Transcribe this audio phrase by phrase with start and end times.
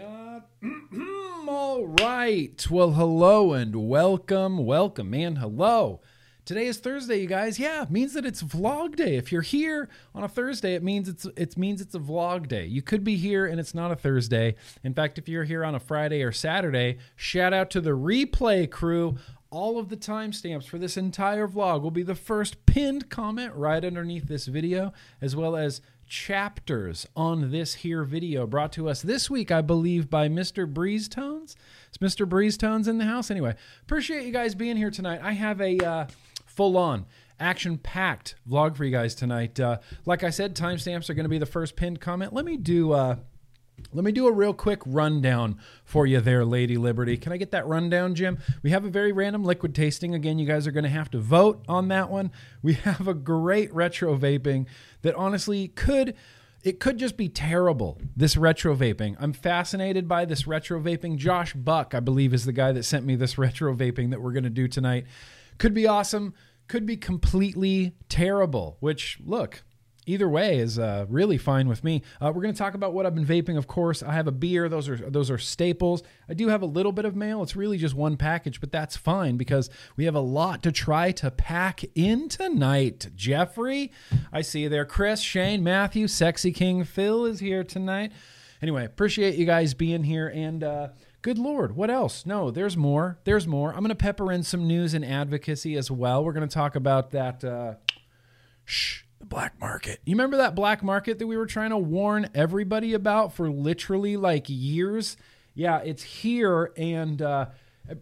[0.00, 0.42] God.
[1.48, 2.66] All right.
[2.68, 4.66] Well, hello and welcome.
[4.66, 5.36] Welcome, man.
[5.36, 6.00] Hello.
[6.44, 7.60] Today is Thursday, you guys.
[7.60, 9.14] Yeah, it means that it's vlog day.
[9.16, 12.66] If you're here on a Thursday, it means it's it means it's a vlog day.
[12.66, 14.56] You could be here and it's not a Thursday.
[14.82, 18.68] In fact, if you're here on a Friday or Saturday, shout out to the replay
[18.68, 19.16] crew.
[19.50, 23.84] All of the timestamps for this entire vlog will be the first pinned comment right
[23.84, 29.30] underneath this video, as well as chapters on this here video brought to us this
[29.30, 30.72] week, I believe, by Mr.
[30.72, 31.56] Breeze Tones.
[31.92, 32.28] Is Mr.
[32.28, 33.30] Breeze Tones in the house?
[33.30, 35.20] Anyway, appreciate you guys being here tonight.
[35.22, 36.06] I have a uh,
[36.46, 37.06] full on
[37.40, 39.58] action packed vlog for you guys tonight.
[39.58, 42.32] Uh, like I said, timestamps are going to be the first pinned comment.
[42.32, 42.92] Let me do.
[42.92, 43.16] Uh,
[43.94, 47.16] let me do a real quick rundown for you there, Lady Liberty.
[47.16, 48.38] Can I get that rundown, Jim?
[48.62, 50.14] We have a very random liquid tasting.
[50.14, 52.32] Again, you guys are going to have to vote on that one.
[52.60, 54.66] We have a great retro vaping
[55.02, 56.14] that honestly could
[56.64, 61.52] it could just be terrible this retro vaping i'm fascinated by this retro vaping josh
[61.52, 64.44] buck i believe is the guy that sent me this retro vaping that we're going
[64.44, 65.04] to do tonight
[65.58, 66.32] could be awesome
[66.66, 69.62] could be completely terrible which look
[70.06, 72.02] either way is uh, really fine with me.
[72.20, 73.56] Uh, we're going to talk about what I've been vaping.
[73.56, 76.02] Of course, I have a beer; those are those are staples.
[76.28, 77.42] I do have a little bit of mail.
[77.42, 81.12] It's really just one package, but that's fine because we have a lot to try
[81.12, 83.08] to pack in tonight.
[83.14, 83.92] Jeffrey,
[84.32, 84.84] I see you there.
[84.84, 88.12] Chris, Shane, Matthew, Sexy King, Phil is here tonight.
[88.62, 90.62] Anyway, appreciate you guys being here and.
[90.64, 90.88] Uh,
[91.22, 92.26] Good Lord, what else?
[92.26, 93.18] No, there's more.
[93.24, 93.70] There's more.
[93.70, 96.22] I'm going to pepper in some news and advocacy as well.
[96.22, 97.42] We're going to talk about that.
[97.42, 97.76] Uh,
[98.66, 100.00] shh the black market.
[100.04, 104.16] You remember that black market that we were trying to warn everybody about for literally
[104.16, 105.16] like years?
[105.54, 107.46] Yeah, it's here and uh,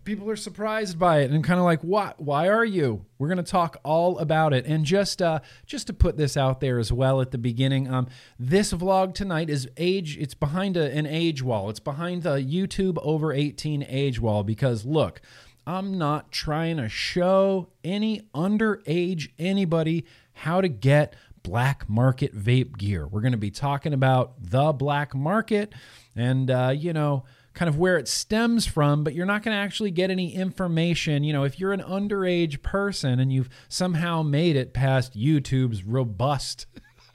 [0.05, 2.20] people are surprised by it and kind of like, "What?
[2.20, 4.67] Why are you?" We're going to talk all about it.
[4.67, 8.08] And just uh, just to put this out there as well at the beginning, um,
[8.39, 10.17] this vlog tonight is age.
[10.19, 11.70] It's behind a, an age wall.
[11.70, 15.20] It's behind the YouTube over 18 age wall because look.
[15.64, 23.07] I'm not trying to show any underage anybody how to get black market vape gear.
[23.07, 25.73] We're going to be talking about the black market
[26.15, 29.61] and, uh, you know, kind of where it stems from, but you're not going to
[29.61, 31.25] actually get any information.
[31.25, 36.67] You know, if you're an underage person and you've somehow made it past YouTube's robust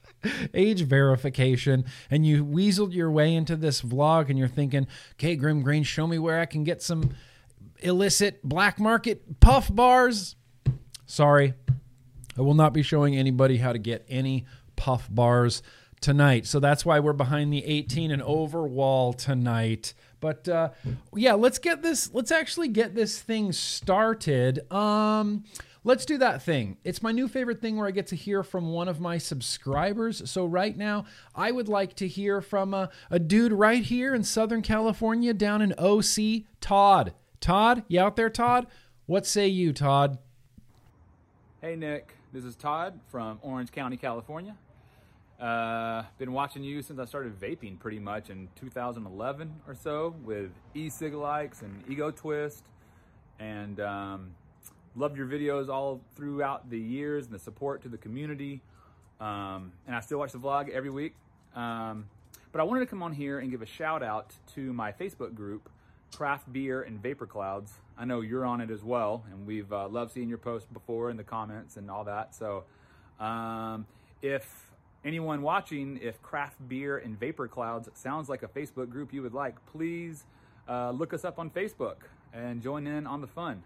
[0.53, 5.61] age verification and you weaseled your way into this vlog and you're thinking, okay, Grim
[5.61, 7.15] Green, show me where I can get some
[7.79, 10.35] illicit black market puff bars.
[11.05, 11.53] Sorry,
[12.37, 15.63] I will not be showing anybody how to get any puff bars
[16.01, 16.45] tonight.
[16.45, 19.93] So that's why we're behind the 18 and over wall tonight.
[20.19, 20.69] But uh,
[21.13, 22.13] yeah, let's get this.
[22.13, 24.71] Let's actually get this thing started.
[24.71, 25.43] Um,
[25.83, 26.77] let's do that thing.
[26.83, 30.29] It's my new favorite thing where I get to hear from one of my subscribers.
[30.29, 31.05] So right now,
[31.35, 35.61] I would like to hear from a, a dude right here in Southern California, down
[35.61, 37.13] in OC, Todd.
[37.39, 38.67] Todd, you out there, Todd?
[39.05, 40.17] What say you, Todd?
[41.61, 42.16] Hey, Nick.
[42.37, 44.55] This is Todd from Orange County, California.
[45.41, 50.51] Uh, been watching you since I started vaping pretty much in 2011 or so with
[50.75, 52.63] e-cig likes and ego twist.
[53.39, 54.35] And um,
[54.95, 58.61] loved your videos all throughout the years and the support to the community.
[59.19, 61.15] Um, and I still watch the vlog every week.
[61.55, 62.05] Um,
[62.51, 65.33] but I wanted to come on here and give a shout out to my Facebook
[65.33, 65.71] group
[66.13, 67.73] craft beer and vapor clouds.
[67.97, 71.09] I know you're on it as well, and we've uh, loved seeing your posts before
[71.09, 72.35] in the comments and all that.
[72.35, 72.63] So,
[73.19, 73.85] um,
[74.21, 74.67] if
[75.03, 79.33] anyone watching, if craft beer and vapor clouds sounds like a Facebook group you would
[79.33, 80.25] like, please
[80.67, 81.97] uh, look us up on Facebook
[82.33, 83.63] and join in on the fun.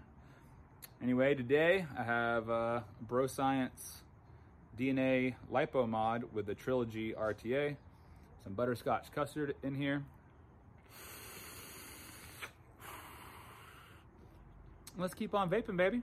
[1.02, 4.04] Anyway, today I have uh, Bro Science
[4.78, 7.76] DNA Lipo Mod with the Trilogy RTA,
[8.44, 10.04] some butterscotch custard in here,
[14.98, 16.02] Let's keep on vaping, baby.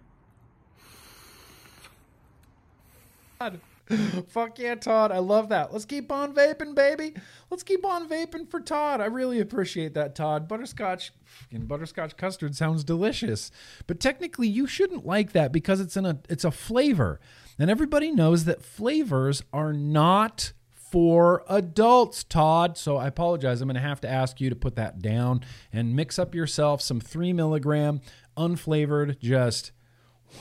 [3.39, 3.61] God.
[4.29, 5.13] Fuck yeah, Todd.
[5.13, 5.73] I love that.
[5.73, 7.15] Let's keep on vaping, baby.
[7.51, 9.01] Let's keep on vaping for Todd.
[9.01, 10.47] I really appreciate that, Todd.
[10.47, 13.51] Butterscotch fucking butterscotch custard sounds delicious.
[13.87, 17.21] But technically you shouldn't like that because it's in a it's a flavor.
[17.59, 20.53] And everybody knows that flavors are not
[20.91, 22.79] for adults, Todd.
[22.79, 23.61] So I apologize.
[23.61, 25.43] I'm going to have to ask you to put that down
[25.73, 28.01] and mix up yourself some three milligram
[28.39, 29.73] unflavored, just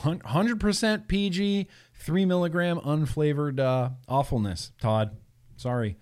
[0.02, 4.72] 100% PG, three milligram unflavored uh, awfulness.
[4.80, 5.16] Todd,
[5.56, 5.96] sorry.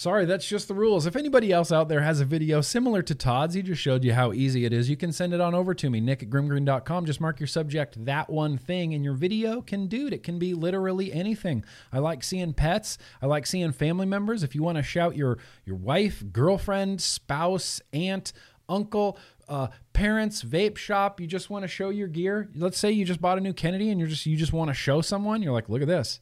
[0.00, 1.04] Sorry, that's just the rules.
[1.04, 4.14] If anybody else out there has a video similar to Todd's, he just showed you
[4.14, 4.88] how easy it is.
[4.88, 7.04] You can send it on over to me, nick at grimgreen.com.
[7.04, 10.14] Just mark your subject that one thing, and your video can do it.
[10.14, 11.66] It can be literally anything.
[11.92, 12.96] I like seeing pets.
[13.20, 14.42] I like seeing family members.
[14.42, 15.36] If you want to shout your
[15.66, 18.32] your wife, girlfriend, spouse, aunt,
[18.70, 19.18] uncle,
[19.50, 22.48] uh, parents, vape shop, you just want to show your gear.
[22.54, 24.74] Let's say you just bought a new Kennedy and you're just you just want to
[24.74, 25.42] show someone.
[25.42, 26.20] You're like, look at this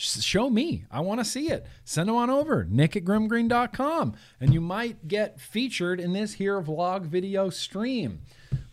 [0.00, 0.84] show me.
[0.90, 1.66] I want to see it.
[1.84, 6.60] Send them on over, nick at grimgreen.com, and you might get featured in this here
[6.62, 8.20] vlog video stream.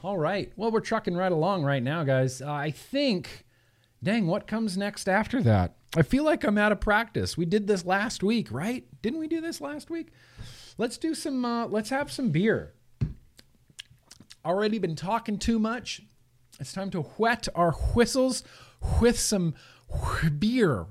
[0.02, 0.52] All right.
[0.56, 2.42] Well, we're trucking right along right now, guys.
[2.42, 3.46] Uh, I think,
[4.02, 5.76] dang, what comes next after that?
[5.96, 7.36] I feel like I'm out of practice.
[7.36, 8.86] We did this last week, right?
[9.02, 10.10] Didn't we do this last week?
[10.78, 12.74] Let's do some, uh, let's have some beer.
[14.48, 16.02] Already been talking too much.
[16.58, 18.46] It's time to whet our whistles
[19.02, 19.56] with some
[20.40, 20.86] beer.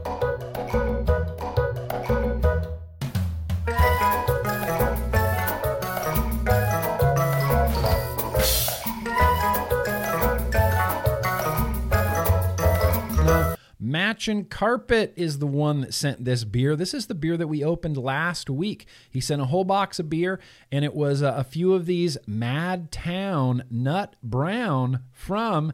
[13.87, 16.75] Matchin' Carpet is the one that sent this beer.
[16.75, 18.85] This is the beer that we opened last week.
[19.09, 20.39] He sent a whole box of beer,
[20.71, 25.71] and it was a, a few of these Mad Town Nut Brown from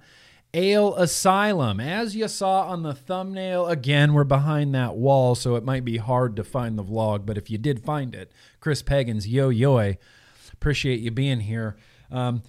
[0.54, 1.80] Ale Asylum.
[1.80, 5.98] As you saw on the thumbnail, again, we're behind that wall, so it might be
[5.98, 9.94] hard to find the vlog, but if you did find it, Chris Pagans, yo yo,
[10.52, 11.76] appreciate you being here.
[12.12, 12.44] Um,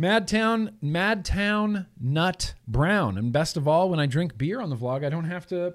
[0.00, 5.04] Madtown, Madtown Nut Brown, and best of all, when I drink beer on the vlog,
[5.04, 5.74] I don't have to,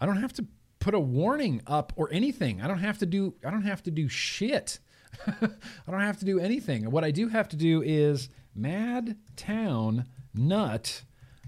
[0.00, 0.46] I don't have to
[0.78, 2.62] put a warning up or anything.
[2.62, 4.78] I don't have to do, I don't have to do shit.
[5.26, 6.88] I don't have to do anything.
[6.88, 11.02] What I do have to do is Madtown nut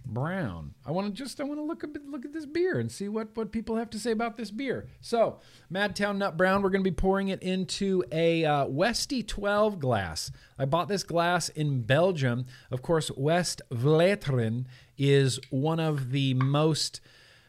[0.06, 0.74] brown.
[0.84, 2.90] I want to just I want to look a bit, look at this beer and
[2.90, 4.88] see what what people have to say about this beer.
[5.00, 5.40] So,
[5.72, 10.30] Madtown Nut Brown, we're going to be pouring it into a uh, Westy 12 glass.
[10.58, 12.46] I bought this glass in Belgium.
[12.70, 14.66] Of course, Westvleteren
[14.96, 17.00] is one of the most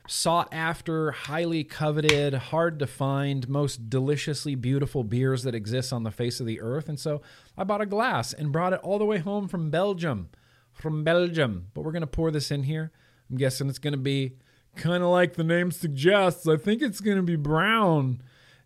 [0.10, 6.12] sought after, highly coveted, hard to find, most deliciously beautiful beers that exists on the
[6.12, 6.90] face of the earth.
[6.90, 7.22] And so,
[7.58, 10.30] I bought a glass and brought it all the way home from Belgium
[10.78, 11.68] from Belgium.
[11.74, 12.92] But we're going to pour this in here.
[13.30, 14.38] I'm guessing it's going to be
[14.76, 16.48] kind of like the name suggests.
[16.48, 18.22] I think it's going to be brown.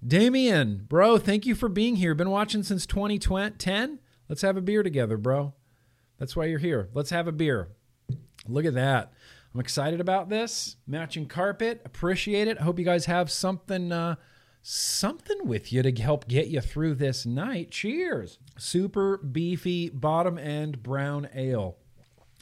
[0.06, 2.16] Damien, bro, thank you for being here.
[2.16, 4.00] Been watching since 2010.
[4.28, 5.54] Let's have a beer together, bro.
[6.18, 6.90] That's why you're here.
[6.94, 7.70] Let's have a beer.
[8.48, 9.14] Look at that.
[9.54, 10.78] I'm excited about this.
[10.88, 11.82] Matching carpet.
[11.86, 12.58] Appreciate it.
[12.60, 14.16] I hope you guys have something uh,
[14.62, 17.72] something with you to help get you through this night.
[17.72, 18.40] Cheers.
[18.58, 21.78] Super beefy bottom end brown ale.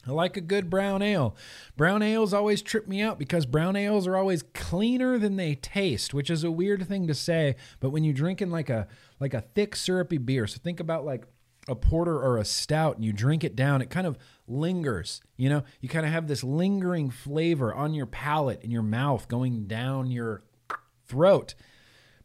[0.09, 1.35] I like a good brown ale.
[1.77, 6.13] Brown ales always trip me out because brown ales are always cleaner than they taste,
[6.13, 7.55] which is a weird thing to say.
[7.79, 8.87] But when you're drinking like a
[9.19, 11.25] like a thick syrupy beer, so think about like
[11.67, 14.17] a porter or a stout and you drink it down, it kind of
[14.47, 15.21] lingers.
[15.37, 19.27] You know, you kind of have this lingering flavor on your palate in your mouth
[19.27, 20.43] going down your
[21.05, 21.53] throat.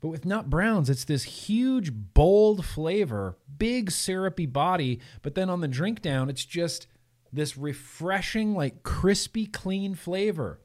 [0.00, 5.00] But with nut browns, it's this huge, bold flavor, big syrupy body.
[5.22, 6.86] But then on the drink down, it's just
[7.34, 10.60] this refreshing, like crispy, clean flavor.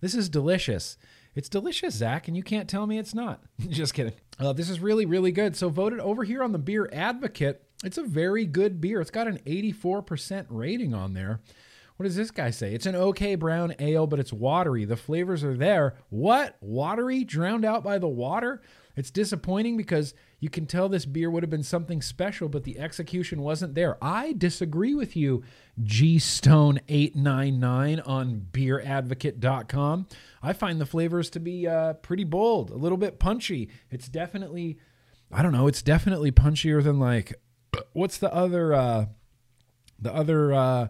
[0.00, 0.96] This is delicious.
[1.34, 3.42] It's delicious, Zach, and you can't tell me it's not.
[3.68, 4.12] Just kidding.
[4.38, 5.56] Uh, this is really, really good.
[5.56, 7.62] So, voted over here on the Beer Advocate.
[7.84, 9.00] It's a very good beer.
[9.00, 11.40] It's got an 84% rating on there.
[11.96, 12.74] What does this guy say?
[12.74, 14.84] It's an okay brown ale, but it's watery.
[14.84, 15.94] The flavors are there.
[16.10, 16.56] What?
[16.60, 17.24] Watery?
[17.24, 18.62] Drowned out by the water?
[18.96, 22.76] It's disappointing because you can tell this beer would have been something special, but the
[22.80, 23.96] execution wasn't there.
[24.02, 25.44] I disagree with you,
[25.84, 30.08] G Stone 899 on beeradvocate.com.
[30.42, 33.70] I find the flavors to be uh, pretty bold, a little bit punchy.
[33.88, 34.80] It's definitely,
[35.30, 37.34] I don't know, it's definitely punchier than like,
[37.92, 39.06] what's the other, uh,
[40.00, 40.88] the other, uh,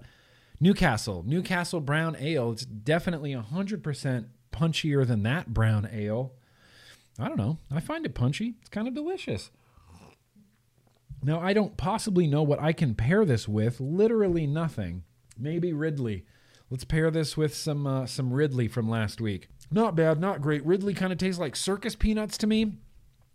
[0.60, 2.52] Newcastle, Newcastle Brown Ale.
[2.52, 6.32] It's definitely 100% punchier than that brown ale.
[7.18, 7.58] I don't know.
[7.70, 8.54] I find it punchy.
[8.60, 9.50] It's kind of delicious.
[11.22, 13.80] Now, I don't possibly know what I can pair this with.
[13.80, 15.04] Literally nothing.
[15.38, 16.24] Maybe Ridley.
[16.68, 19.48] Let's pair this with some uh, some Ridley from last week.
[19.70, 20.64] Not bad, not great.
[20.64, 22.78] Ridley kind of tastes like circus peanuts to me.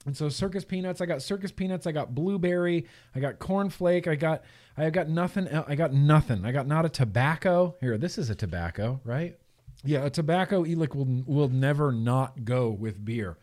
[0.05, 4.15] And so circus peanuts, I got circus peanuts, I got blueberry, I got cornflake, I
[4.15, 4.43] got
[4.75, 6.45] I got nothing I got nothing.
[6.45, 7.75] I got not a tobacco.
[7.79, 9.37] Here, this is a tobacco, right?
[9.83, 13.37] Yeah, a tobacco elic will will never not go with beer.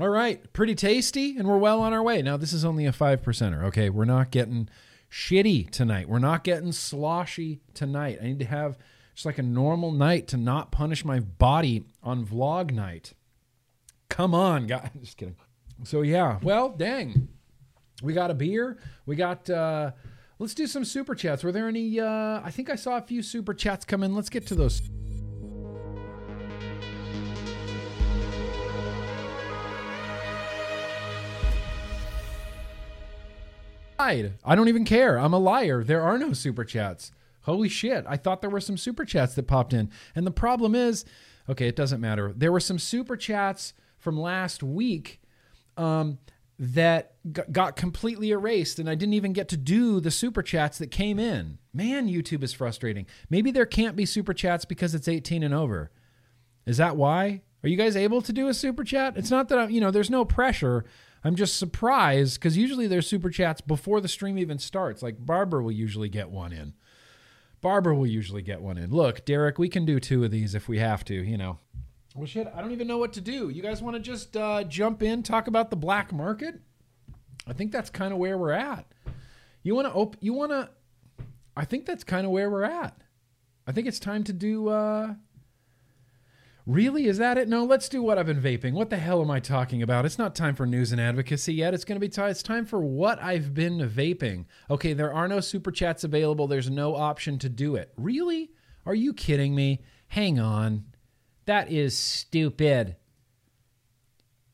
[0.00, 2.22] All right, pretty tasty, and we're well on our way.
[2.22, 3.64] Now, this is only a five percenter.
[3.64, 4.68] Okay, we're not getting
[5.10, 6.08] shitty tonight.
[6.08, 8.18] We're not getting sloshy tonight.
[8.22, 8.78] I need to have
[9.14, 13.14] just like a normal night to not punish my body on vlog night.
[14.08, 14.90] Come on, guys.
[15.00, 15.36] Just kidding.
[15.82, 17.28] So yeah, well, dang.
[18.00, 18.78] We got a beer.
[19.06, 19.90] We got uh
[20.38, 21.42] let's do some super chats.
[21.42, 24.14] Were there any uh I think I saw a few super chats come in.
[24.14, 24.80] Let's get to those.
[34.44, 35.18] I don't even care.
[35.18, 35.82] I'm a liar.
[35.82, 37.12] There are no super chats.
[37.42, 38.04] Holy shit.
[38.08, 39.90] I thought there were some super chats that popped in.
[40.14, 41.04] And the problem is,
[41.48, 42.32] okay, it doesn't matter.
[42.36, 45.20] There were some super chats from last week
[45.76, 46.18] um,
[46.58, 47.14] that
[47.52, 51.18] got completely erased, and I didn't even get to do the super chats that came
[51.18, 51.58] in.
[51.72, 53.06] Man, YouTube is frustrating.
[53.30, 55.90] Maybe there can't be super chats because it's 18 and over.
[56.66, 57.42] Is that why?
[57.62, 59.16] Are you guys able to do a super chat?
[59.16, 60.84] It's not that I'm, you know, there's no pressure.
[61.28, 65.02] I'm just surprised because usually there's super chats before the stream even starts.
[65.02, 66.72] Like Barbara will usually get one in.
[67.60, 68.90] Barbara will usually get one in.
[68.90, 71.58] Look, Derek, we can do two of these if we have to, you know.
[72.16, 73.50] Well, shit, I don't even know what to do.
[73.50, 76.62] You guys want to just uh, jump in, talk about the black market?
[77.46, 78.86] I think that's kind of where we're at.
[79.62, 80.70] You want to op- You want to?
[81.54, 83.02] I think that's kind of where we're at.
[83.66, 84.68] I think it's time to do.
[84.68, 85.14] Uh,
[86.68, 87.06] Really?
[87.06, 87.48] Is that it?
[87.48, 88.74] No, let's do what I've been vaping.
[88.74, 90.04] What the hell am I talking about?
[90.04, 91.72] It's not time for news and advocacy yet.
[91.72, 92.30] It's going to be time.
[92.30, 94.44] It's time for what I've been vaping.
[94.68, 96.46] Okay, there are no super chats available.
[96.46, 97.90] There's no option to do it.
[97.96, 98.50] Really?
[98.84, 99.80] Are you kidding me?
[100.08, 100.84] Hang on.
[101.46, 102.96] That is stupid.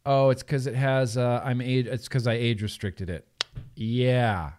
[0.06, 1.16] Oh, it's because it has.
[1.16, 1.88] Uh, I'm age.
[1.88, 3.26] It's because I age restricted it.
[3.74, 4.52] Yeah.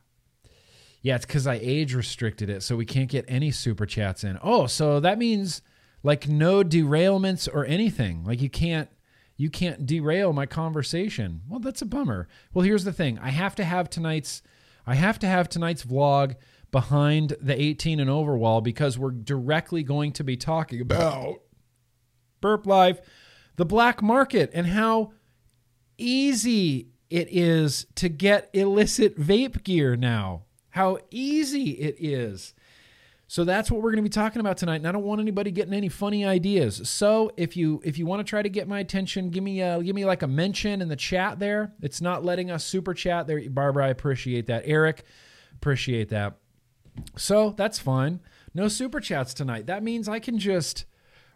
[1.02, 4.38] Yeah, it's because I age restricted it, so we can't get any super chats in.
[4.44, 5.62] Oh, so that means
[6.06, 8.24] like no derailments or anything.
[8.24, 8.90] Like you can't
[9.38, 11.42] you can't derail my conversation.
[11.50, 12.30] Well, that's a bummer.
[12.54, 13.18] Well, here's the thing.
[13.20, 14.44] I have to have tonight's
[14.86, 16.36] I have to have tonight's vlog
[16.72, 21.42] behind the 18 and over wall because we're directly going to be talking about
[22.40, 23.02] Burp Life,
[23.56, 25.12] the black market and how
[25.98, 30.44] easy it is to get illicit vape gear now.
[30.70, 32.54] How easy it is.
[33.36, 35.52] So that's what we're going to be talking about tonight, and I don't want anybody
[35.52, 36.88] getting any funny ideas.
[36.88, 39.84] So if you if you want to try to get my attention, give me a,
[39.84, 41.74] give me like a mention in the chat there.
[41.82, 43.88] It's not letting us super chat there, Barbara.
[43.88, 44.64] I appreciate that.
[44.66, 45.04] Eric,
[45.54, 46.38] appreciate that.
[47.18, 48.22] So that's fine.
[48.54, 49.66] No super chats tonight.
[49.66, 50.86] That means I can just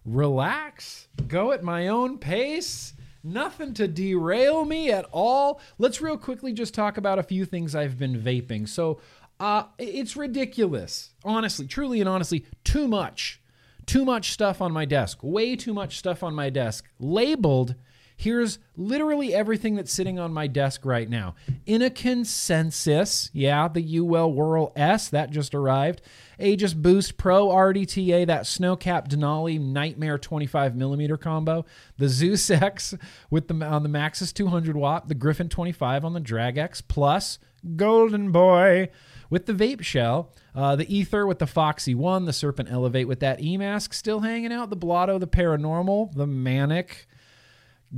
[0.06, 2.94] relax, go at my own pace.
[3.22, 5.60] Nothing to derail me at all.
[5.77, 8.70] Let's real quickly just talk about a few things I've been vaping.
[8.70, 9.01] So
[9.39, 11.12] uh, it's ridiculous.
[11.24, 13.41] Honestly, truly and honestly, too much.
[13.86, 15.19] Too much stuff on my desk.
[15.22, 16.88] Way too much stuff on my desk.
[17.00, 17.75] Labeled.
[18.15, 21.36] Here's literally everything that's sitting on my desk right now.
[21.65, 26.01] Innokin Sensis, yeah, the Uwell Whirl S that just arrived.
[26.38, 31.65] Aegis Boost Pro RDTA, that Snowcap Denali Nightmare 25 millimeter combo.
[31.98, 32.93] The Zeus X
[33.29, 35.08] with the on the Maxxis 200 watt.
[35.08, 37.39] The Griffin 25 on the Drag X Plus.
[37.77, 38.89] Golden Boy
[39.29, 43.19] with the vape shell, uh, the Ether with the Foxy One, the Serpent Elevate with
[43.19, 47.07] that E mask still hanging out, the Blotto, the Paranormal, the Manic,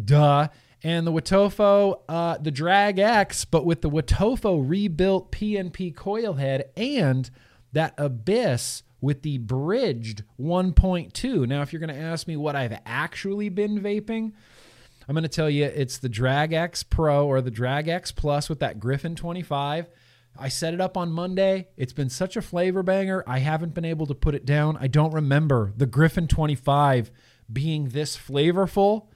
[0.05, 0.47] duh,
[0.83, 6.65] and the Wotofo, uh, the Drag X, but with the Wotofo rebuilt PNP coil head
[6.75, 7.29] and
[7.71, 11.47] that Abyss with the bridged 1.2.
[11.47, 14.33] Now, if you're going to ask me what I've actually been vaping,
[15.07, 18.49] I'm going to tell you it's the Drag X Pro or the Drag X Plus
[18.49, 19.87] with that Griffin 25
[20.37, 21.67] I set it up on Monday.
[21.77, 23.23] It's been such a flavor banger.
[23.27, 24.77] I haven't been able to put it down.
[24.79, 27.11] I don't remember the Griffin 25
[27.51, 29.07] being this flavorful.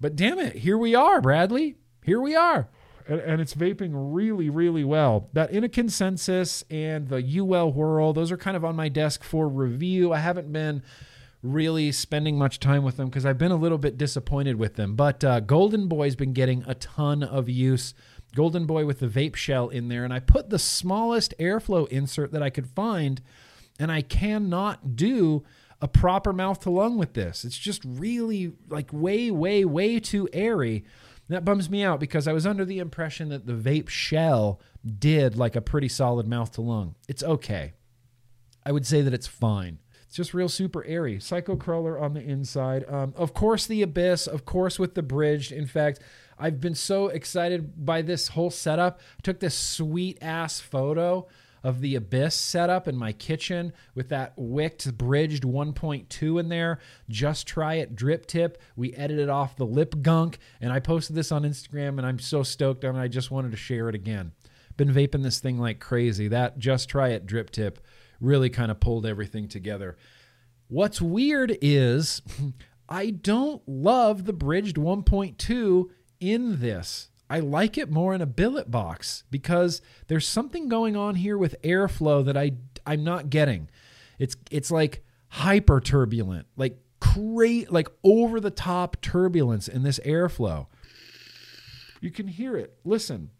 [0.00, 1.76] But damn it, here we are, Bradley.
[2.04, 2.68] Here we are.
[3.08, 5.28] And, and it's vaping really, really well.
[5.32, 9.48] That Innokin Sensis and the Uwell Whirl, those are kind of on my desk for
[9.48, 10.12] review.
[10.12, 10.82] I haven't been
[11.42, 14.96] really spending much time with them because I've been a little bit disappointed with them.
[14.96, 17.94] But uh, Golden Boy's been getting a ton of use.
[18.36, 22.30] Golden Boy with the vape shell in there, and I put the smallest airflow insert
[22.32, 23.22] that I could find,
[23.80, 25.42] and I cannot do
[25.80, 27.44] a proper mouth to lung with this.
[27.44, 30.84] It's just really like way, way, way too airy.
[31.28, 35.36] That bums me out because I was under the impression that the vape shell did
[35.36, 36.94] like a pretty solid mouth to lung.
[37.08, 37.72] It's okay.
[38.64, 39.78] I would say that it's fine.
[40.06, 41.18] It's just real super airy.
[41.20, 42.84] Psycho crawler on the inside.
[42.88, 44.26] Um, of course, the abyss.
[44.26, 45.52] Of course, with the bridged.
[45.52, 46.00] In fact,
[46.38, 49.00] I've been so excited by this whole setup.
[49.18, 51.26] I took this sweet ass photo
[51.64, 56.78] of the Abyss setup in my kitchen with that wicked bridged 1.2 in there.
[57.08, 58.62] Just try it drip tip.
[58.76, 62.42] We edited off the lip gunk and I posted this on Instagram and I'm so
[62.42, 63.00] stoked on it.
[63.00, 64.32] I just wanted to share it again.
[64.76, 66.28] Been vaping this thing like crazy.
[66.28, 67.80] That just try it drip tip
[68.20, 69.96] really kind of pulled everything together.
[70.68, 72.22] What's weird is
[72.88, 75.90] I don't love the bridged 1.2
[76.20, 77.10] in this.
[77.28, 81.60] I like it more in a billet box because there's something going on here with
[81.62, 82.52] airflow that I
[82.86, 83.68] I'm not getting.
[84.18, 90.66] It's it's like hyper turbulent, like great like over the top turbulence in this airflow.
[92.00, 92.76] You can hear it.
[92.84, 93.30] Listen.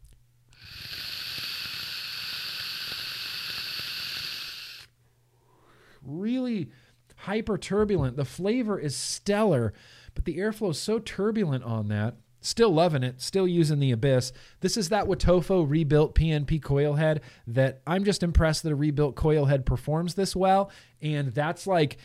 [6.03, 6.71] Really
[7.17, 8.17] hyper turbulent.
[8.17, 9.73] The flavor is stellar,
[10.15, 12.17] but the airflow is so turbulent on that.
[12.47, 14.33] Still loving it, still using the Abyss.
[14.61, 19.17] This is that Wotofo rebuilt PNP coil head that I'm just impressed that a rebuilt
[19.17, 20.71] coil head performs this well.
[21.03, 21.97] And that's like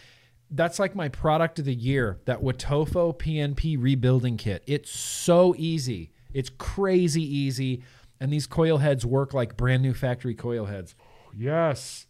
[0.50, 4.64] that's like my product of the year, that Wotofo PNP rebuilding kit.
[4.66, 6.12] It's so easy.
[6.34, 7.84] It's crazy easy.
[8.20, 10.96] And these coil heads work like brand new factory coil heads.
[11.38, 12.08] Yes.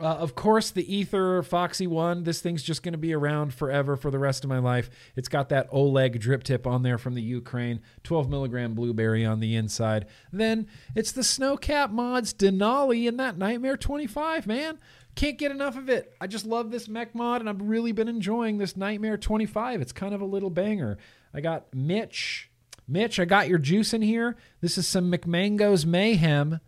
[0.00, 2.24] Uh, of course, the Ether Foxy one.
[2.24, 4.90] This thing's just going to be around forever for the rest of my life.
[5.16, 9.40] It's got that Oleg drip tip on there from the Ukraine, 12 milligram blueberry on
[9.40, 10.06] the inside.
[10.32, 14.78] Then it's the Snowcap Mods Denali and that Nightmare 25, man.
[15.14, 16.14] Can't get enough of it.
[16.20, 19.82] I just love this mech mod, and I've really been enjoying this Nightmare 25.
[19.82, 20.96] It's kind of a little banger.
[21.34, 22.50] I got Mitch.
[22.88, 24.36] Mitch, I got your juice in here.
[24.60, 26.60] This is some McMango's Mayhem.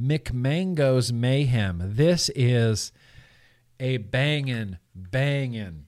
[0.00, 1.82] McMango's Mayhem.
[1.84, 2.92] This is
[3.80, 5.86] a banging, banging,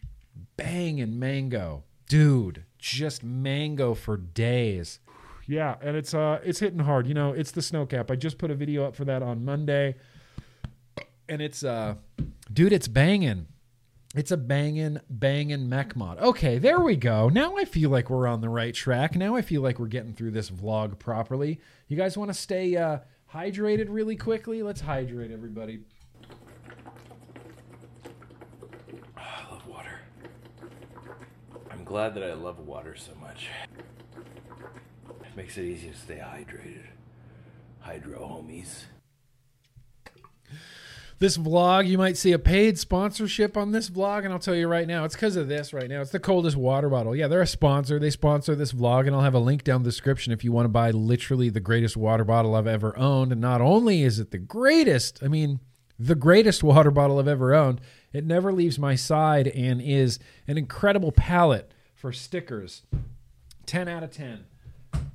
[0.56, 1.84] banging mango.
[2.08, 4.98] Dude, just mango for days.
[5.46, 7.06] Yeah, and it's uh it's hitting hard.
[7.06, 8.10] You know, it's the snowcap.
[8.10, 9.96] I just put a video up for that on Monday.
[11.28, 11.94] And it's uh
[12.52, 13.46] dude, it's banging.
[14.16, 16.18] It's a banging, banging mech mod.
[16.18, 17.28] Okay, there we go.
[17.28, 19.14] Now I feel like we're on the right track.
[19.14, 21.60] Now I feel like we're getting through this vlog properly.
[21.86, 22.98] You guys want to stay uh
[23.32, 24.62] hydrated really quickly?
[24.62, 25.80] Let's hydrate everybody.
[29.16, 30.00] Ah, I love water.
[31.70, 33.48] I'm glad that I love water so much.
[35.08, 36.86] It makes it easy to stay hydrated.
[37.80, 38.84] Hydro homies.
[41.20, 44.66] This vlog, you might see a paid sponsorship on this vlog, and I'll tell you
[44.66, 46.00] right now, it's because of this right now.
[46.00, 47.14] It's the coldest water bottle.
[47.14, 47.98] Yeah, they're a sponsor.
[47.98, 50.64] They sponsor this vlog, and I'll have a link down the description if you want
[50.64, 53.32] to buy literally the greatest water bottle I've ever owned.
[53.32, 55.60] And not only is it the greatest, I mean,
[55.98, 57.82] the greatest water bottle I've ever owned,
[58.14, 62.84] it never leaves my side and is an incredible palette for stickers.
[63.66, 64.46] 10 out of 10.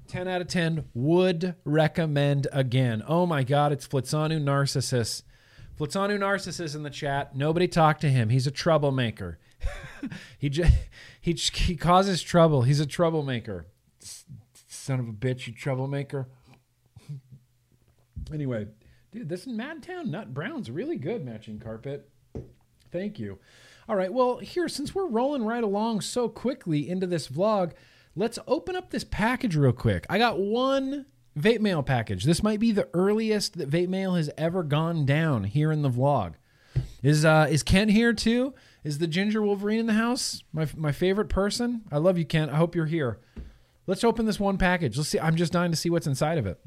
[0.08, 3.02] 10 out of 10 would recommend again.
[3.08, 5.24] Oh my God, it's Flitzanu Narcissus.
[5.79, 7.35] Flitzanu Narcissus in the chat.
[7.35, 8.29] Nobody talk to him.
[8.29, 9.39] He's a troublemaker.
[10.38, 10.71] he, just,
[11.19, 12.61] he j- he causes trouble.
[12.61, 13.65] He's a troublemaker.
[13.99, 16.27] Son of a bitch, you troublemaker.
[18.33, 18.67] anyway,
[19.11, 22.09] dude, this Madtown Nut Brown's really good matching carpet.
[22.91, 23.39] Thank you.
[23.89, 27.73] All right, well, here, since we're rolling right along so quickly into this vlog,
[28.15, 30.05] let's open up this package real quick.
[30.09, 31.05] I got one
[31.38, 32.24] vape mail package.
[32.24, 35.89] This might be the earliest that vape mail has ever gone down here in the
[35.89, 36.34] vlog.
[37.04, 38.54] Is uh is Kent here too?
[38.84, 40.43] Is the Ginger Wolverine in the house?
[40.52, 41.82] My my favorite person.
[41.91, 42.52] I love you, Kent.
[42.52, 43.19] I hope you're here.
[43.88, 44.98] Let's open this one package.
[44.98, 45.19] Let's see.
[45.19, 46.60] I'm just dying to see what's inside of it.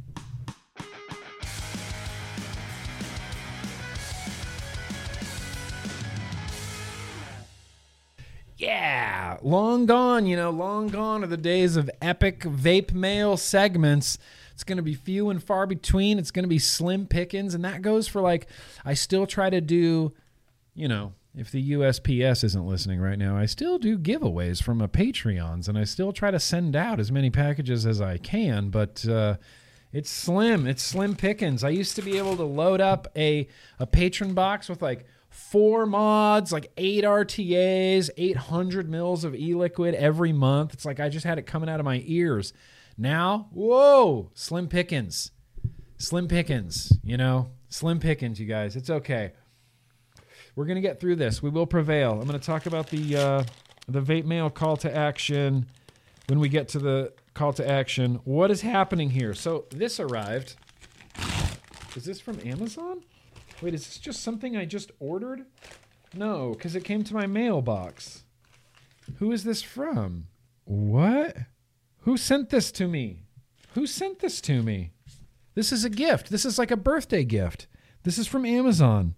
[8.57, 14.18] Yeah, long gone, you know, long gone are the days of epic vape mail segments.
[14.58, 16.18] It's going to be few and far between.
[16.18, 17.54] It's going to be slim pickings.
[17.54, 18.48] And that goes for like,
[18.84, 20.12] I still try to do,
[20.74, 24.88] you know, if the USPS isn't listening right now, I still do giveaways from a
[24.88, 28.70] Patreons and I still try to send out as many packages as I can.
[28.70, 29.36] But, uh,
[29.92, 30.66] it's slim.
[30.66, 31.62] It's slim pickings.
[31.62, 33.46] I used to be able to load up a,
[33.78, 39.94] a patron box with like four mods, like eight RTAs, 800 mils of e liquid
[39.94, 40.74] every month.
[40.74, 42.52] It's like I just had it coming out of my ears.
[43.00, 45.30] Now, whoa, slim pickings.
[45.98, 48.74] Slim pickings, you know, slim pickings, you guys.
[48.76, 49.32] It's okay.
[50.56, 51.40] We're going to get through this.
[51.40, 52.12] We will prevail.
[52.12, 53.44] I'm going to talk about the uh,
[53.88, 55.66] the vape mail call to action
[56.28, 58.20] when we get to the call to action.
[58.24, 59.34] What is happening here?
[59.34, 60.56] So this arrived.
[61.94, 63.02] Is this from Amazon?
[63.62, 65.46] Wait, is this just something I just ordered?
[66.14, 68.24] No, because it came to my mailbox.
[69.18, 70.26] Who is this from?
[70.64, 71.37] What?
[72.00, 73.24] Who sent this to me?
[73.74, 74.92] Who sent this to me?
[75.54, 76.30] This is a gift.
[76.30, 77.66] This is like a birthday gift.
[78.04, 79.14] This is from Amazon.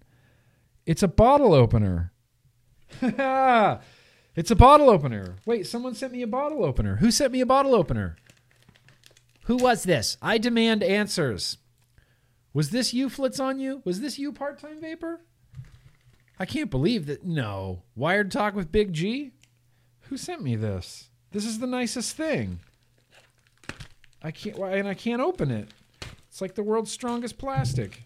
[0.85, 2.11] It's a bottle opener.
[3.01, 5.35] it's a bottle opener.
[5.45, 6.97] Wait, someone sent me a bottle opener.
[6.97, 8.17] Who sent me a bottle opener?
[9.45, 10.17] Who was this?
[10.21, 11.57] I demand answers.
[12.53, 13.81] Was this you, Flitz on you?
[13.85, 15.21] Was this you, part time vapor?
[16.39, 17.23] I can't believe that.
[17.23, 17.83] No.
[17.95, 19.31] Wired Talk with Big G?
[20.09, 21.09] Who sent me this?
[21.31, 22.59] This is the nicest thing.
[24.23, 25.69] I can't and I can't open it.
[26.29, 28.03] It's like the world's strongest plastic.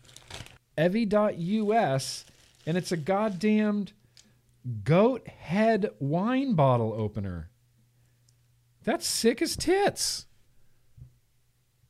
[0.78, 2.25] Evie.us
[2.65, 3.93] and it's a goddamned
[4.84, 7.49] goat head wine bottle opener.
[8.84, 10.25] That's sick as tits.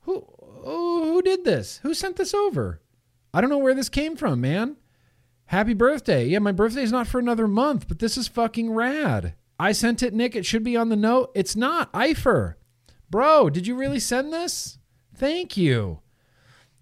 [0.02, 0.26] Who
[0.66, 1.80] oh, who did this?
[1.84, 2.82] Who sent this over?
[3.34, 4.78] I don't know where this came from, man.
[5.48, 6.28] Happy birthday.
[6.28, 9.36] Yeah, my birthday's not for another month, but this is fucking rad.
[9.60, 10.36] I sent it, Nick.
[10.36, 11.32] It should be on the note.
[11.36, 11.92] It's not.
[11.94, 12.56] Eifer.
[13.10, 14.78] Bro, did you really send this?
[15.15, 16.00] Thank you.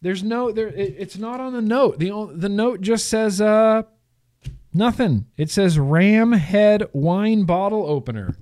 [0.02, 2.00] There's no there it, it's not on the note.
[2.00, 3.84] The the note just says uh
[4.74, 5.28] nothing.
[5.38, 8.36] It says ram head wine bottle opener.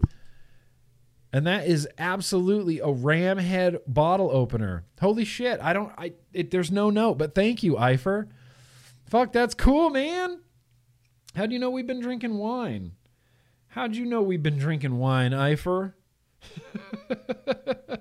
[1.33, 4.85] And that is absolutely a ram head bottle opener.
[4.99, 5.59] Holy shit.
[5.61, 8.27] I don't I it, there's no note, but thank you, Eifer.
[9.05, 10.39] Fuck, that's cool, man.
[11.35, 12.93] How do you know we've been drinking wine?
[13.67, 15.93] How'd you know we've been drinking wine, Eifer?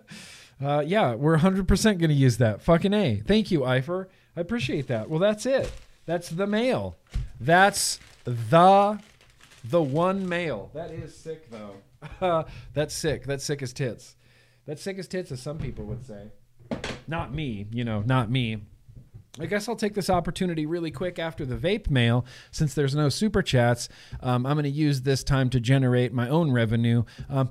[0.64, 2.62] uh, yeah, we're 100% going to use that.
[2.62, 3.22] Fucking A.
[3.26, 4.06] Thank you, Eifer.
[4.36, 5.08] I appreciate that.
[5.10, 5.70] Well, that's it.
[6.06, 6.96] That's the mail.
[7.38, 8.98] That's the
[9.64, 10.70] the one mail.
[10.74, 12.46] That is sick, though.
[12.74, 13.24] that's sick.
[13.24, 14.16] That's sick as tits.
[14.66, 16.30] That's sick as tits, as some people would say.
[17.06, 18.58] Not me, you know, not me.
[19.38, 23.08] I guess I'll take this opportunity really quick after the vape mail, since there's no
[23.08, 23.88] super chats.
[24.20, 27.04] Um, I'm going to use this time to generate my own revenue.
[27.28, 27.48] Um,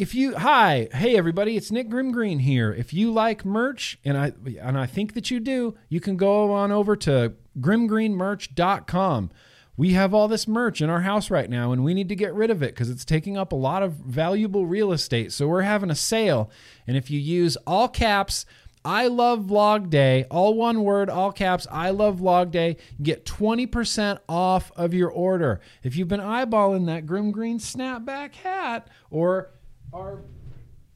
[0.00, 4.32] if you hi hey everybody it's nick grimgreen here if you like merch and i
[4.58, 9.30] and i think that you do you can go on over to grimgreenmerch.com
[9.76, 12.32] we have all this merch in our house right now and we need to get
[12.32, 15.60] rid of it because it's taking up a lot of valuable real estate so we're
[15.60, 16.50] having a sale
[16.86, 18.46] and if you use all caps
[18.82, 21.66] I love vlog day, all one word, all caps.
[21.70, 22.78] I love vlog day.
[23.02, 25.60] Get 20% off of your order.
[25.82, 29.50] If you've been eyeballing that Grim Green snapback hat or
[29.92, 30.22] our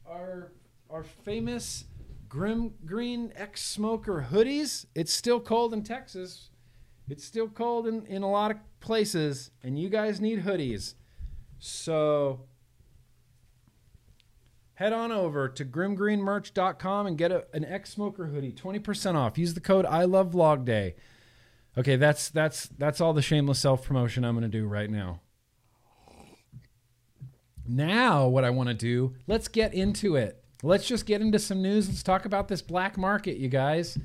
[0.07, 0.53] our
[0.91, 1.85] our famous
[2.29, 6.51] Grim Green ex smoker hoodies, it's still cold in Texas.
[7.09, 10.95] It's still cold in, in a lot of places, and you guys need hoodies.
[11.59, 12.47] So
[14.75, 19.55] head on over to grimgreenmerch.com and get a, an ex smoker hoodie 20% off use
[19.55, 20.95] the code i love vlog day
[21.79, 25.21] okay that's that's that's all the shameless self promotion i'm going to do right now
[27.67, 31.63] now what i want to do let's get into it let's just get into some
[31.63, 33.99] news let's talk about this black market you guys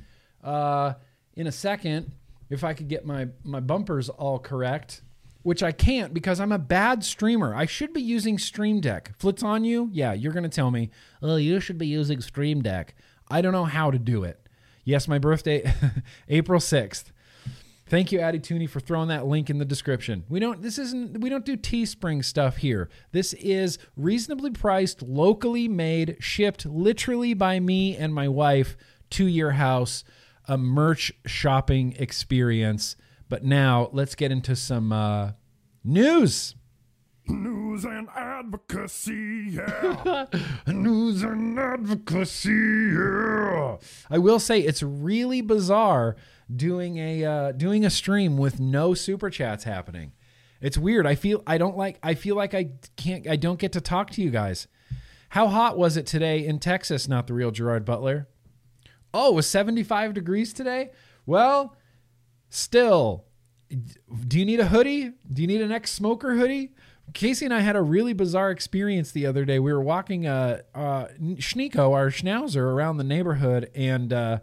[0.43, 0.93] uh,
[1.35, 2.11] in a second
[2.49, 5.01] if i could get my my bumpers all correct
[5.41, 7.55] which I can't because I'm a bad streamer.
[7.55, 9.13] I should be using Stream Deck.
[9.17, 9.89] Flits on you?
[9.91, 10.89] Yeah, you're to tell me,
[11.21, 12.93] oh, you should be using Stream Deck.
[13.29, 14.39] I don't know how to do it.
[14.83, 15.71] Yes, my birthday,
[16.29, 17.05] April 6th.
[17.89, 20.23] Thank you, Addy Tooney, for throwing that link in the description.
[20.29, 22.87] We don't this isn't we don't do Teespring stuff here.
[23.11, 28.77] This is reasonably priced, locally made, shipped literally by me and my wife
[29.11, 30.03] to your house,
[30.47, 32.95] a merch shopping experience.
[33.27, 35.31] But now let's get into some uh,
[35.83, 36.53] news.
[37.29, 40.25] News and advocacy, yeah.
[40.67, 42.49] News and advocacy.
[42.49, 43.77] Yeah.
[44.09, 46.15] I will say it's really bizarre
[46.53, 50.13] doing a uh, doing a stream with no super chats happening.
[50.61, 51.05] It's weird.
[51.07, 51.99] I feel I don't like.
[52.03, 53.27] I feel like I can't.
[53.27, 54.67] I don't get to talk to you guys.
[55.29, 57.07] How hot was it today in Texas?
[57.07, 58.27] Not the real Gerard Butler.
[59.13, 60.91] Oh, it was 75 degrees today.
[61.25, 61.75] Well,
[62.49, 63.25] still,
[64.27, 65.11] do you need a hoodie?
[65.31, 66.73] Do you need an ex smoker hoodie?
[67.13, 69.59] Casey and I had a really bizarre experience the other day.
[69.59, 74.39] We were walking uh, uh, Schneeko, our schnauzer, around the neighborhood, and uh,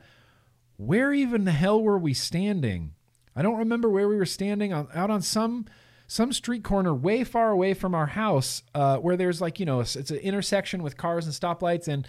[0.76, 2.92] where even the hell were we standing?
[3.34, 5.66] I don't remember where we were standing on, out on some
[6.08, 9.80] some street corner way far away from our house, uh, where there's like you know
[9.80, 12.06] it's, it's an intersection with cars and stoplights, and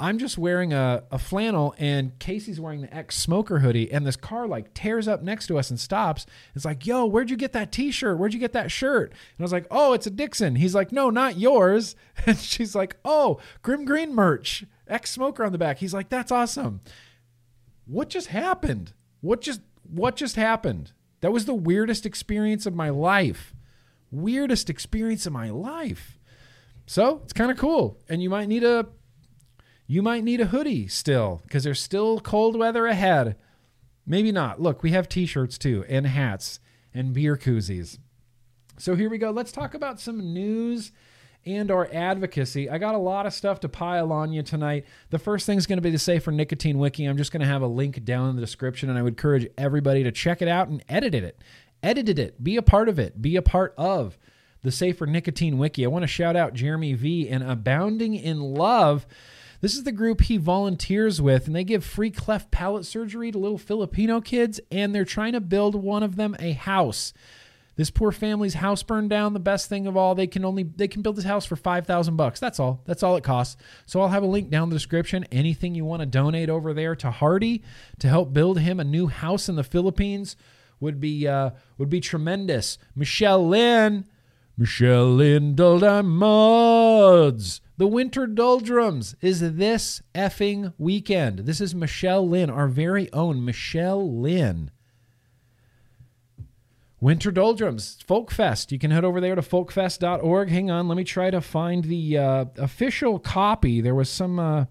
[0.00, 4.16] I'm just wearing a, a flannel and Casey's wearing the ex smoker hoodie and this
[4.16, 6.24] car like tears up next to us and stops.
[6.54, 8.18] It's like, yo, where'd you get that t-shirt?
[8.18, 9.10] Where'd you get that shirt?
[9.10, 10.56] And I was like, oh, it's a Dixon.
[10.56, 11.94] He's like, no, not yours.
[12.26, 15.78] And she's like, oh, Grim Green merch, ex smoker on the back.
[15.78, 16.80] He's like, that's awesome.
[17.86, 18.92] What just happened?
[19.22, 20.92] What just what just happened?
[21.22, 23.54] That was the weirdest experience of my life.
[24.10, 26.18] Weirdest experience of my life.
[26.86, 27.98] So it's kind of cool.
[28.08, 28.86] And you might need a
[29.90, 33.34] you might need a hoodie still because there's still cold weather ahead.
[34.06, 34.62] Maybe not.
[34.62, 36.60] Look, we have t-shirts too and hats
[36.94, 37.98] and beer koozies.
[38.78, 39.32] So here we go.
[39.32, 40.92] Let's talk about some news
[41.44, 42.70] and our advocacy.
[42.70, 44.84] I got a lot of stuff to pile on you tonight.
[45.10, 47.06] The first thing is going to be the Safer Nicotine Wiki.
[47.06, 49.48] I'm just going to have a link down in the description, and I would encourage
[49.58, 51.40] everybody to check it out and edit it.
[51.82, 52.44] Edited it.
[52.44, 53.20] Be a part of it.
[53.20, 54.16] Be a part of
[54.62, 55.84] the Safer Nicotine Wiki.
[55.84, 59.04] I want to shout out Jeremy V and Abounding in Love.
[59.60, 63.38] This is the group he volunteers with, and they give free cleft palate surgery to
[63.38, 67.12] little Filipino kids, and they're trying to build one of them a house.
[67.76, 69.32] This poor family's house burned down.
[69.32, 71.86] The best thing of all, they can only they can build this house for five
[71.86, 72.38] thousand bucks.
[72.38, 72.82] That's all.
[72.84, 73.56] That's all it costs.
[73.86, 75.24] So I'll have a link down in the description.
[75.32, 77.62] Anything you want to donate over there to Hardy
[78.00, 80.36] to help build him a new house in the Philippines
[80.78, 82.76] would be uh, would be tremendous.
[82.94, 84.06] Michelle Lynn,
[84.58, 87.62] Michelle Lynn Duldime Mods.
[87.80, 91.38] The winter doldrums is this effing weekend.
[91.46, 94.70] This is Michelle Lynn, our very own Michelle Lynn.
[97.00, 98.70] Winter Doldrums, Folk Fest.
[98.70, 100.50] You can head over there to folkfest.org.
[100.50, 103.80] Hang on, let me try to find the uh, official copy.
[103.80, 104.66] There was some uh,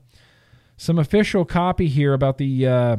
[0.78, 2.98] some official copy here about the uh,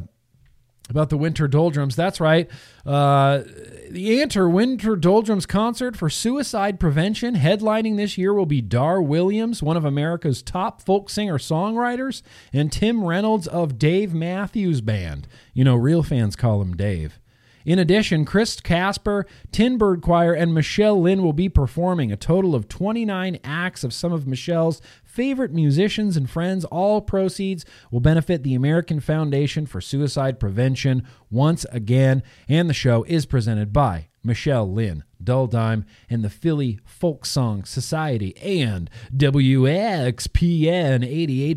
[0.91, 1.97] about the Winter Doldrums.
[1.97, 2.51] That's right.
[2.85, 3.43] Uh,
[3.91, 7.37] the Enter Winter Doldrums concert for suicide prevention.
[7.37, 12.23] Headlining this year will be Dar Williams, one of America's top folk singer songwriters,
[12.53, 15.27] and Tim Reynolds of Dave Matthews Band.
[15.55, 17.19] You know, real fans call him Dave.
[17.65, 22.55] In addition, Chris Casper, Tin Bird Choir, and Michelle Lynn will be performing a total
[22.55, 26.65] of 29 acts of some of Michelle's favorite musicians and friends.
[26.67, 33.05] All proceeds will benefit the American Foundation for Suicide Prevention once again, and the show
[33.05, 40.19] is presented by Michelle Lynn, Duldime, and the Philly Folk Song Society, and WXPN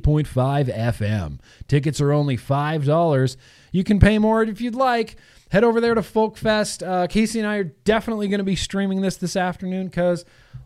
[0.02, 1.40] 88.5 FM.
[1.68, 3.38] Tickets are only $5.
[3.72, 5.18] You can pay more if you'd like
[5.54, 6.82] head over there to Folk Fest.
[6.82, 10.26] Uh, Casey and I are definitely going to be streaming this this afternoon because,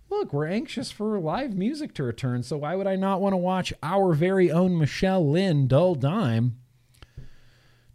[0.09, 2.41] look, we're anxious for live music to return.
[2.41, 6.55] So why would I not want to watch our very own Michelle Lynn Dull Dime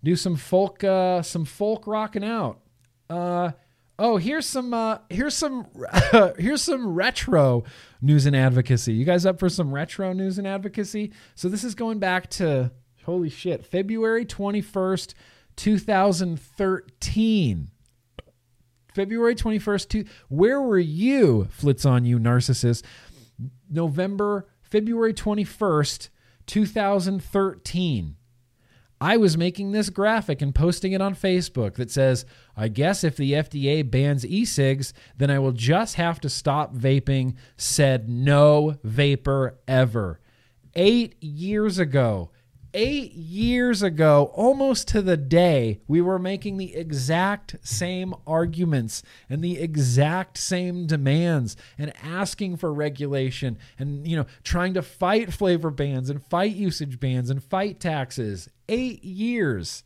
[0.05, 2.61] do some folk, uh, some folk rocking out?
[3.09, 3.53] Uh,
[3.99, 5.67] oh, here's some, uh, here's some,
[6.39, 7.65] here's some retro
[8.01, 8.95] news and advocacy.
[8.95, 11.13] You guys up for some retro news and advocacy?
[11.35, 12.71] So this is going back to
[13.05, 15.15] holy shit, February twenty first.
[15.57, 17.69] 2013.
[18.95, 22.83] February 21st, two, where were you, Flits on you, narcissist?
[23.71, 26.11] November, February 21st,
[26.47, 28.17] 2013.
[29.03, 32.25] I was making this graphic and posting it on Facebook that says,
[32.57, 36.73] I guess if the FDA bans e cigs, then I will just have to stop
[36.73, 37.35] vaping.
[37.57, 40.21] Said no vapor ever.
[40.77, 42.31] Eight years ago,
[42.75, 49.43] eight years ago, almost to the day, we were making the exact same arguments and
[49.43, 55.71] the exact same demands and asking for regulation and, you know, trying to fight flavor
[55.71, 58.49] bans and fight usage bans and fight taxes.
[58.69, 59.85] Eight years.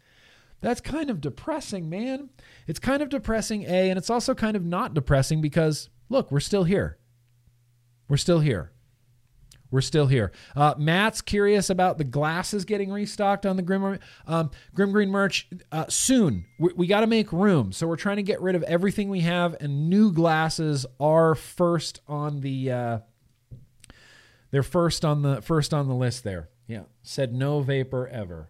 [0.61, 2.31] That's kind of depressing, man.
[2.67, 6.41] It's kind of depressing, A, and it's also kind of not depressing because, look, we're
[6.41, 6.99] still here.
[8.09, 8.73] We're still here.
[9.71, 10.33] We're still here.
[10.55, 15.49] Uh, Matt's curious about the glasses getting restocked on the Grim, um, Grim Green merch
[15.73, 16.45] uh, soon.
[16.59, 19.21] We, we got to make room, so we're trying to get rid of everything we
[19.21, 22.71] have, and new glasses are first on the.
[22.71, 22.99] Uh,
[24.51, 26.49] they're first on the first on the list there.
[26.69, 28.49] Yeah, said no vapor ever.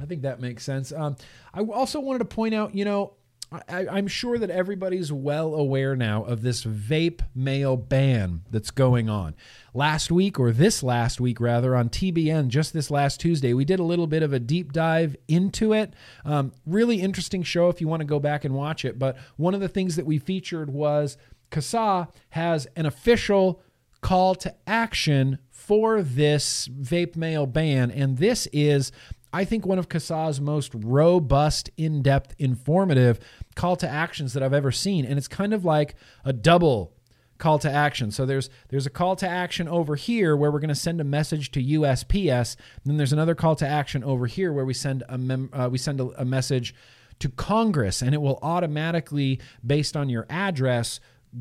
[0.00, 0.92] I think that makes sense.
[0.92, 1.16] Um,
[1.54, 3.14] I also wanted to point out, you know,
[3.52, 9.08] I, I'm sure that everybody's well aware now of this vape mail ban that's going
[9.08, 9.34] on.
[9.72, 13.78] Last week, or this last week rather, on TBN, just this last Tuesday, we did
[13.78, 15.94] a little bit of a deep dive into it.
[16.24, 18.98] Um, really interesting show if you want to go back and watch it.
[18.98, 21.16] But one of the things that we featured was
[21.50, 23.62] CASAA has an official
[24.00, 28.92] call to action for this vape mail ban, and this is
[29.36, 33.20] I think one of CASAA's most robust, in depth, informative
[33.54, 35.04] call to actions that I've ever seen.
[35.04, 35.94] And it's kind of like
[36.24, 36.94] a double
[37.36, 38.10] call to action.
[38.10, 41.04] So there's there's a call to action over here where we're going to send a
[41.04, 42.56] message to USPS.
[42.86, 45.76] Then there's another call to action over here where we send a mem- uh, we
[45.76, 46.74] send a, a message
[47.18, 50.98] to Congress, and it will automatically, based on your address,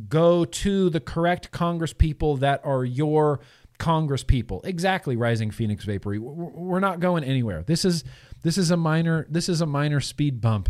[0.10, 3.40] go to the correct Congress people that are your
[3.78, 4.62] Congress people.
[4.64, 6.20] Exactly, Rising Phoenix Vapory.
[6.20, 7.64] We're not going anywhere.
[7.64, 8.04] This is
[8.44, 10.70] this is a minor this is a minor speed bump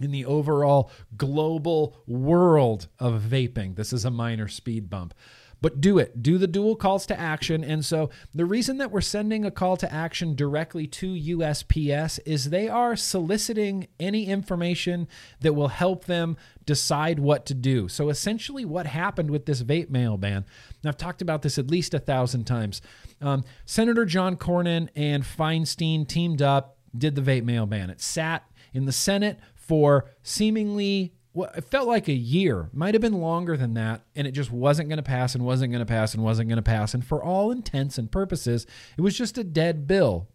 [0.00, 3.76] in the overall global world of vaping.
[3.76, 5.14] This is a minor speed bump.
[5.60, 6.22] But do it.
[6.22, 7.64] Do the dual calls to action.
[7.64, 12.50] And so the reason that we're sending a call to action directly to USPS is
[12.50, 15.08] they are soliciting any information
[15.40, 17.88] that will help them decide what to do.
[17.88, 20.44] So essentially, what happened with this vape mail ban,
[20.82, 22.82] and I've talked about this at least a thousand times.
[23.20, 27.90] Um, Senator John Cornyn and Feinstein teamed up, did the vape mail ban.
[27.90, 33.02] It sat in the Senate for seemingly well, it felt like a year, might have
[33.02, 35.86] been longer than that, and it just wasn't going to pass and wasn't going to
[35.86, 36.94] pass and wasn't going to pass.
[36.94, 40.28] And for all intents and purposes, it was just a dead bill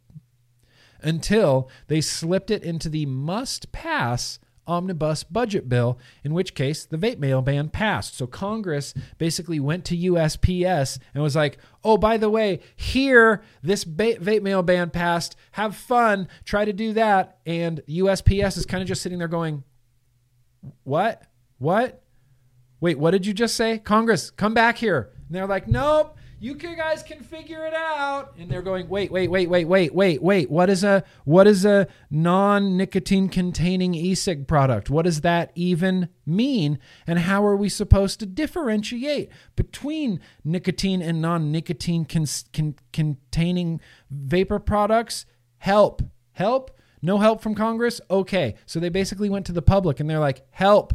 [1.01, 4.37] until they slipped it into the must pass
[4.67, 8.15] omnibus budget bill, in which case the vape mail ban passed.
[8.15, 13.83] So Congress basically went to USPS and was like, oh, by the way, here, this
[13.85, 15.35] ba- vape mail ban passed.
[15.53, 16.27] Have fun.
[16.45, 17.39] Try to do that.
[17.47, 19.63] And USPS is kind of just sitting there going,
[20.83, 21.23] what?
[21.57, 22.03] What?
[22.79, 23.77] Wait, what did you just say?
[23.77, 25.11] Congress, come back here.
[25.27, 28.33] And they're like, nope, you guys can figure it out.
[28.39, 30.49] And they're going, wait, wait, wait, wait, wait, wait, wait.
[30.49, 34.89] What is a what is a non-nicotine containing e-cig product?
[34.89, 36.79] What does that even mean?
[37.05, 44.57] And how are we supposed to differentiate between nicotine and non-nicotine con- con- containing vapor
[44.57, 45.27] products?
[45.59, 46.01] Help.
[46.31, 46.71] Help.
[47.01, 47.99] No help from Congress?
[48.09, 48.55] Okay.
[48.65, 50.93] So they basically went to the public and they're like, help.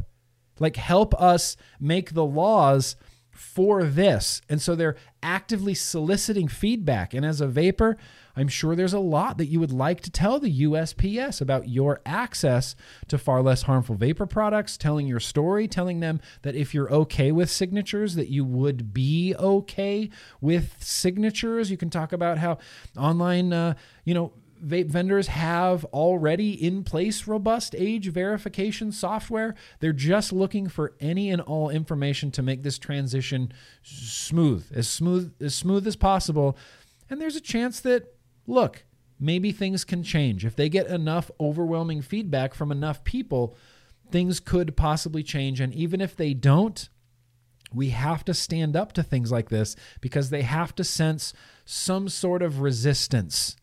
[0.58, 2.96] Like, help us make the laws
[3.30, 4.40] for this.
[4.48, 7.12] And so they're actively soliciting feedback.
[7.12, 7.96] And as a vaper,
[8.34, 12.00] I'm sure there's a lot that you would like to tell the USPS about your
[12.04, 12.76] access
[13.08, 17.32] to far less harmful vapor products, telling your story, telling them that if you're okay
[17.32, 21.70] with signatures, that you would be okay with signatures.
[21.70, 22.58] You can talk about how
[22.96, 24.32] online, uh, you know,
[24.64, 29.54] vape vendors have already in place robust age verification software.
[29.80, 35.34] They're just looking for any and all information to make this transition smooth, as smooth
[35.40, 36.56] as smooth as possible.
[37.08, 38.14] And there's a chance that
[38.46, 38.84] look,
[39.18, 40.44] maybe things can change.
[40.44, 43.56] If they get enough overwhelming feedback from enough people,
[44.10, 46.88] things could possibly change and even if they don't,
[47.72, 51.32] we have to stand up to things like this because they have to sense
[51.64, 53.56] some sort of resistance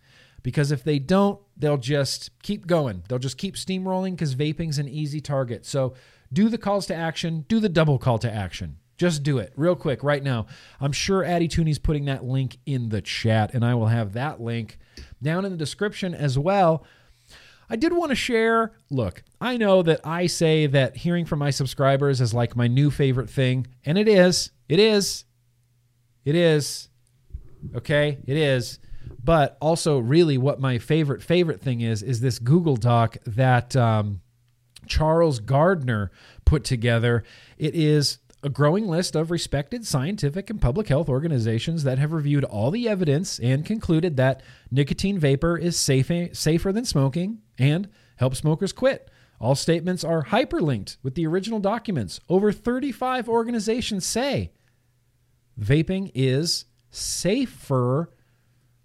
[0.44, 3.04] because if they don't, they'll just keep going.
[3.08, 5.66] They'll just keep steamrolling because vaping's an easy target.
[5.66, 5.96] So
[6.32, 8.78] do the calls to action, do the double call to action.
[8.98, 10.46] Just do it real quick right now.
[10.80, 14.40] I'm sure Addy Tooney's putting that link in the chat, and I will have that
[14.40, 14.78] link
[15.22, 16.86] down in the description as well.
[17.70, 18.74] I did want to share.
[18.92, 22.92] Look, I know that I say that hearing from my subscribers is like my new
[22.92, 24.52] favorite thing, and it is.
[24.70, 25.26] It is.
[26.24, 26.90] It is.
[27.76, 28.20] Okay?
[28.26, 28.80] It is.
[29.24, 34.22] But also, really, what my favorite favorite thing is is this Google Doc that um,
[34.86, 36.12] Charles Gardner
[36.46, 37.24] put together.
[37.58, 42.44] It is a growing list of respected scientific and public health organizations that have reviewed
[42.44, 48.40] all the evidence and concluded that nicotine vapor is safe, safer than smoking and helps
[48.40, 49.10] smokers quit.
[49.40, 52.20] All statements are hyperlinked with the original documents.
[52.28, 54.52] Over 35 organizations say
[55.60, 58.12] vaping is safer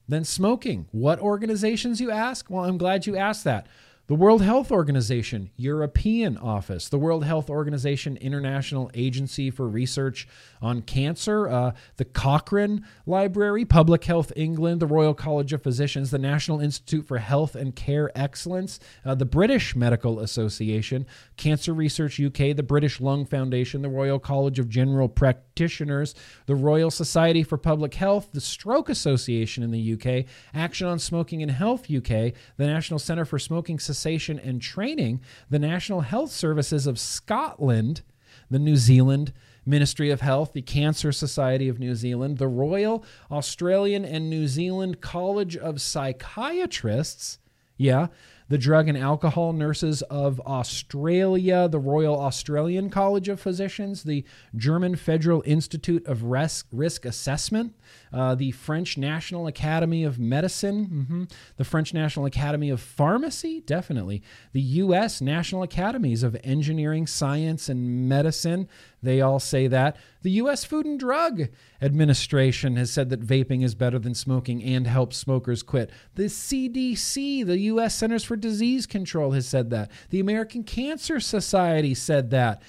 [0.08, 0.86] than smoking.
[0.90, 2.48] What organizations, you ask?
[2.48, 3.66] Well, I'm glad you asked that.
[4.08, 10.26] The World Health Organization European Office, the World Health Organization International Agency for Research
[10.62, 16.18] on Cancer, uh, the Cochrane Library, Public Health England, the Royal College of Physicians, the
[16.18, 21.04] National Institute for Health and Care Excellence, uh, the British Medical Association,
[21.36, 26.14] Cancer Research UK, the British Lung Foundation, the Royal College of General Practitioners,
[26.46, 31.42] the Royal Society for Public Health, the Stroke Association in the UK, Action on Smoking
[31.42, 36.98] and Health UK, the National Centre for Smoking And Training, the National Health Services of
[36.98, 38.02] Scotland,
[38.50, 39.32] the New Zealand
[39.66, 45.00] Ministry of Health, the Cancer Society of New Zealand, the Royal Australian and New Zealand
[45.00, 47.38] College of Psychiatrists,
[47.76, 48.08] yeah,
[48.48, 54.24] the Drug and Alcohol Nurses of Australia, the Royal Australian College of Physicians, the
[54.56, 57.74] German Federal Institute of Risk, Risk Assessment,
[58.12, 61.24] uh, the French National Academy of Medicine, mm-hmm,
[61.56, 65.20] the French National Academy of Pharmacy, definitely, the U.S.
[65.20, 68.68] National Academies of Engineering, Science, and Medicine.
[69.02, 69.96] They all say that.
[70.22, 70.64] The U.S.
[70.64, 71.48] Food and Drug
[71.80, 75.90] Administration has said that vaping is better than smoking and helps smokers quit.
[76.14, 77.94] The CDC, the U.S.
[77.94, 79.90] Centers for Disease Control, has said that.
[80.10, 82.62] The American Cancer Society said that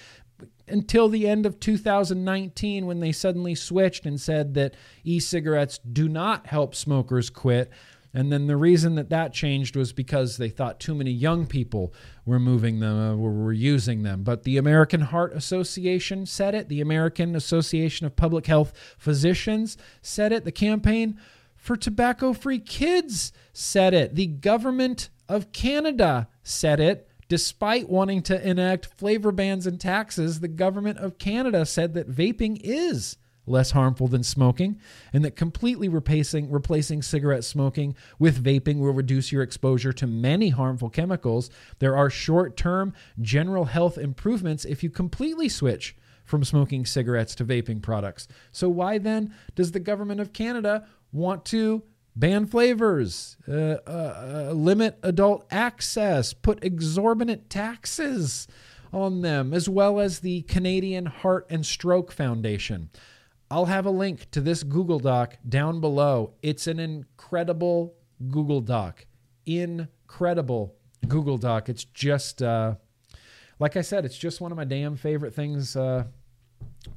[0.68, 6.08] until the end of 2019 when they suddenly switched and said that e cigarettes do
[6.08, 7.72] not help smokers quit.
[8.14, 11.94] And then the reason that that changed was because they thought too many young people
[12.26, 14.24] were moving them, uh, were using them.
[14.24, 16.70] But the American Heart Association said it.
[16.70, 20.44] The American Association of Public Health Physicians said it.
[20.44, 21.20] The Campaign
[21.56, 24.16] for Tobacco Free Kids said it.
[24.16, 27.06] The government of Canada said it.
[27.28, 32.60] Despite wanting to enact flavor bans and taxes, the government of Canada said that vaping
[32.64, 33.18] is
[33.50, 34.80] less harmful than smoking,
[35.12, 40.50] and that completely replacing replacing cigarette smoking with vaping will reduce your exposure to many
[40.50, 41.50] harmful chemicals.
[41.80, 47.82] There are short-term general health improvements if you completely switch from smoking cigarettes to vaping
[47.82, 48.28] products.
[48.52, 51.84] So why then does the government of Canada want to
[52.16, 58.48] ban flavors, uh, uh, uh, limit adult access, put exorbitant taxes
[58.92, 62.90] on them, as well as the Canadian Heart and Stroke Foundation.
[63.52, 66.34] I'll have a link to this Google Doc down below.
[66.44, 67.96] It's an incredible
[68.30, 69.06] Google Doc.
[69.46, 70.76] Incredible
[71.08, 71.70] Google Doc.
[71.70, 72.76] It's just, uh,
[73.58, 75.76] like I said, it's just one of my damn favorite things.
[75.76, 76.04] Uh,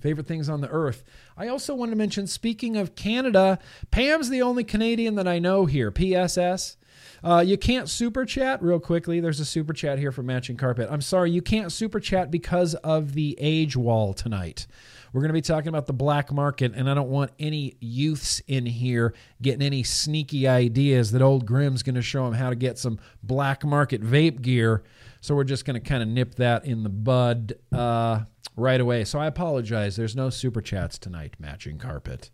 [0.00, 1.04] favorite things on the earth.
[1.36, 3.58] I also want to mention, speaking of Canada,
[3.90, 5.90] Pam's the only Canadian that I know here.
[5.90, 6.76] PSS.
[7.24, 9.20] Uh, you can't super chat real quickly.
[9.20, 10.88] There's a super chat here for Matching Carpet.
[10.90, 14.66] I'm sorry, you can't super chat because of the age wall tonight.
[15.12, 18.40] We're going to be talking about the black market, and I don't want any youths
[18.46, 22.56] in here getting any sneaky ideas that old Grimm's going to show them how to
[22.56, 24.84] get some black market vape gear.
[25.20, 28.22] So we're just going to kind of nip that in the bud uh,
[28.56, 29.04] right away.
[29.04, 29.96] So I apologize.
[29.96, 32.30] There's no super chats tonight, Matching Carpet.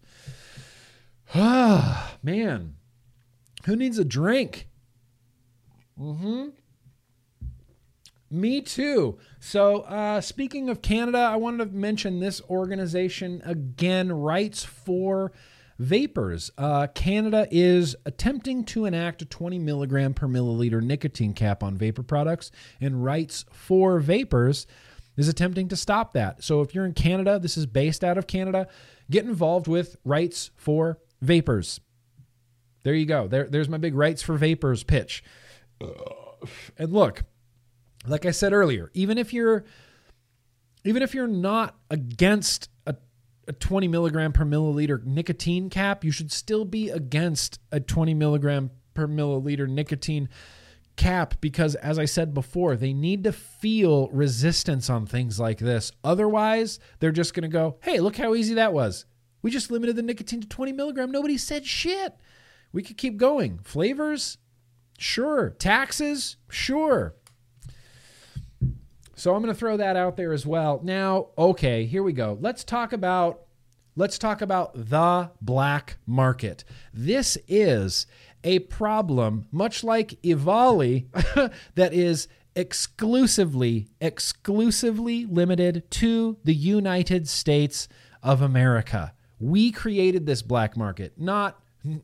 [1.34, 2.76] Ah, man.
[3.66, 4.68] Who needs a drink?
[6.00, 6.50] Mm-hmm.
[8.30, 9.18] Me too.
[9.40, 15.32] So, uh, speaking of Canada, I wanted to mention this organization again, Rights for
[15.78, 16.50] Vapors.
[16.58, 22.02] Uh, Canada is attempting to enact a 20 milligram per milliliter nicotine cap on vapor
[22.02, 22.50] products,
[22.80, 24.66] and Rights4Vapers
[25.16, 26.44] is attempting to stop that.
[26.44, 28.68] So, if you're in Canada, this is based out of Canada,
[29.10, 31.80] get involved with Rights for Vapors.
[32.84, 33.26] There you go.
[33.26, 35.24] There, there's my big Rights4Vapers pitch.
[36.76, 37.24] And look,
[38.08, 39.64] like I said earlier, even if you're
[40.84, 42.94] even if you're not against a,
[43.46, 48.70] a 20 milligram per milliliter nicotine cap, you should still be against a 20 milligram
[48.94, 50.28] per milliliter nicotine
[50.96, 55.92] cap because as I said before, they need to feel resistance on things like this.
[56.04, 59.06] Otherwise, they're just gonna go, hey, look how easy that was.
[59.42, 61.10] We just limited the nicotine to 20 milligram.
[61.10, 62.14] Nobody said shit.
[62.72, 63.58] We could keep going.
[63.62, 64.38] Flavors?
[64.98, 65.50] Sure.
[65.50, 66.36] Taxes?
[66.50, 67.14] Sure.
[69.18, 70.80] So I'm going to throw that out there as well.
[70.84, 72.38] Now, okay, here we go.
[72.40, 73.40] Let's talk about
[73.96, 76.62] let's talk about the black market.
[76.94, 78.06] This is
[78.44, 87.88] a problem much like EVALI that is exclusively exclusively limited to the United States
[88.22, 89.14] of America.
[89.40, 91.14] We created this black market.
[91.18, 91.60] Not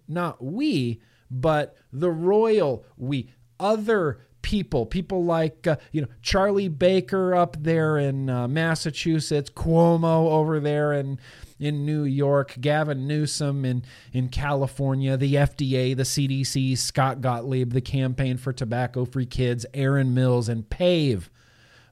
[0.09, 1.01] not we,
[1.31, 7.99] but the royal we other people, people like uh, you know Charlie Baker up there
[7.99, 11.19] in uh, Massachusetts, Cuomo over there in
[11.59, 17.81] in New York, Gavin Newsom in in California, the FDA, the CDC, Scott Gottlieb, the
[17.81, 21.31] Campaign for Tobacco Free Kids, Aaron Mills, and PAVE.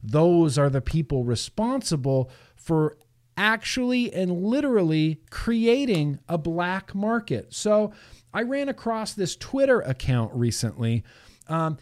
[0.02, 2.98] Those are the people responsible for
[3.36, 7.54] actually and literally creating a black market.
[7.54, 7.92] So
[8.34, 11.02] I ran across this Twitter account recently.
[11.48, 11.78] Um,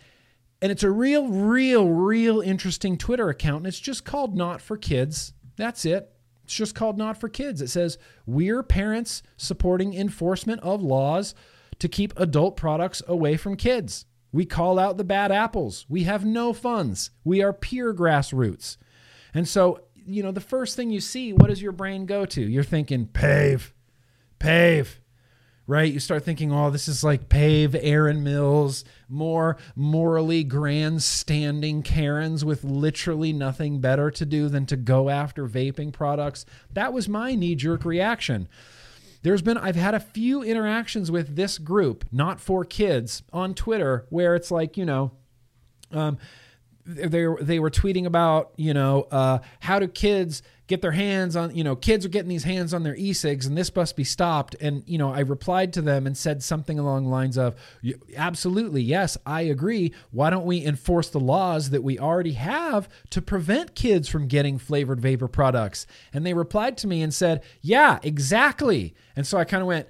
[0.62, 3.58] and it's a real, real, real interesting Twitter account.
[3.58, 5.32] And it's just called Not for Kids.
[5.56, 6.12] That's it.
[6.44, 7.62] It's just called Not for Kids.
[7.62, 11.34] It says, We're parents supporting enforcement of laws
[11.78, 14.04] to keep adult products away from kids.
[14.32, 15.86] We call out the bad apples.
[15.88, 17.10] We have no funds.
[17.24, 18.76] We are pure grassroots.
[19.34, 22.40] And so, you know, the first thing you see, what does your brain go to?
[22.40, 23.74] You're thinking, pave,
[24.38, 25.00] pave,
[25.70, 25.92] right?
[25.92, 32.64] You start thinking, oh, this is like Pave, Aaron Mills, more morally grandstanding Karens with
[32.64, 36.44] literally nothing better to do than to go after vaping products.
[36.72, 38.48] That was my knee jerk reaction.
[39.22, 44.06] There's been, I've had a few interactions with this group, not for kids, on Twitter,
[44.10, 45.12] where it's like, you know,
[45.92, 46.18] um,
[46.94, 51.54] they they were tweeting about you know uh, how do kids get their hands on
[51.54, 54.54] you know kids are getting these hands on their e-cigs and this must be stopped.
[54.60, 57.56] And you know I replied to them and said something along the lines of
[58.16, 59.92] absolutely yes I agree.
[60.10, 64.58] Why don't we enforce the laws that we already have to prevent kids from getting
[64.58, 65.86] flavored vapor products?
[66.12, 68.94] And they replied to me and said yeah exactly.
[69.16, 69.88] And so I kind of went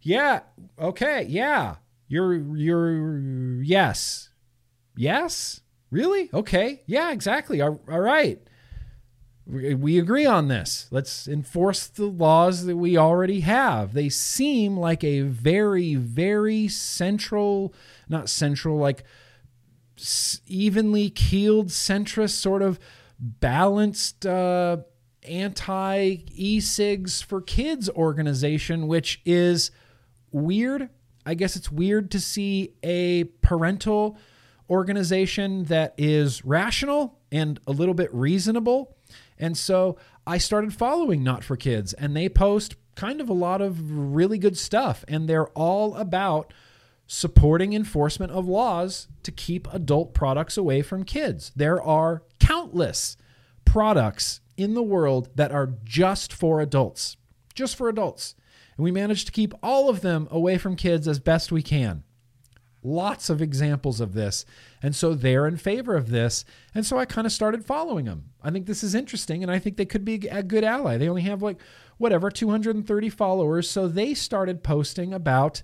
[0.00, 0.40] yeah
[0.78, 1.76] okay yeah
[2.08, 4.28] you're you're yes
[4.96, 5.60] Yes?
[5.90, 6.30] Really?
[6.32, 6.82] Okay.
[6.86, 7.60] Yeah, exactly.
[7.60, 8.40] All, all right.
[9.46, 10.88] We, agree on this.
[10.90, 13.92] Let's enforce the laws that we already have.
[13.92, 17.74] They seem like a very, very central,
[18.08, 19.04] not central, like
[20.46, 22.78] evenly keeled, centrist, sort of
[23.18, 24.78] balanced uh,
[25.28, 29.70] anti e-cigs for kids organization, which is
[30.32, 30.88] weird.
[31.26, 34.16] I guess it's weird to see a parental
[34.70, 38.96] organization that is rational and a little bit reasonable.
[39.38, 39.96] And so
[40.26, 44.38] I started following Not for Kids, and they post kind of a lot of really
[44.38, 45.04] good stuff.
[45.08, 46.52] And they're all about
[47.06, 51.52] supporting enforcement of laws to keep adult products away from kids.
[51.54, 53.16] There are countless
[53.64, 57.16] products in the world that are just for adults,
[57.54, 58.34] just for adults.
[58.76, 62.04] And we manage to keep all of them away from kids as best we can.
[62.86, 64.44] Lots of examples of this.
[64.82, 66.44] And so they're in favor of this.
[66.74, 68.30] And so I kind of started following them.
[68.42, 70.98] I think this is interesting and I think they could be a good ally.
[70.98, 71.58] They only have like,
[71.96, 73.70] whatever, 230 followers.
[73.70, 75.62] So they started posting about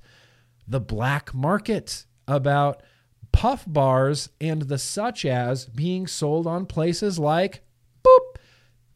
[0.66, 2.82] the black market, about
[3.32, 7.62] puff bars and the such as being sold on places like
[8.02, 8.36] boop.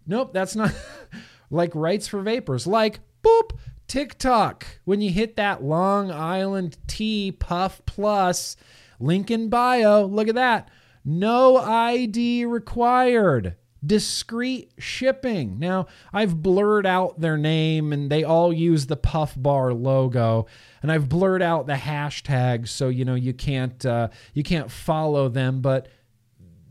[0.06, 0.72] Nope, that's not
[1.50, 3.52] like rights for vapors, like boop
[3.86, 8.56] TikTok, when you hit that Long Island Tea Puff Plus
[8.98, 10.70] link in bio, look at that.
[11.04, 13.56] No ID required.
[13.84, 15.58] Discreet shipping.
[15.58, 20.46] Now, I've blurred out their name and they all use the Puff Bar logo,
[20.80, 25.28] and I've blurred out the hashtags so you know you can't uh, you can't follow
[25.28, 25.60] them.
[25.60, 25.88] But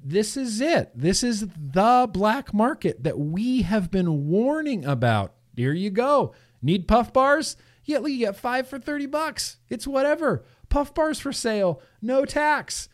[0.03, 0.91] this is it.
[0.95, 5.35] This is the black market that we have been warning about.
[5.55, 6.33] Here you go.
[6.63, 7.57] Need puff bars?
[7.85, 9.57] Yeah, you get five for 30 bucks.
[9.69, 10.45] It's whatever.
[10.69, 12.89] Puff bars for sale, no tax.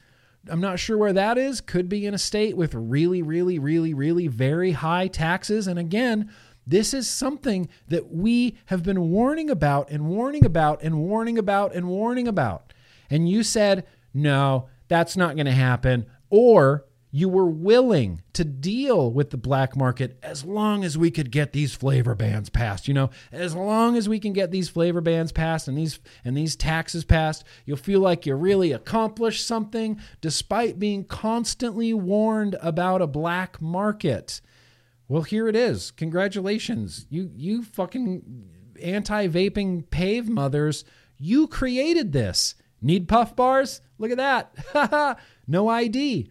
[0.49, 1.61] I'm not sure where that is.
[1.61, 5.67] Could be in a state with really, really, really, really very high taxes.
[5.67, 6.31] And again,
[6.65, 11.75] this is something that we have been warning about and warning about and warning about
[11.75, 12.73] and warning about.
[13.09, 16.05] And you said, no, that's not going to happen.
[16.29, 21.31] Or you were willing to deal with the black market as long as we could
[21.31, 23.09] get these flavor bans passed you know?
[23.31, 27.03] As long as we can get these flavor bans passed and these and these taxes
[27.03, 33.61] passed you'll feel like you really accomplished something despite being constantly warned about a black
[33.61, 34.41] market.
[35.07, 35.91] Well here it is.
[35.91, 37.07] Congratulations.
[37.09, 38.45] You you fucking
[38.81, 40.85] anti-vaping pave mothers
[41.17, 42.55] you created this.
[42.81, 43.81] Need puff bars?
[43.97, 44.17] Look at
[44.73, 45.19] that.
[45.51, 46.29] No id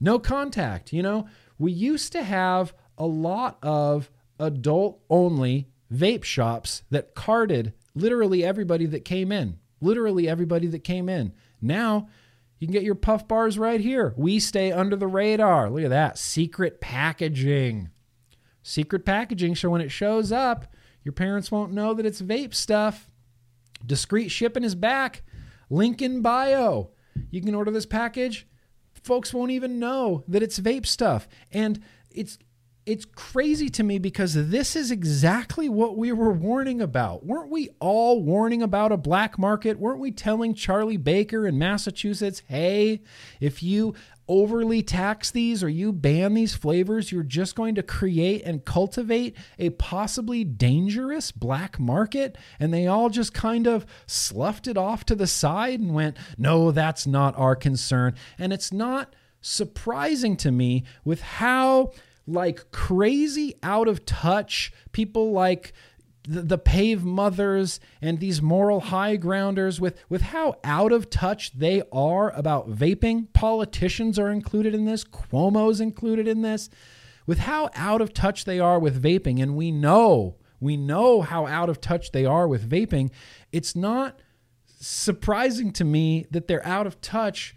[0.00, 0.92] no contact.
[0.92, 1.28] You know,
[1.58, 8.86] we used to have a lot of adult only vape shops that carded literally everybody
[8.86, 9.58] that came in.
[9.80, 11.32] Literally everybody that came in.
[11.60, 12.08] Now,
[12.58, 14.14] you can get your puff bars right here.
[14.16, 15.70] We stay under the radar.
[15.70, 16.18] Look at that.
[16.18, 17.90] Secret packaging.
[18.62, 19.54] Secret packaging.
[19.54, 20.66] So when it shows up,
[21.04, 23.08] your parents won't know that it's vape stuff.
[23.86, 25.22] Discreet shipping is back.
[25.70, 26.90] Link in bio.
[27.30, 28.46] You can order this package
[29.02, 31.28] folks won't even know that it's vape stuff.
[31.52, 31.80] And
[32.10, 32.38] it's
[32.88, 37.26] it's crazy to me because this is exactly what we were warning about.
[37.26, 39.78] Weren't we all warning about a black market?
[39.78, 43.02] Weren't we telling Charlie Baker in Massachusetts, hey,
[43.40, 43.94] if you
[44.28, 49.36] overly tax these or you ban these flavors, you're just going to create and cultivate
[49.58, 52.36] a possibly dangerous black market?
[52.60, 56.70] And they all just kind of sloughed it off to the side and went, no,
[56.70, 58.14] that's not our concern.
[58.38, 61.92] And it's not surprising to me with how
[62.26, 65.72] like crazy out of touch people like
[66.28, 71.58] the, the pave mothers and these moral high grounders with with how out of touch
[71.58, 73.32] they are about vaping.
[73.32, 75.04] Politicians are included in this.
[75.04, 76.68] Cuomo's included in this.
[77.26, 81.46] With how out of touch they are with vaping and we know we know how
[81.46, 83.10] out of touch they are with vaping.
[83.52, 84.20] It's not
[84.80, 87.54] surprising to me that they're out of touch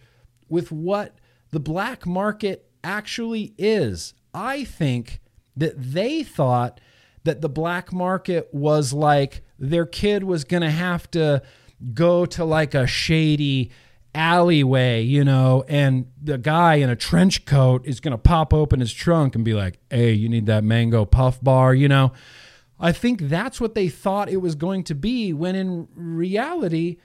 [0.49, 1.17] with what
[1.51, 4.13] the black market actually is.
[4.33, 5.19] I think
[5.55, 6.79] that they thought
[7.23, 11.41] that the black market was like their kid was going to have to
[11.93, 13.71] go to like a shady
[14.13, 18.79] alleyway, you know, and the guy in a trench coat is going to pop open
[18.79, 22.11] his trunk and be like, hey, you need that mango puff bar, you know.
[22.79, 26.97] I think that's what they thought it was going to be when in reality,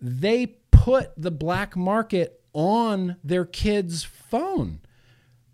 [0.00, 4.80] they put the black market on their kid's phone.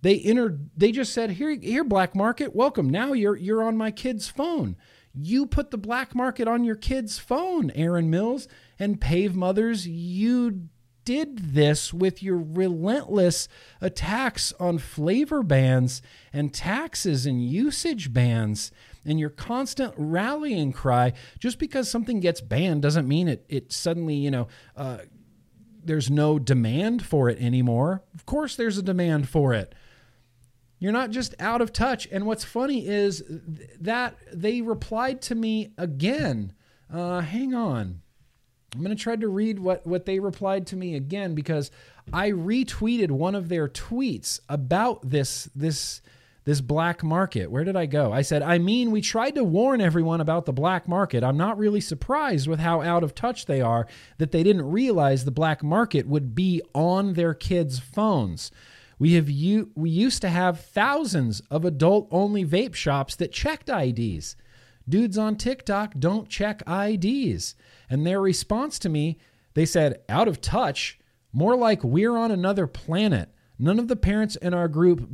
[0.03, 2.89] They entered they just said, "Here here black market, welcome.
[2.89, 4.77] Now you're you're on my kid's phone."
[5.13, 8.47] You put the black market on your kid's phone, Aaron Mills,
[8.79, 10.69] and Pave Mothers, you
[11.05, 13.49] did this with your relentless
[13.81, 18.71] attacks on flavor bans and taxes and usage bans
[19.05, 21.13] and your constant rallying cry.
[21.39, 24.47] Just because something gets banned doesn't mean it, it suddenly, you know,
[24.77, 24.99] uh,
[25.83, 28.05] there's no demand for it anymore.
[28.15, 29.75] Of course, there's a demand for it
[30.81, 32.09] You're not just out of touch.
[32.11, 36.55] And what's funny is th- that they replied to me again.
[36.93, 38.01] Uh, hang on.
[38.75, 41.71] I'm going to try to read what, what they replied to me again because
[42.13, 46.03] I retweeted one of their tweets about this this
[46.45, 47.51] this black market.
[47.51, 48.13] Where did I go?
[48.13, 51.23] I said, I mean, we tried to warn everyone about the black market.
[51.23, 55.25] I'm not really surprised with how out of touch they are that they didn't realize
[55.25, 58.51] the black market would be on their kids' phones.
[59.01, 63.71] We have u- we used to have thousands of adult only vape shops that checked
[63.71, 64.37] IDs.
[64.87, 67.55] Dudes on TikTok don't check IDs.
[67.89, 69.19] And their response to me,
[69.55, 70.99] they said, out of touch,
[71.33, 73.31] more like we're on another planet.
[73.59, 75.09] None of the parents in our group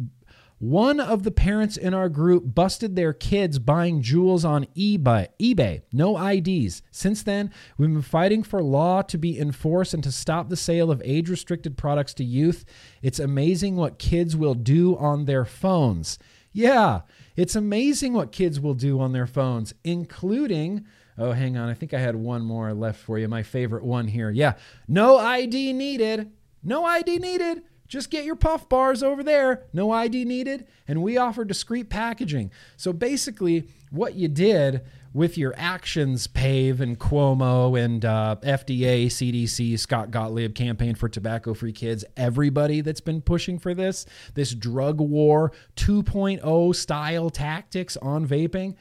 [0.59, 5.29] one of the parents in our group busted their kids buying Juuls on eBay.
[5.39, 5.83] eBay.
[5.93, 6.83] No IDs.
[6.91, 10.91] Since then, we've been fighting for law to be enforced and to stop the sale
[10.91, 12.65] of age restricted products to youth.
[13.03, 16.19] It's amazing what kids will do on their phones.
[16.53, 17.03] Yeah,
[17.37, 20.87] it's amazing what kids will do on their phones, including.
[21.19, 21.69] Oh, hang on.
[21.69, 23.29] I think I had one more left for you.
[23.29, 24.31] My favorite one here.
[24.31, 24.55] Yeah.
[24.89, 26.31] No ID needed.
[26.63, 27.63] No ID needed.
[27.89, 32.51] Just get your puff bars over there, no ID needed, and we offer discreet packaging.
[32.77, 34.83] So basically, what you did
[35.13, 41.55] with your actions, Pave and Cuomo and uh, FDA, CDC, Scott Gottlieb campaign for tobacco
[41.55, 48.27] free kids, everybody that's been pushing for this, this drug war 2.0 style tactics on
[48.27, 48.75] vaping,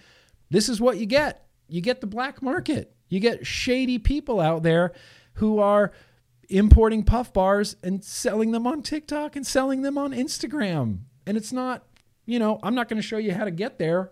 [0.49, 1.47] this is what you get.
[1.69, 2.93] You get the black market.
[3.07, 4.91] You get shady people out there
[5.35, 5.93] who are
[6.49, 10.99] importing puff bars and selling them on TikTok and selling them on Instagram.
[11.25, 11.85] And it's not,
[12.25, 14.11] you know, I'm not going to show you how to get there,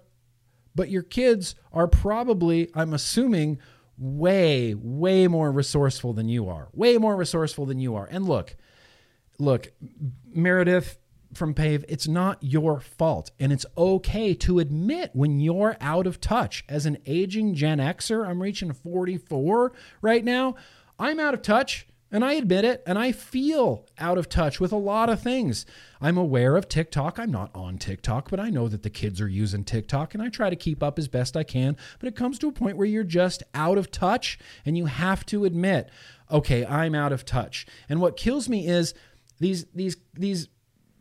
[0.75, 3.59] but your kids are probably, I'm assuming,
[3.97, 6.69] way, way more resourceful than you are.
[6.73, 8.07] Way more resourceful than you are.
[8.09, 8.55] And look,
[9.39, 9.71] look,
[10.33, 10.97] Meredith
[11.33, 13.31] from Pave, it's not your fault.
[13.39, 16.63] And it's okay to admit when you're out of touch.
[16.67, 20.55] As an aging Gen Xer, I'm reaching 44 right now.
[20.99, 21.87] I'm out of touch.
[22.13, 25.65] And I admit it, and I feel out of touch with a lot of things.
[25.99, 27.17] I'm aware of TikTok.
[27.17, 30.29] I'm not on TikTok, but I know that the kids are using TikTok, and I
[30.29, 31.75] try to keep up as best I can.
[31.97, 35.25] But it comes to a point where you're just out of touch, and you have
[35.25, 35.89] to admit,
[36.29, 37.65] okay, I'm out of touch.
[37.89, 38.93] And what kills me is
[39.39, 40.49] these these these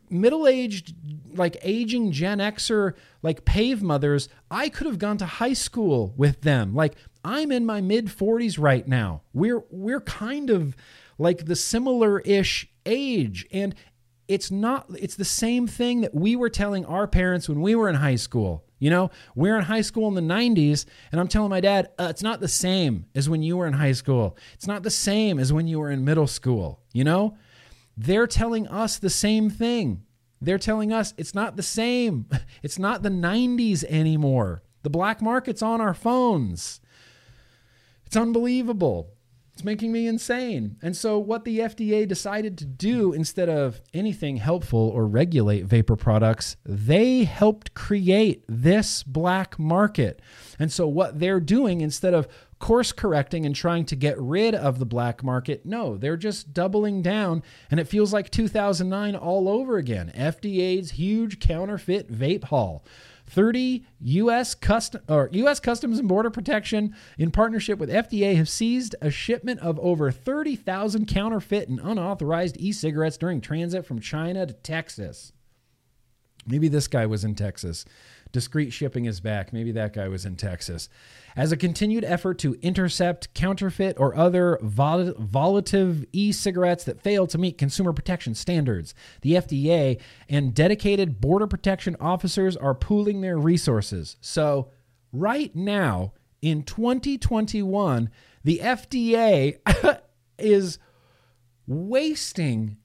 [0.09, 0.93] middle-aged
[1.35, 2.93] like aging gen xer
[3.23, 6.93] like pave mothers i could have gone to high school with them like
[7.23, 10.75] i'm in my mid 40s right now we're we're kind of
[11.17, 13.45] like the similar ish age.
[13.51, 13.75] And
[14.27, 17.89] it's not, it's the same thing that we were telling our parents when we were
[17.89, 18.63] in high school.
[18.79, 22.07] You know, we're in high school in the 90s, and I'm telling my dad, uh,
[22.09, 24.37] it's not the same as when you were in high school.
[24.55, 26.81] It's not the same as when you were in middle school.
[26.91, 27.37] You know,
[27.95, 30.03] they're telling us the same thing.
[30.41, 32.27] They're telling us it's not the same.
[32.61, 34.63] It's not the 90s anymore.
[34.83, 36.81] The black market's on our phones.
[38.05, 39.12] It's unbelievable.
[39.53, 40.77] It's making me insane.
[40.81, 45.95] And so, what the FDA decided to do instead of anything helpful or regulate vapor
[45.95, 50.23] products, they helped create this black market.
[50.57, 52.27] And so, what they're doing instead of
[52.57, 57.03] course correcting and trying to get rid of the black market, no, they're just doubling
[57.03, 57.43] down.
[57.69, 60.11] And it feels like 2009 all over again.
[60.15, 62.83] FDA's huge counterfeit vape haul.
[63.27, 64.55] 30 U.S.
[64.55, 65.59] Custom or U.S.
[65.59, 71.07] Customs and Border Protection, in partnership with FDA, have seized a shipment of over 30,000
[71.07, 75.33] counterfeit and unauthorized e-cigarettes during transit from China to Texas.
[76.45, 77.85] Maybe this guy was in Texas.
[78.31, 79.53] Discreet shipping is back.
[79.53, 80.89] Maybe that guy was in Texas.
[81.35, 87.25] As a continued effort to intercept counterfeit or other vol- volative e cigarettes that fail
[87.27, 93.37] to meet consumer protection standards, the FDA and dedicated border protection officers are pooling their
[93.37, 94.17] resources.
[94.21, 94.69] So,
[95.11, 98.09] right now in 2021,
[98.43, 99.57] the FDA
[100.37, 100.77] is
[101.65, 102.77] wasting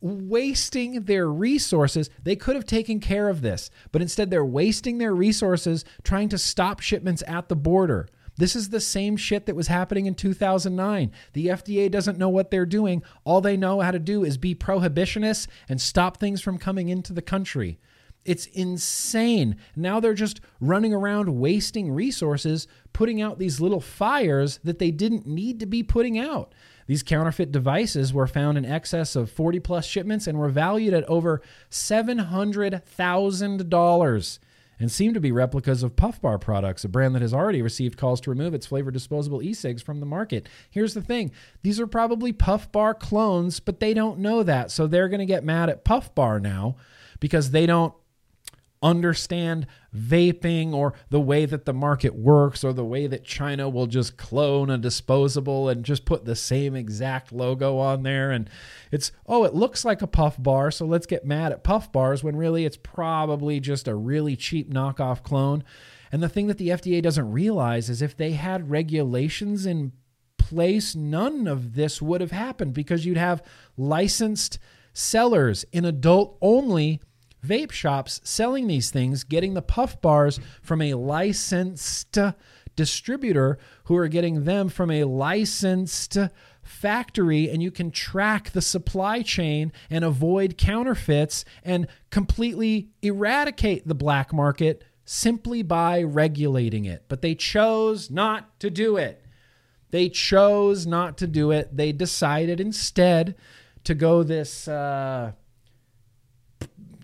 [0.00, 2.10] wasting their resources.
[2.22, 6.38] They could have taken care of this, but instead they're wasting their resources trying to
[6.38, 8.08] stop shipments at the border.
[8.38, 11.10] This is the same shit that was happening in 2009.
[11.32, 13.02] The FDA doesn't know what they're doing.
[13.24, 17.14] All they know how to do is be prohibitionists and stop things from coming into
[17.14, 17.78] the country.
[18.26, 19.56] It's insane.
[19.74, 25.26] Now they're just running around wasting resources, putting out these little fires that they didn't
[25.26, 26.52] need to be putting out.
[26.86, 31.04] These counterfeit devices were found in excess of 40 plus shipments and were valued at
[31.04, 34.38] over $700,000
[34.78, 37.96] and seem to be replicas of Puff Bar products, a brand that has already received
[37.96, 40.48] calls to remove its flavored disposable e cigs from the market.
[40.70, 41.32] Here's the thing
[41.62, 44.70] these are probably Puff Bar clones, but they don't know that.
[44.70, 46.76] So they're going to get mad at Puff Bar now
[47.20, 47.94] because they don't
[48.82, 53.86] understand vaping or the way that the market works or the way that China will
[53.86, 58.30] just clone a disposable and just put the same exact logo on there.
[58.30, 58.48] And
[58.92, 62.22] it's, oh, it looks like a puff bar, so let's get mad at puff bars
[62.22, 65.64] when really it's probably just a really cheap knockoff clone.
[66.12, 69.92] And the thing that the FDA doesn't realize is if they had regulations in
[70.38, 73.42] place, none of this would have happened because you'd have
[73.76, 74.58] licensed
[74.92, 77.00] sellers in adult only
[77.46, 82.18] vape shops selling these things, getting the puff bars from a licensed
[82.76, 86.18] distributor who are getting them from a licensed
[86.62, 93.94] factory and you can track the supply chain and avoid counterfeits and completely eradicate the
[93.94, 97.04] black market simply by regulating it.
[97.08, 99.24] But they chose not to do it.
[99.90, 101.76] They chose not to do it.
[101.76, 103.36] They decided instead
[103.84, 105.32] to go this uh,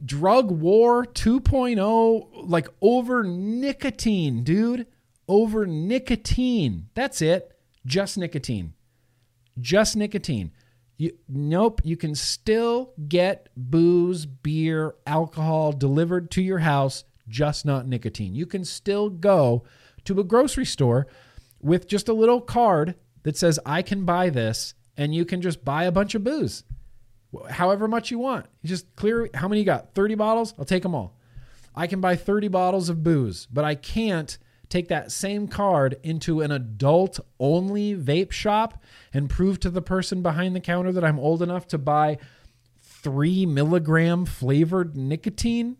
[0.04, 4.86] drug war 2.0, like over nicotine, dude.
[5.28, 6.88] Over nicotine.
[6.94, 7.56] That's it.
[7.86, 8.74] Just nicotine.
[9.60, 10.52] Just nicotine.
[10.98, 17.88] You, nope, you can still get booze, beer, alcohol delivered to your house, just not
[17.88, 18.34] nicotine.
[18.34, 19.64] You can still go
[20.04, 21.06] to a grocery store
[21.60, 25.64] with just a little card that says, I can buy this, and you can just
[25.64, 26.64] buy a bunch of booze
[27.50, 28.46] however much you want.
[28.62, 29.94] You just clear how many you got?
[29.94, 30.54] 30 bottles?
[30.58, 31.16] I'll take them all.
[31.74, 34.36] I can buy 30 bottles of booze, but I can't
[34.68, 40.22] take that same card into an adult only vape shop and prove to the person
[40.22, 42.18] behind the counter that I'm old enough to buy
[42.80, 45.76] three milligram flavored nicotine.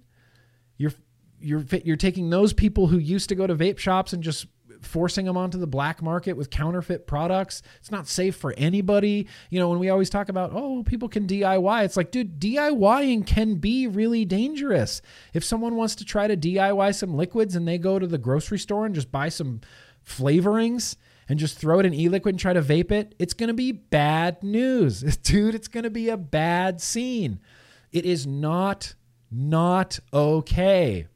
[0.77, 0.93] You're
[1.41, 4.47] you're you're taking those people who used to go to vape shops and just
[4.83, 7.63] forcing them onto the black market with counterfeit products.
[7.79, 9.27] It's not safe for anybody.
[9.51, 13.27] You know, when we always talk about, oh, people can DIY, it's like, dude, DIYing
[13.27, 15.03] can be really dangerous.
[15.33, 18.59] If someone wants to try to DIY some liquids and they go to the grocery
[18.59, 19.61] store and just buy some
[20.07, 20.97] flavorings
[21.29, 23.73] and just throw it in e-liquid and try to vape it, it's going to be
[23.73, 25.01] bad news.
[25.23, 27.41] Dude, it's going to be a bad scene.
[27.93, 28.95] It is not
[29.31, 31.07] not okay.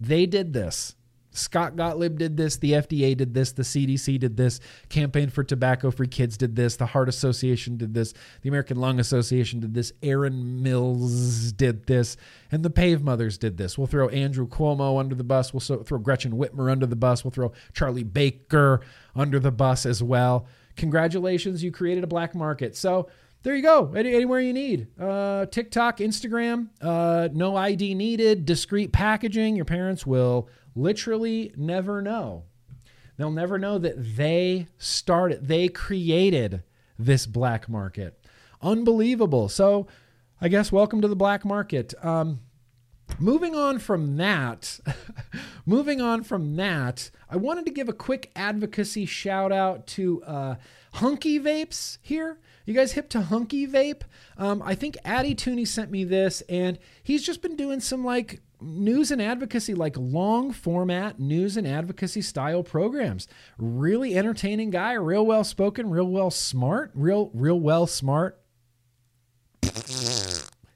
[0.00, 0.94] They did this.
[1.38, 5.90] Scott Gottlieb did this, the FDA did this, the CDC did this, Campaign for Tobacco
[5.90, 8.12] Free Kids did this, the Heart Association did this,
[8.42, 12.16] the American Lung Association did this, Aaron Mills did this,
[12.50, 13.78] and the Pave Mothers did this.
[13.78, 17.30] We'll throw Andrew Cuomo under the bus, we'll throw Gretchen Whitmer under the bus, we'll
[17.30, 18.80] throw Charlie Baker
[19.14, 20.46] under the bus as well.
[20.76, 22.76] Congratulations, you created a black market.
[22.76, 23.08] So,
[23.42, 23.92] there you go.
[23.94, 24.88] Any, anywhere you need.
[25.00, 29.54] Uh, TikTok, Instagram, uh, no ID needed, discreet packaging.
[29.54, 32.44] Your parents will literally never know.
[33.16, 36.62] They'll never know that they started, they created
[36.98, 38.24] this black market.
[38.62, 39.48] Unbelievable.
[39.48, 39.86] So,
[40.40, 41.94] I guess welcome to the black market.
[42.02, 42.40] Um,
[43.18, 44.78] moving on from that,
[45.66, 50.54] moving on from that, I wanted to give a quick advocacy shout out to uh,
[50.98, 52.38] Hunky Vapes here.
[52.66, 54.02] You guys hip to Hunky Vape?
[54.36, 58.40] Um, I think Addy Tooney sent me this, and he's just been doing some like
[58.60, 63.28] news and advocacy, like long format news and advocacy style programs.
[63.58, 68.40] Really entertaining guy, real well spoken, real well smart, real real well smart.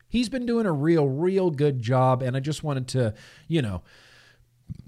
[0.09, 3.15] He's been doing a real real good job, and I just wanted to,
[3.49, 3.83] you know,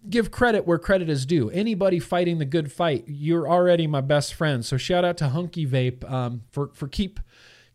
[0.09, 1.51] give credit where credit is due.
[1.51, 4.65] Anybody fighting the good fight, you're already my best friend.
[4.65, 7.21] So shout out to Hunky Vape um, for for keep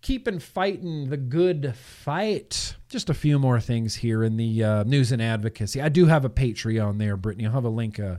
[0.01, 2.75] keeping fighting the good fight.
[2.87, 5.81] Just a few more things here in the uh, news and advocacy.
[5.81, 7.45] I do have a Patreon there, Brittany.
[7.45, 8.17] I'll have a link uh,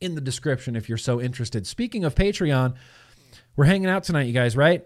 [0.00, 1.66] in the description if you're so interested.
[1.66, 2.74] Speaking of Patreon,
[3.56, 4.84] we're hanging out tonight, you guys, right?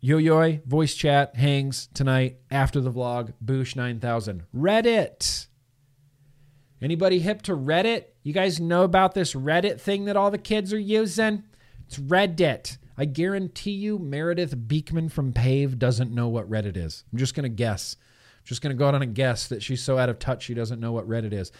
[0.00, 3.34] Yo Yo voice chat hangs tonight after the vlog.
[3.44, 4.44] Boosh 9000.
[4.54, 5.46] Reddit.
[6.82, 8.06] Anybody hip to Reddit?
[8.24, 11.44] You guys know about this Reddit thing that all the kids are using?
[11.86, 12.78] It's Reddit.
[12.98, 17.04] I guarantee you Meredith Berkman from Pave doesn't know what Reddit is.
[17.12, 17.96] I'm just going to guess.
[18.00, 20.42] I'm just going to go out on a guess that she's so out of touch
[20.42, 21.52] she doesn't know what Reddit is.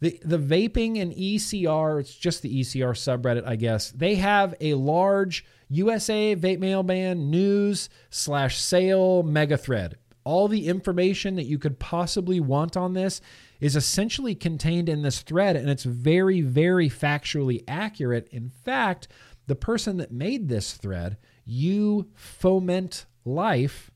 [0.00, 3.90] The, the vaping and ECR, it's just the ECR subreddit, I guess.
[3.92, 9.96] They have a large USA Vape Mail Ban news slash sale mega thread.
[10.24, 13.22] All the information that you could possibly want on this
[13.60, 18.28] is essentially contained in this thread, and it's very, very factually accurate.
[18.30, 19.08] In fact,
[19.46, 23.90] the person that made this thread, you foment life,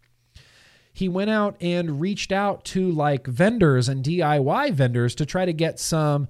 [0.92, 5.52] he went out and reached out to like vendors and DIY vendors to try to
[5.52, 6.28] get some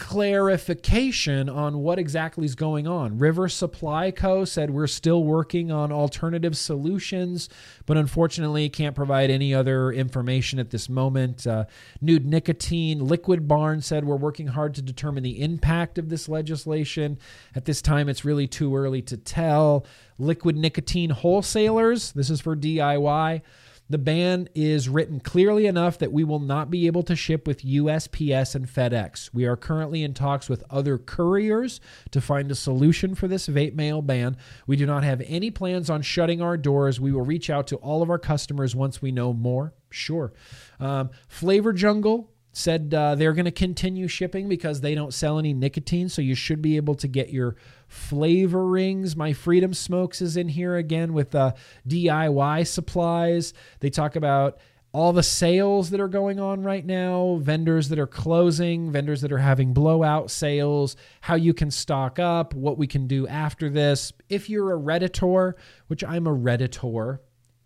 [0.00, 3.18] clarification on what exactly is going on.
[3.18, 4.46] River Supply Co.
[4.46, 7.50] said we're still working on alternative solutions,
[7.84, 11.46] but unfortunately can't provide any other information at this moment.
[11.46, 11.66] Uh,
[12.00, 17.18] Nude Nicotine Liquid Barn said we're working hard to determine the impact of this legislation.
[17.54, 19.84] At this time, it's really too early to tell.
[20.18, 23.42] Liquid Nicotine Wholesalers, this is for DIY.
[23.90, 27.64] The ban is written clearly enough that we will not be able to ship with
[27.64, 29.34] USPS and FedEx.
[29.34, 31.80] We are currently in talks with other couriers
[32.12, 34.36] to find a solution for this vape mail ban.
[34.64, 37.00] We do not have any plans on shutting our doors.
[37.00, 39.74] We will reach out to all of our customers once we know more.
[39.90, 40.32] Sure.
[40.78, 45.52] Um, Flavor Jungle said uh, they're going to continue shipping because they don't sell any
[45.52, 46.08] nicotine.
[46.08, 47.56] So you should be able to get your
[47.90, 49.16] flavorings.
[49.16, 51.52] My Freedom Smokes is in here again with uh,
[51.88, 53.52] DIY supplies.
[53.80, 54.58] They talk about
[54.92, 59.30] all the sales that are going on right now, vendors that are closing, vendors that
[59.30, 64.12] are having blowout sales, how you can stock up, what we can do after this.
[64.28, 65.54] If you're a Redditor,
[65.86, 67.20] which I'm a Redditor,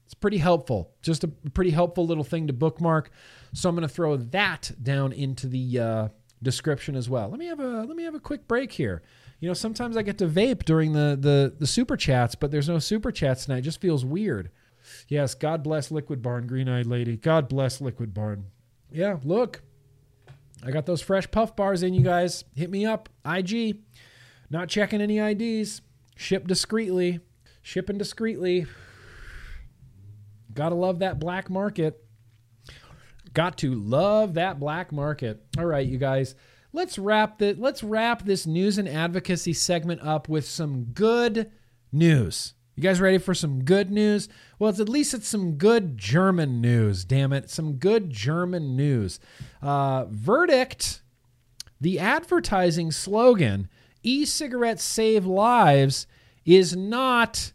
[0.05, 0.93] it's pretty helpful.
[1.01, 3.11] Just a pretty helpful little thing to bookmark.
[3.55, 6.09] So I'm going to throw that down into the uh,
[6.43, 7.31] description as well.
[7.31, 9.03] Let me have a let me have a quick break here.
[9.45, 12.67] You know, sometimes I get to vape during the the the super chats, but there's
[12.67, 13.59] no super chats tonight.
[13.59, 14.51] It just feels weird.
[15.07, 17.19] Yes, God bless Liquid Barn, Green Eyed Lady.
[17.19, 18.47] God bless Liquid Barn.
[18.91, 19.61] Yeah, look,
[20.65, 22.45] I got those fresh puff bars in, you guys.
[22.55, 23.81] Hit me up, IG.
[24.49, 25.83] Not checking any IDs.
[26.17, 27.21] Ship discreetly.
[27.61, 28.65] Shipping discreetly.
[30.55, 32.03] Gotta love that black market.
[33.35, 35.45] Got to love that black market.
[35.59, 36.35] All right, you guys.
[36.75, 41.53] Let's wrap the let's wrap this news and advocacy segment up with some good
[41.93, 42.55] news.
[42.75, 44.29] You guys ready for some good news?
[44.59, 47.05] Well, it's at least it's some good German news.
[47.05, 49.21] Damn it, some good German news.
[49.63, 51.03] Uh, verdict:
[51.81, 53.69] The advertising slogan
[54.03, 56.09] "E-cigarettes save lives"
[56.45, 57.53] is not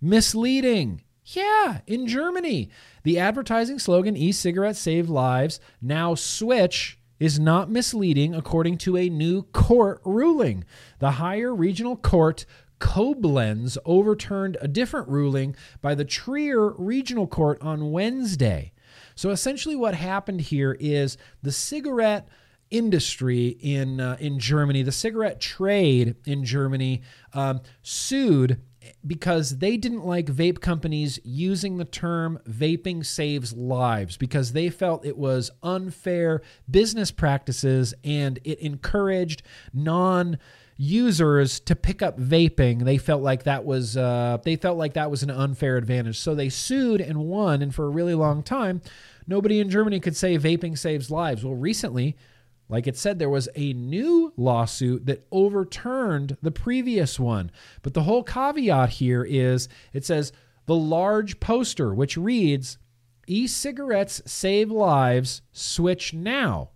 [0.00, 1.02] misleading.
[1.24, 2.70] Yeah, in Germany,
[3.02, 9.08] the advertising slogan e cigarettes save lives, now switch, is not misleading according to a
[9.08, 10.64] new court ruling.
[10.98, 12.46] The higher regional court
[12.80, 18.72] Koblenz overturned a different ruling by the Trier Regional Court on Wednesday.
[19.14, 22.26] So essentially, what happened here is the cigarette
[22.70, 27.02] industry in uh, in Germany, the cigarette trade in Germany,
[27.34, 28.62] um, sued
[29.06, 35.06] because they didn't like vape companies using the term vaping saves lives because they felt
[35.06, 39.42] it was unfair business practices and it encouraged
[39.72, 40.38] non
[40.76, 42.84] users to pick up vaping.
[42.84, 46.18] They felt like that was uh, they felt like that was an unfair advantage.
[46.18, 48.82] So they sued and won and for a really long time
[49.26, 51.44] nobody in germany could say vaping saves lives.
[51.44, 52.16] Well recently
[52.70, 57.50] like it said, there was a new lawsuit that overturned the previous one.
[57.82, 60.32] But the whole caveat here is it says
[60.66, 62.78] the large poster, which reads,
[63.26, 66.70] E cigarettes save lives, switch now.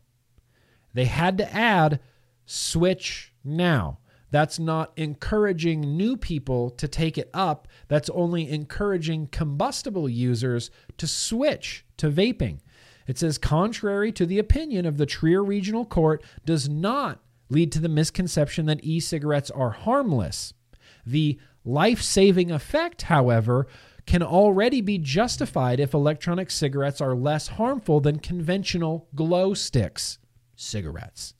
[0.92, 2.00] They had to add
[2.44, 3.98] switch now.
[4.32, 7.68] That's not encouraging new people to take it up.
[7.86, 12.58] That's only encouraging combustible users to switch to vaping.
[13.06, 17.80] It says, contrary to the opinion of the Trier Regional Court, does not lead to
[17.80, 20.54] the misconception that e cigarettes are harmless.
[21.06, 23.66] The life saving effect, however,
[24.06, 30.18] can already be justified if electronic cigarettes are less harmful than conventional glow sticks
[30.56, 31.34] cigarettes.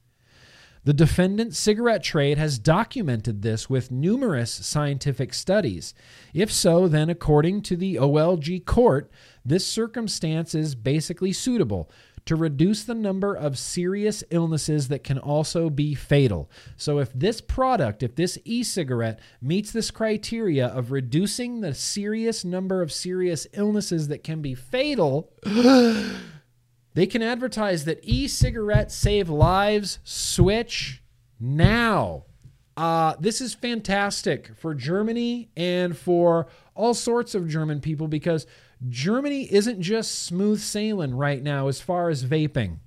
[0.85, 5.95] The defendant cigarette trade has documented this with numerous scientific studies.
[6.35, 9.11] If so, then according to the OLG court,
[9.47, 11.91] this circumstance is basically suitable
[12.26, 16.51] to reduce the number of serious illnesses that can also be fatal.
[16.76, 22.45] So, if this product, if this e cigarette meets this criteria of reducing the serious
[22.45, 25.30] number of serious illnesses that can be fatal,
[26.95, 29.99] they can advertise that e cigarettes save lives.
[30.05, 31.03] Switch
[31.38, 32.24] now.
[32.76, 38.47] Uh, this is fantastic for Germany and for all sorts of German people because
[38.88, 42.78] Germany isn't just smooth sailing right now as far as vaping.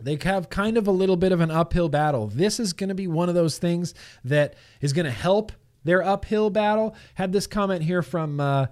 [0.00, 2.28] They have kind of a little bit of an uphill battle.
[2.28, 5.50] This is going to be one of those things that is going to help
[5.84, 6.94] their uphill battle.
[7.14, 8.66] Had this comment here from uh,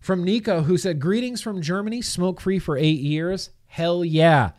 [0.00, 2.02] from Nico who said, "Greetings from Germany.
[2.02, 3.50] Smoke free for eight years.
[3.70, 4.50] Hell yeah."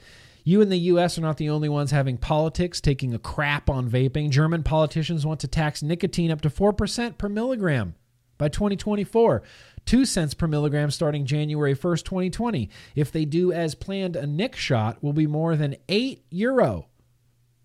[0.44, 3.90] You in the US are not the only ones having politics taking a crap on
[3.90, 4.32] vaping.
[4.32, 7.94] German politicians want to tax nicotine up to 4% per milligram
[8.38, 9.44] by 2024.
[9.86, 12.70] 2 cents per milligram starting January 1st, 2020.
[12.96, 16.88] If they do as planned, a nic shot will be more than 8 euro.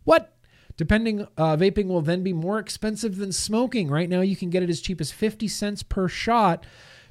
[0.05, 0.35] What?
[0.77, 3.89] Depending, uh, vaping will then be more expensive than smoking.
[3.89, 6.67] Right now, you can get it as cheap as 50 cents per shot.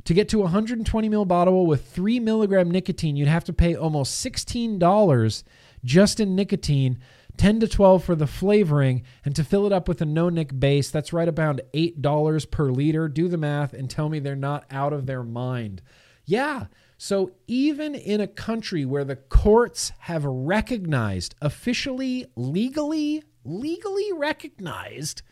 [0.06, 3.76] To get to a 120 ml bottle with 3 milligram nicotine, you'd have to pay
[3.76, 5.44] almost $16
[5.84, 7.00] just in nicotine,
[7.38, 10.58] 10 to 12 for the flavoring, and to fill it up with a no nic
[10.60, 13.08] base, that's right about $8 per liter.
[13.08, 15.82] Do the math and tell me they're not out of their mind.
[16.26, 16.68] Yeah.
[16.98, 25.24] So even in a country where the courts have recognized, officially, legally, legally recognized,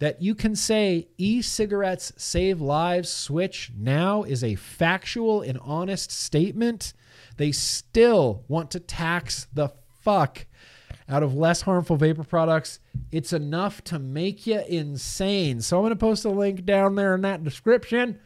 [0.00, 6.10] that you can say e cigarettes save lives, switch now is a factual and honest
[6.10, 6.92] statement,
[7.36, 9.70] they still want to tax the
[10.00, 10.46] fuck
[11.08, 12.80] out of less harmful vapor products.
[13.12, 15.60] It's enough to make you insane.
[15.60, 18.18] So I'm going to post a link down there in that description.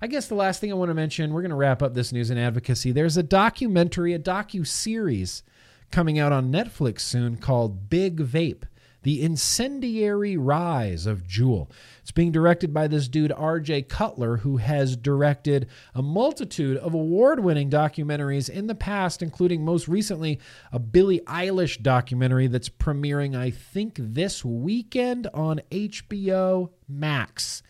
[0.00, 2.12] I guess the last thing I want to mention, we're going to wrap up this
[2.12, 2.90] news and advocacy.
[2.90, 5.42] There's a documentary, a docu series
[5.90, 8.64] coming out on Netflix soon called Big Vape.
[9.04, 11.70] The Incendiary Rise of Juul.
[12.00, 17.40] It's being directed by this dude, RJ Cutler, who has directed a multitude of award
[17.40, 20.40] winning documentaries in the past, including most recently
[20.72, 27.62] a Billie Eilish documentary that's premiering, I think, this weekend on HBO Max.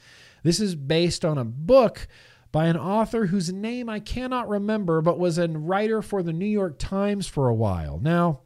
[0.45, 2.07] This is based on a book
[2.53, 6.47] by an author whose name I cannot remember, but was a writer for the New
[6.47, 7.99] York Times for a while.
[8.01, 8.43] Now,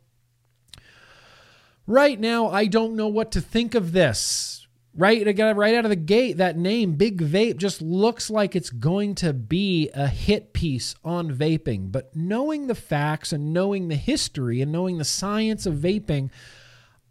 [1.89, 4.55] right now, I don't know what to think of this.
[4.95, 9.15] Right, right out of the gate, that name, Big Vape, just looks like it's going
[9.17, 11.93] to be a hit piece on vaping.
[11.93, 16.31] But knowing the facts and knowing the history and knowing the science of vaping,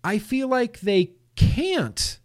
[0.03, 2.19] I feel like they can't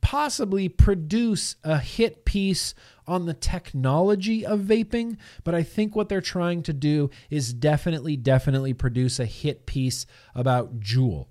[0.00, 2.74] possibly produce a hit piece
[3.06, 8.16] on the technology of vaping, but I think what they're trying to do is definitely,
[8.16, 10.04] definitely produce a hit piece
[10.34, 11.26] about Juul.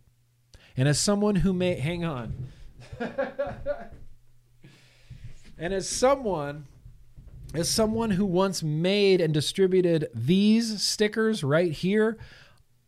[0.80, 2.34] And as someone who may, hang on.
[5.58, 6.68] and as someone
[7.54, 12.18] as someone who once made and distributed these stickers right here,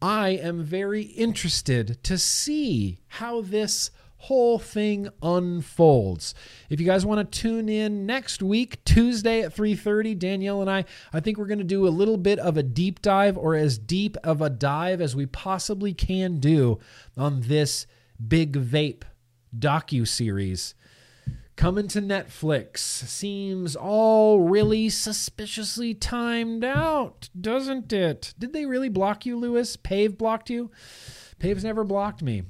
[0.02, 6.36] I am very interested to see how this whole thing unfolds.
[6.70, 10.86] If you guys want to tune in next week, Tuesday at 3:30, Danielle and I,
[11.12, 13.80] I think we're going to do a little bit of a deep dive or as
[13.80, 16.80] deep of a dive as we possibly can do
[17.18, 17.88] on this
[18.26, 19.04] Big Vape
[19.58, 20.76] docu series
[21.56, 22.78] coming to Netflix.
[22.80, 28.34] Seems all really suspiciously timed out, doesn't it?
[28.38, 29.76] Did they really block you, Lewis?
[29.76, 30.72] Pave blocked you?
[31.40, 32.44] Pave's never blocked me.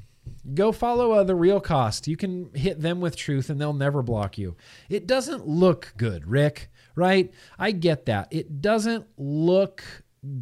[0.54, 2.08] Go follow uh, the real cost.
[2.08, 4.56] You can hit them with truth and they'll never block you.
[4.90, 7.32] It doesn't look good, Rick, right?
[7.58, 8.28] I get that.
[8.32, 9.84] It doesn't look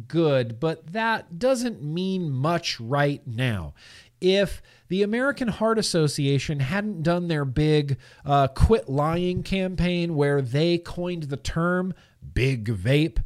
[0.06, 3.74] good, but that doesn't mean much right now.
[4.20, 10.76] If the American Heart Association hadn't done their big uh, quit lying campaign where they
[10.76, 11.94] coined the term
[12.34, 13.22] big vape,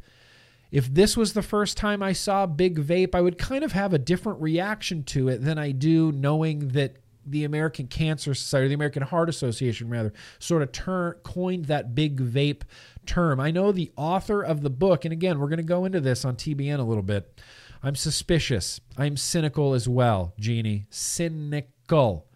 [0.75, 3.93] if this was the first time I saw Big Vape, I would kind of have
[3.93, 8.73] a different reaction to it than I do knowing that the American Cancer Society, the
[8.73, 12.63] American Heart Association, rather, sort of turn, coined that big vape
[13.05, 13.39] term.
[13.39, 16.25] I know the author of the book, and again, we're going to go into this
[16.25, 17.39] on TBN a little bit.
[17.81, 18.81] I'm suspicious.
[18.97, 20.87] I'm cynical as well, Jeannie.
[20.89, 22.27] Cynical.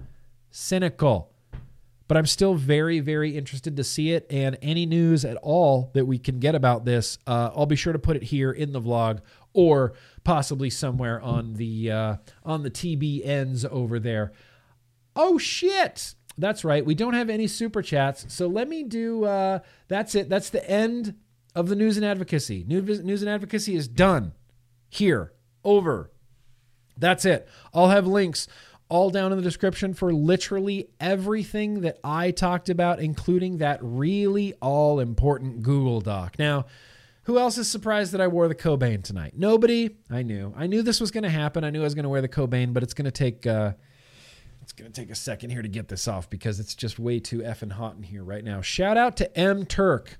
[0.49, 1.33] Cynical
[2.09, 4.25] but I'm still very, very interested to see it.
[4.31, 7.93] And any news at all that we can get about this, uh, I'll be sure
[7.93, 9.19] to put it here in the vlog
[9.53, 9.93] or
[10.23, 14.33] possibly somewhere on the uh, on the TBNs over there.
[15.15, 16.15] Oh shit!
[16.35, 16.83] That's right.
[16.83, 19.25] We don't have any super chats, so let me do.
[19.25, 20.29] Uh, that's it.
[20.29, 21.13] That's the end
[21.53, 22.65] of the news and advocacy.
[22.67, 24.33] News, news and advocacy is done.
[24.89, 25.33] Here,
[25.63, 26.09] over.
[26.97, 27.47] That's it.
[27.71, 28.47] I'll have links
[28.89, 34.53] all down in the description for literally everything that I talked about, including that really
[34.61, 36.37] all important Google Doc.
[36.39, 36.65] Now,
[37.23, 39.33] who else is surprised that I wore the Cobain tonight?
[39.37, 39.97] Nobody.
[40.09, 40.51] I knew.
[40.57, 41.63] I knew this was going to happen.
[41.63, 43.45] I knew I was going to wear the Cobain, but it's going to take.
[43.45, 43.73] Uh,
[44.63, 47.19] it's going to take a second here to get this off because it's just way
[47.19, 48.61] too effing hot in here right now.
[48.61, 50.19] Shout out to M Turk.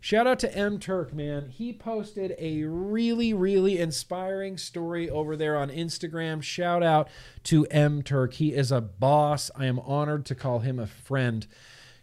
[0.00, 1.48] Shout out to M Turk, man.
[1.48, 6.42] He posted a really, really inspiring story over there on Instagram.
[6.42, 7.08] Shout out
[7.44, 8.34] to M Turk.
[8.34, 9.50] He is a boss.
[9.56, 11.46] I am honored to call him a friend.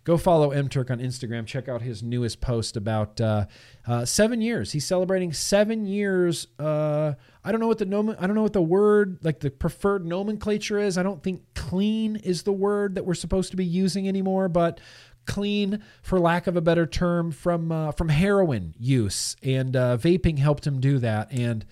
[0.03, 1.45] Go follow M Turk on Instagram.
[1.45, 3.45] Check out his newest post about uh,
[3.87, 4.73] uh, seven years.
[4.73, 6.47] He's celebrating seven years.
[6.59, 10.05] Uh, I don't know what the I don't know what the word like the preferred
[10.05, 10.97] nomenclature is.
[10.97, 14.81] I don't think clean is the word that we're supposed to be using anymore, but
[15.25, 20.39] clean, for lack of a better term, from uh, from heroin use, and uh, vaping
[20.39, 21.31] helped him do that.
[21.31, 21.65] And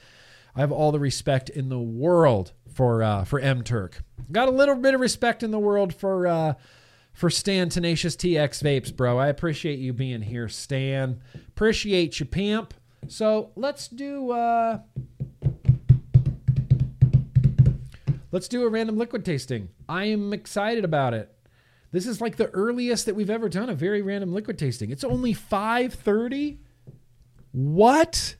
[0.56, 4.04] I have all the respect in the world for uh, for M Turk.
[4.32, 6.54] Got a little bit of respect in the world for uh,
[7.14, 9.18] for Stan Tenacious TX Vapes, bro.
[9.18, 11.22] I appreciate you being here, Stan.
[11.50, 12.74] Appreciate you, pimp.
[13.08, 14.80] So let's do uh,
[18.32, 19.70] let's do a random liquid tasting.
[19.90, 21.34] I am excited about it.
[21.92, 24.92] This is like the earliest that we've ever done a very random liquid tasting.
[24.92, 26.58] It's only 5:30.
[27.52, 28.36] What?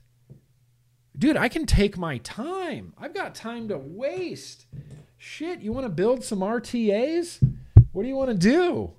[1.16, 2.94] Dude, I can take my time.
[2.96, 4.66] I've got time to waste.
[5.18, 7.38] Shit, you want to build some RTAs?
[7.92, 8.94] What do you want to do?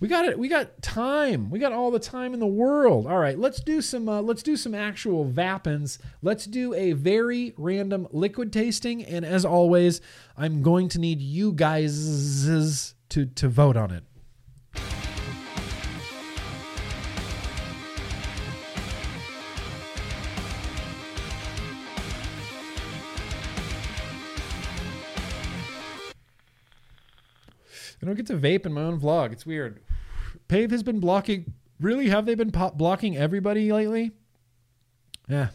[0.00, 0.38] We got it.
[0.38, 1.48] We got time.
[1.48, 3.06] We got all the time in the world.
[3.06, 4.08] All right, let's do some.
[4.08, 5.98] Uh, let's do some actual vapins.
[6.20, 9.04] Let's do a very random liquid tasting.
[9.04, 10.00] And as always,
[10.36, 14.02] I'm going to need you guys to to vote on it.
[28.02, 29.32] I don't get to vape in my own vlog.
[29.32, 29.80] It's weird.
[30.48, 31.54] Pave has been blocking.
[31.80, 34.10] Really, have they been blocking everybody lately?
[35.28, 35.48] Yeah,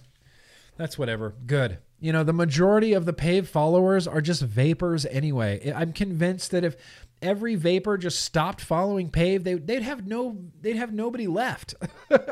[0.78, 1.36] that's whatever.
[1.46, 1.80] Good.
[2.00, 5.72] You know, the majority of the Pave followers are just vapers anyway.
[5.76, 6.78] I'm convinced that if
[7.22, 11.76] every vaper just stopped following Pave, they, they'd have no, they'd have nobody left.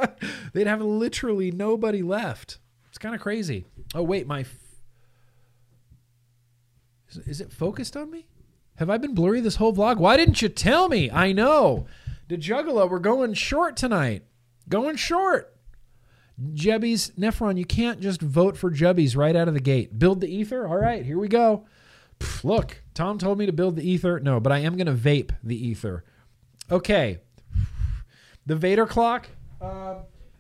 [0.53, 2.59] they'd have literally nobody left.
[2.89, 3.65] It's kind of crazy.
[3.93, 4.41] Oh wait, my.
[4.41, 4.57] F-
[7.09, 8.27] is, is it focused on me?
[8.77, 9.97] Have I been blurry this whole vlog?
[9.97, 11.09] Why didn't you tell me?
[11.09, 11.87] I know.
[12.27, 14.23] The Juggalo, we're going short tonight.
[14.69, 15.55] Going short.
[16.53, 19.97] Jebbies, Nephron, you can't just vote for Jubbies right out of the gate.
[19.97, 20.67] Build the ether?
[20.67, 21.65] All right, here we go.
[22.19, 24.19] Pff, look, Tom told me to build the ether.
[24.19, 26.03] No, but I am going to vape the ether.
[26.71, 27.19] Okay.
[28.47, 29.29] The Vader clock.
[29.61, 29.99] Uh,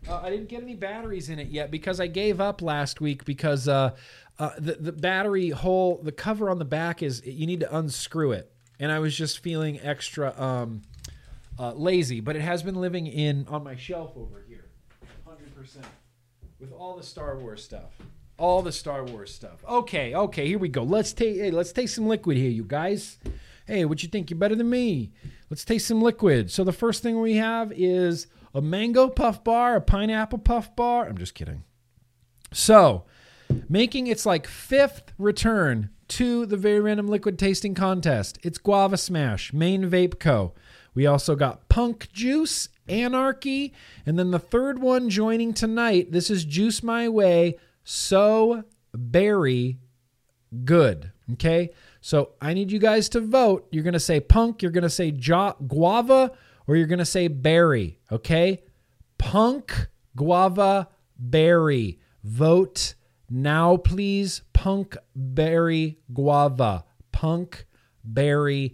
[0.09, 3.25] uh, I didn't get any batteries in it yet because I gave up last week
[3.25, 3.95] because uh,
[4.39, 8.31] uh, the the battery hole, the cover on the back is you need to unscrew
[8.31, 10.81] it, and I was just feeling extra um,
[11.59, 12.21] uh, lazy.
[12.21, 14.65] But it has been living in on my shelf over here,
[15.27, 15.85] hundred percent,
[16.59, 17.91] with all the Star Wars stuff,
[18.37, 19.63] all the Star Wars stuff.
[19.67, 20.83] Okay, okay, here we go.
[20.83, 23.17] Let's take hey, let's taste some liquid here, you guys.
[23.65, 24.29] Hey, what you think?
[24.29, 25.11] You're better than me.
[25.49, 26.51] Let's taste some liquid.
[26.51, 31.07] So the first thing we have is a mango puff bar, a pineapple puff bar.
[31.07, 31.63] I'm just kidding.
[32.53, 33.05] So
[33.69, 38.37] making its like fifth return to the very random liquid tasting contest.
[38.41, 40.53] It's Guava Smash, Main Vape Co.
[40.93, 43.73] We also got Punk Juice, Anarchy,
[44.05, 46.11] and then the third one joining tonight.
[46.11, 47.57] This is Juice My Way,
[47.89, 49.79] So Berry
[50.65, 51.11] Good.
[51.33, 51.71] Okay,
[52.01, 53.67] so I need you guys to vote.
[53.71, 56.31] You're gonna say Punk, you're gonna say jo- Guava,
[56.67, 57.99] or you're gonna say Berry.
[58.11, 58.63] Okay,
[59.17, 61.99] Punk, Guava, Berry.
[62.23, 62.95] Vote
[63.29, 66.83] now, please, punk berry guava.
[67.11, 67.65] Punk
[68.03, 68.73] berry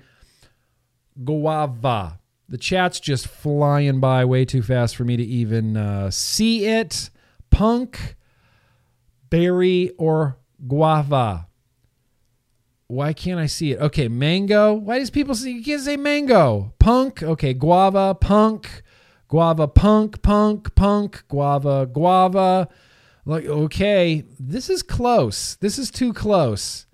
[1.23, 2.19] guava.
[2.49, 7.09] The chat's just flying by way too fast for me to even uh, see it.
[7.49, 8.15] Punk
[9.33, 11.47] berry or guava.
[12.85, 13.79] Why can't I see it?
[13.79, 14.75] Okay, mango.
[14.75, 16.75] Why does people say you can't say mango?
[16.77, 17.23] Punk.
[17.23, 18.83] Okay, guava, punk,
[19.27, 22.67] guava, punk, punk, punk, guava, guava.
[23.25, 25.55] Like, okay, this is close.
[25.55, 26.85] This is too close.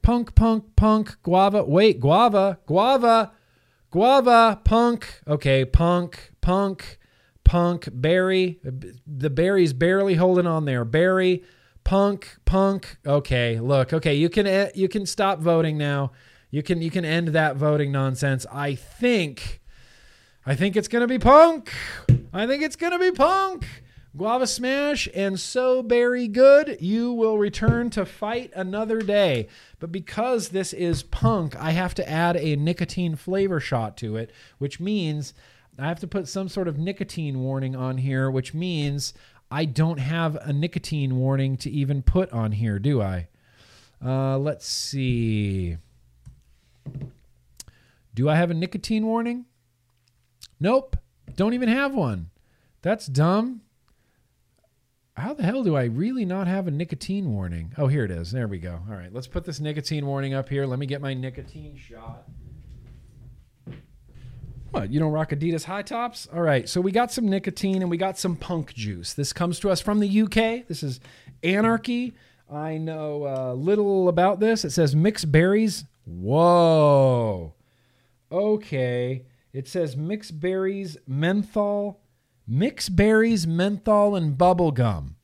[0.00, 1.64] Punk, punk, punk, guava.
[1.64, 3.32] Wait, guava, guava,
[3.90, 5.22] guava, punk.
[5.26, 7.00] Okay, punk, punk,
[7.42, 8.60] punk, berry.
[8.62, 10.84] The berry's barely holding on there.
[10.84, 11.42] Berry,
[11.84, 12.96] punk, punk.
[13.06, 13.92] Okay, look.
[13.92, 16.12] Okay, you can eh, you can stop voting now.
[16.50, 18.46] You can you can end that voting nonsense.
[18.52, 19.60] I think
[20.46, 21.72] I think it's gonna be punk.
[22.32, 23.66] I think it's gonna be punk.
[24.16, 29.48] Guava Smash and So Berry Good, you will return to fight another day.
[29.80, 34.30] But because this is punk, I have to add a nicotine flavor shot to it,
[34.58, 35.34] which means
[35.76, 39.14] I have to put some sort of nicotine warning on here, which means
[39.50, 43.28] I don't have a nicotine warning to even put on here, do I?
[44.04, 45.76] Uh, let's see.
[48.14, 49.46] Do I have a nicotine warning?
[50.60, 50.96] Nope.
[51.36, 52.30] Don't even have one.
[52.82, 53.62] That's dumb
[55.16, 57.72] how the hell do I really not have a nicotine warning?
[57.78, 58.32] Oh, here it is.
[58.32, 58.80] There we go.
[58.88, 60.66] All right, let's put this nicotine warning up here.
[60.66, 62.24] Let me get my nicotine shot.
[64.74, 66.26] What, you don't rock Adidas high tops?
[66.34, 69.14] All right, so we got some nicotine and we got some punk juice.
[69.14, 70.66] This comes to us from the UK.
[70.66, 70.98] This is
[71.44, 72.14] Anarchy.
[72.52, 74.64] I know uh, little about this.
[74.64, 75.84] It says mixed berries.
[76.04, 77.54] Whoa.
[78.32, 79.26] Okay.
[79.52, 82.00] It says mixed berries, menthol,
[82.44, 85.14] Mixed berries, menthol, and bubble gum.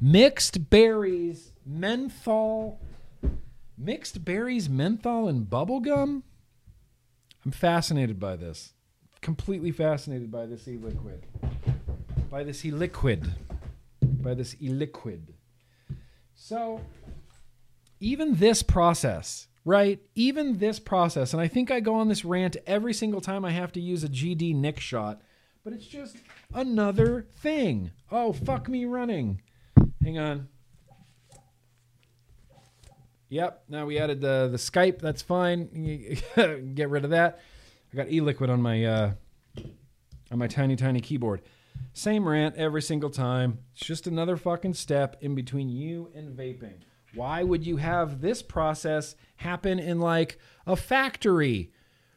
[0.00, 2.80] Mixed berries, menthol,
[3.76, 6.22] mixed berries, menthol, and bubblegum.
[7.44, 8.74] I'm fascinated by this.
[9.20, 11.26] Completely fascinated by this e liquid.
[12.30, 13.34] By this e liquid.
[14.02, 15.34] By this e liquid.
[16.34, 16.80] So,
[18.00, 20.00] even this process, right?
[20.14, 23.50] Even this process, and I think I go on this rant every single time I
[23.50, 25.20] have to use a GD nic shot,
[25.64, 26.16] but it's just
[26.54, 27.90] another thing.
[28.10, 29.42] Oh, fuck me running.
[30.02, 30.48] Hang on.
[33.30, 34.98] Yep, now we added the the Skype.
[34.98, 36.18] That's fine.
[36.74, 37.40] Get rid of that.
[37.92, 39.12] I got e-liquid on my uh,
[40.30, 41.40] on my tiny tiny keyboard.
[41.92, 43.60] Same rant every single time.
[43.72, 46.80] It's just another fucking step in between you and vaping.
[47.14, 51.72] Why would you have this process happen in like a factory?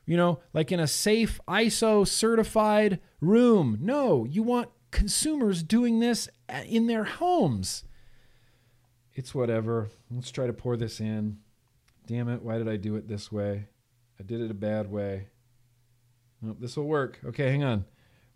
[0.06, 3.78] You know, like in a safe ISO certified room.
[3.80, 6.28] No, you want consumers doing this
[6.66, 7.84] in their homes.
[9.16, 9.90] It's whatever.
[10.10, 11.38] Let's try to pour this in.
[12.08, 13.68] Damn it, why did I do it this way?
[14.20, 15.28] I did it a bad way.
[16.42, 17.20] Nope, this will work.
[17.26, 17.86] Okay, hang on.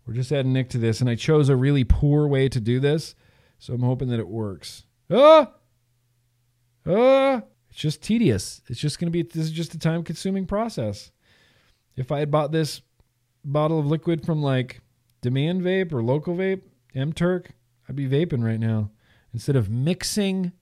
[0.06, 2.80] We're just adding nic to this, and I chose a really poor way to do
[2.80, 3.14] this,
[3.58, 4.84] so I'm hoping that it works.
[5.10, 5.52] Ah!
[6.86, 7.42] Ah!
[7.68, 8.62] It's just tedious.
[8.68, 11.10] It's just going to be, this is just a time consuming process.
[11.96, 12.80] If I had bought this
[13.44, 14.80] bottle of liquid from like
[15.20, 16.62] Demand Vape or Local Vape,
[16.94, 17.50] M Turk,
[17.88, 18.90] I'd be vaping right now.
[19.34, 20.52] Instead of mixing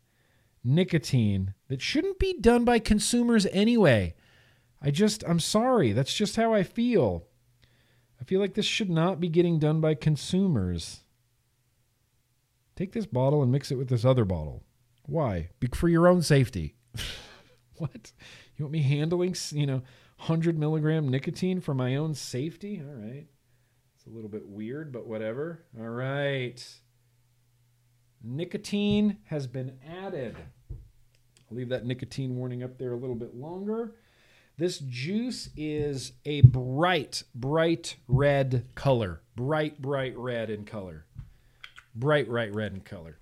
[0.67, 4.15] nicotine that shouldn't be done by consumers anyway.
[4.83, 5.93] I just, I'm sorry.
[5.93, 7.27] That's just how I feel.
[8.21, 11.01] I feel like this should not be getting done by consumers.
[12.75, 14.63] Take this bottle and mix it with this other bottle.
[15.07, 15.51] Why?
[15.61, 16.75] Be- for your own safety.
[17.77, 18.13] what?
[18.57, 19.83] You want me handling, you know,
[20.19, 22.83] 100 milligram nicotine for my own safety?
[22.85, 23.27] All right.
[23.95, 25.65] It's a little bit weird, but whatever.
[25.79, 26.63] All right.
[28.23, 30.37] Nicotine has been added.
[31.51, 33.93] I'll leave that nicotine warning up there a little bit longer.
[34.59, 39.21] This juice is a bright, bright red color.
[39.37, 41.05] Bright, bright red in color.
[41.95, 43.19] Bright, bright red in color.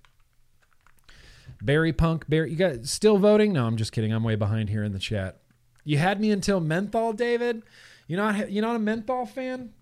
[1.61, 2.51] Berry Punk, Berry.
[2.51, 3.53] You got still voting?
[3.53, 4.13] No, I'm just kidding.
[4.13, 5.39] I'm way behind here in the chat.
[5.83, 7.63] You had me until menthol, David.
[8.07, 9.73] You're not you're not a menthol fan?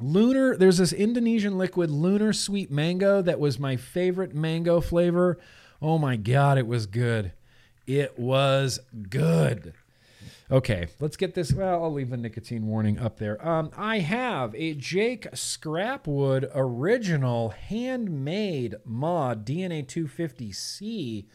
[0.00, 5.38] Lunar, there's this Indonesian liquid lunar sweet mango that was my favorite mango flavor.
[5.82, 7.32] Oh my god, it was good.
[7.88, 9.72] It was good.
[10.50, 11.54] Okay, let's get this.
[11.54, 13.46] Well, I'll leave the nicotine warning up there.
[13.46, 21.28] Um, I have a Jake Scrapwood original handmade mod DNA 250C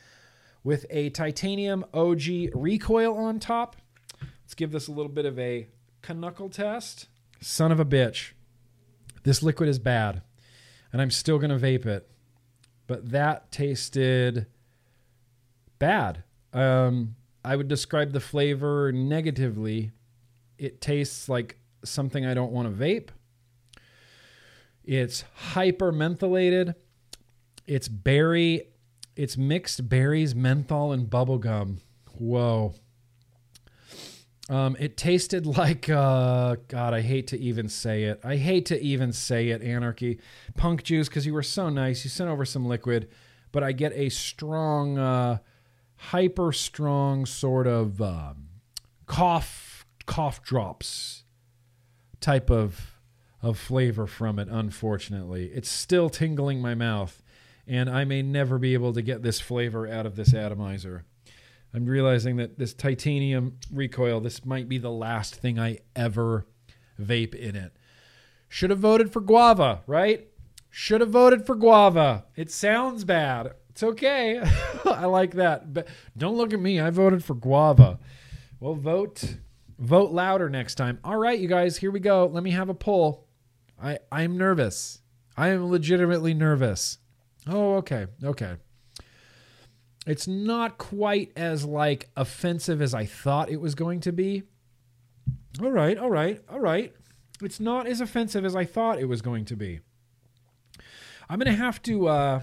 [0.64, 2.22] with a titanium OG
[2.54, 3.76] recoil on top.
[4.22, 5.70] Let's give this a little bit of a
[6.08, 7.08] knuckle test.
[7.42, 8.34] Son of a bitch.
[9.24, 10.22] This liquid is bad,
[10.92, 12.08] and I'm still going to vape it.
[12.86, 14.46] But that tasted
[15.80, 16.24] bad.
[16.54, 19.92] Um, I would describe the flavor negatively.
[20.58, 23.10] It tastes like something I don't want to vape.
[24.84, 26.76] It's hyper mentholated.
[27.66, 28.70] It's berry.
[29.16, 31.78] It's mixed berries, menthol, and bubblegum.
[32.18, 32.74] Whoa.
[34.50, 36.94] Um, it tasted like uh, God.
[36.94, 38.20] I hate to even say it.
[38.24, 39.62] I hate to even say it.
[39.62, 40.20] Anarchy,
[40.56, 41.08] punk juice.
[41.08, 42.04] Because you were so nice.
[42.04, 43.10] You sent over some liquid,
[43.52, 45.38] but I get a strong, uh,
[46.10, 48.50] hyper strong sort of um,
[49.06, 51.24] cough cough drops
[52.20, 53.00] type of
[53.42, 54.48] of flavor from it.
[54.50, 57.22] Unfortunately, it's still tingling my mouth,
[57.68, 61.06] and I may never be able to get this flavor out of this atomizer.
[61.74, 66.46] I'm realizing that this titanium recoil, this might be the last thing I ever
[67.02, 67.74] vape in it.
[68.48, 70.28] Should have voted for guava, right?
[70.70, 72.26] Should have voted for guava.
[72.36, 73.54] It sounds bad.
[73.74, 74.42] It's okay.
[74.86, 75.74] I like that.
[75.74, 75.88] But
[76.18, 76.80] don't look at me.
[76.80, 78.00] I voted for guava.
[78.60, 79.38] Well, vote
[79.78, 81.00] vote louder next time.
[81.04, 82.26] All right, you guys, here we go.
[82.26, 83.28] Let me have a poll.
[83.82, 85.02] I I'm nervous.
[85.36, 87.00] I am legitimately nervous.
[87.48, 88.08] Oh, okay.
[88.24, 88.56] Okay
[90.06, 94.44] it's not quite as like offensive as I thought it was going to be.
[95.62, 96.94] All right, all right, all right.
[97.42, 99.80] It's not as offensive as I thought it was going to be.
[101.30, 102.42] I'm gonna have to uh,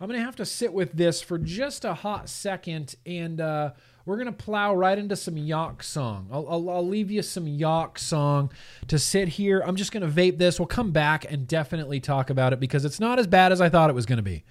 [0.00, 3.72] I'm gonna have to sit with this for just a hot second, and uh,
[4.04, 6.28] we're gonna plow right into some Yawk song.
[6.30, 8.52] I'll, I'll, I'll leave you some Yawk song
[8.86, 9.60] to sit here.
[9.60, 10.60] I'm just gonna vape this.
[10.60, 13.68] We'll come back and definitely talk about it because it's not as bad as I
[13.68, 14.44] thought it was gonna be.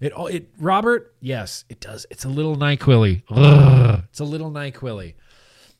[0.00, 2.06] It it Robert, yes, it does.
[2.10, 3.22] It's a little Nyquilly.
[4.10, 5.14] It's a little Nyquilly.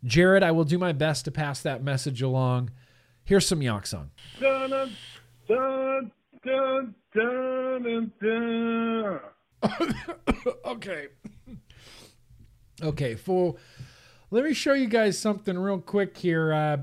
[0.05, 2.71] Jared, I will do my best to pass that message along.
[3.25, 4.11] Here's some Yawk song.
[4.39, 4.93] Dun, dun,
[5.49, 6.13] dun,
[6.45, 9.21] dun, dun, dun.
[10.65, 11.09] okay.
[12.83, 13.55] Okay, for
[14.31, 16.53] let me show you guys something real quick here.
[16.53, 16.79] Uh,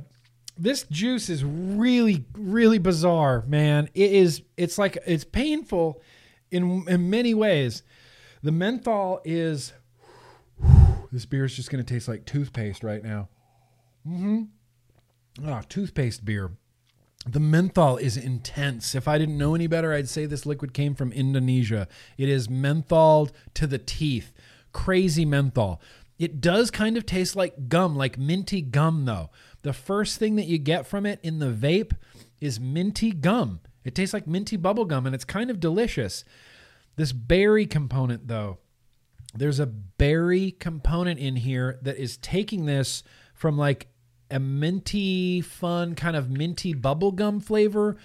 [0.57, 3.89] this juice is really, really bizarre, man.
[3.93, 4.41] It is.
[4.57, 6.01] It's like it's painful
[6.49, 7.83] in in many ways.
[8.41, 9.73] The menthol is.
[11.11, 13.27] This beer is just going to taste like toothpaste right now.
[14.07, 14.43] Mm-hmm.
[15.45, 16.51] Ah, toothpaste beer.
[17.26, 18.95] The menthol is intense.
[18.95, 21.88] If I didn't know any better, I'd say this liquid came from Indonesia.
[22.18, 24.34] It is mentholed to the teeth.
[24.73, 25.81] Crazy menthol.
[26.18, 29.30] It does kind of taste like gum, like minty gum, though.
[29.61, 31.93] The first thing that you get from it in the vape
[32.39, 33.60] is minty gum.
[33.84, 36.23] It tastes like minty bubble gum, and it's kind of delicious.
[36.95, 38.60] This berry component, though,
[39.34, 43.03] there's a berry component in here that is taking this
[43.34, 43.88] from like
[44.31, 47.97] a minty, fun, kind of minty bubblegum flavor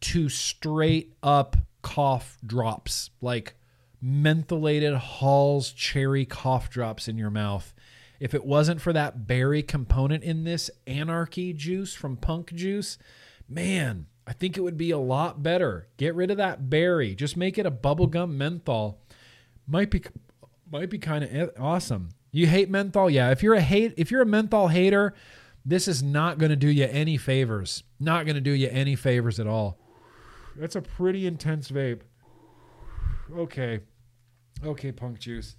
[0.00, 3.54] to straight up cough drops, like
[4.02, 7.74] mentholated Hall's cherry cough drops in your mouth.
[8.20, 12.98] If it wasn't for that berry component in this anarchy juice from Punk Juice,
[13.48, 15.88] man, I think it would be a lot better.
[15.96, 17.14] Get rid of that berry.
[17.14, 19.00] Just make it a bubblegum menthol.
[19.66, 20.02] Might be
[20.70, 22.10] might be kind of awesome.
[22.30, 23.08] You hate menthol?
[23.08, 23.30] Yeah.
[23.30, 25.14] If you're a hate if you're a menthol hater,
[25.68, 27.84] this is not going to do you any favors.
[28.00, 29.78] Not going to do you any favors at all.
[30.56, 32.00] That's a pretty intense vape.
[33.36, 33.80] Okay.
[34.64, 35.56] Okay, punk juice.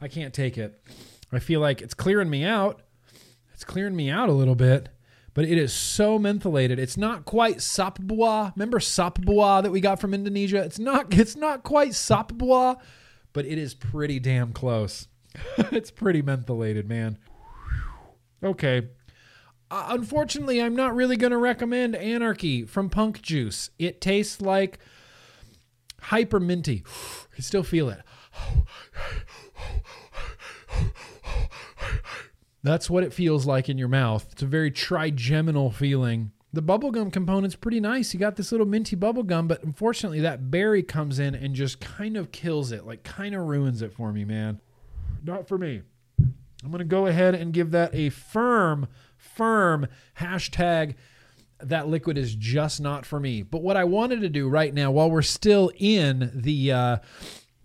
[0.00, 0.80] I can't take it.
[1.32, 2.82] I feel like it's clearing me out.
[3.52, 4.90] It's clearing me out a little bit,
[5.34, 6.78] but it is so mentholated.
[6.78, 8.52] It's not quite sapbois.
[8.54, 10.62] Remember sapbois that we got from Indonesia?
[10.62, 12.76] It's not it's not quite sapbois,
[13.32, 15.08] but it is pretty damn close.
[15.72, 17.18] it's pretty mentholated, man.
[18.44, 18.86] Okay.
[19.70, 23.70] Uh, unfortunately, I'm not really going to recommend Anarchy from Punk Juice.
[23.78, 24.78] It tastes like
[26.00, 26.84] hyper minty.
[27.38, 28.00] I still feel it.
[32.62, 34.26] That's what it feels like in your mouth.
[34.32, 36.32] It's a very trigeminal feeling.
[36.52, 38.12] The bubblegum component's pretty nice.
[38.12, 42.16] You got this little minty bubblegum, but unfortunately that berry comes in and just kind
[42.16, 44.60] of kills it, like kind of ruins it for me, man.
[45.22, 45.82] Not for me.
[46.18, 48.88] I'm going to go ahead and give that a firm,
[49.38, 49.86] firm
[50.18, 50.96] hashtag
[51.60, 53.42] that liquid is just not for me.
[53.42, 56.96] But what I wanted to do right now, while we're still in the uh,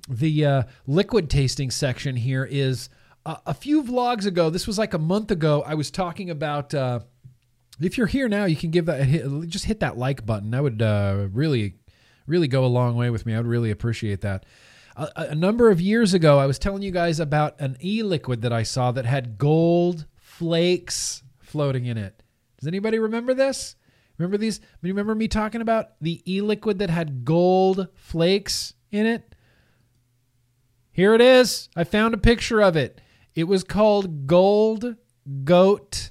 [0.07, 2.89] the uh, liquid tasting section here, is
[3.25, 4.49] uh, a few vlogs ago.
[4.49, 5.63] This was like a month ago.
[5.65, 6.73] I was talking about.
[6.73, 7.01] Uh,
[7.81, 10.51] if you're here now, you can give that hit, just hit that like button.
[10.51, 11.73] That would uh, really,
[12.27, 13.33] really go a long way with me.
[13.33, 14.45] I would really appreciate that.
[14.95, 18.53] A, a number of years ago, I was telling you guys about an e-liquid that
[18.53, 21.22] I saw that had gold flakes
[21.53, 22.23] floating in it.
[22.57, 23.75] Does anybody remember this?
[24.17, 24.59] Remember these?
[24.81, 29.35] Remember me talking about the e-liquid that had gold flakes in it?
[30.91, 31.69] Here it is.
[31.75, 32.99] I found a picture of it.
[33.35, 34.95] It was called Gold
[35.43, 36.09] Goat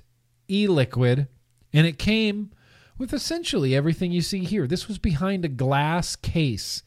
[0.48, 1.26] e-liquid,
[1.72, 2.52] and it came
[2.98, 4.68] with essentially everything you see here.
[4.68, 6.84] This was behind a glass case,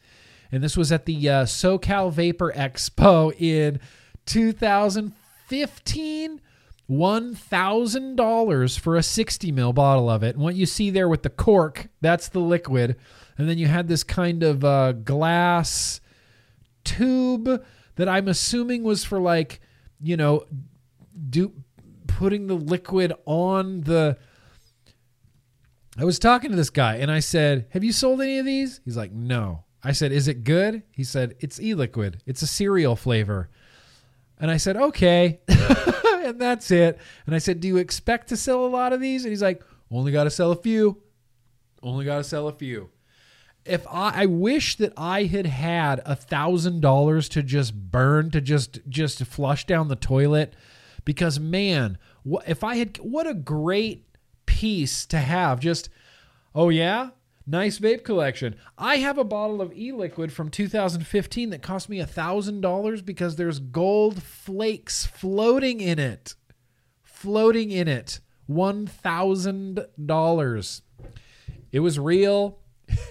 [0.50, 3.80] and this was at the uh, SoCal Vapor Expo in
[4.24, 6.40] 2015.
[6.90, 10.36] $1,000 for a 60 mil bottle of it.
[10.36, 12.96] And what you see there with the cork, that's the liquid.
[13.38, 16.00] And then you had this kind of uh, glass
[16.84, 17.64] tube
[17.96, 19.60] that I'm assuming was for like,
[20.00, 20.44] you know,
[21.28, 21.52] do
[22.06, 24.16] putting the liquid on the.
[25.98, 28.80] I was talking to this guy and I said, Have you sold any of these?
[28.84, 29.64] He's like, No.
[29.82, 30.82] I said, Is it good?
[30.90, 33.50] He said, It's e liquid, it's a cereal flavor.
[34.38, 35.40] And I said, Okay.
[36.22, 36.98] Eh, and that's it.
[37.26, 39.24] And I said, Do you expect to sell a lot of these?
[39.24, 41.02] And he's like, Only got to sell a few.
[41.82, 42.90] Only got to sell a few.
[43.64, 48.40] If I, I wish that I had had a thousand dollars to just burn to
[48.40, 50.54] just just flush down the toilet,
[51.04, 54.06] because man, what if I had what a great
[54.56, 55.60] piece to have.
[55.60, 55.90] Just
[56.54, 57.10] oh yeah,
[57.46, 58.56] nice vape collection.
[58.76, 63.36] I have a bottle of e-liquid from 2015 that cost me a thousand dollars because
[63.36, 66.34] there's gold flakes floating in it,
[67.02, 68.20] floating in it.
[68.46, 70.82] One thousand dollars.
[71.72, 72.60] It was real.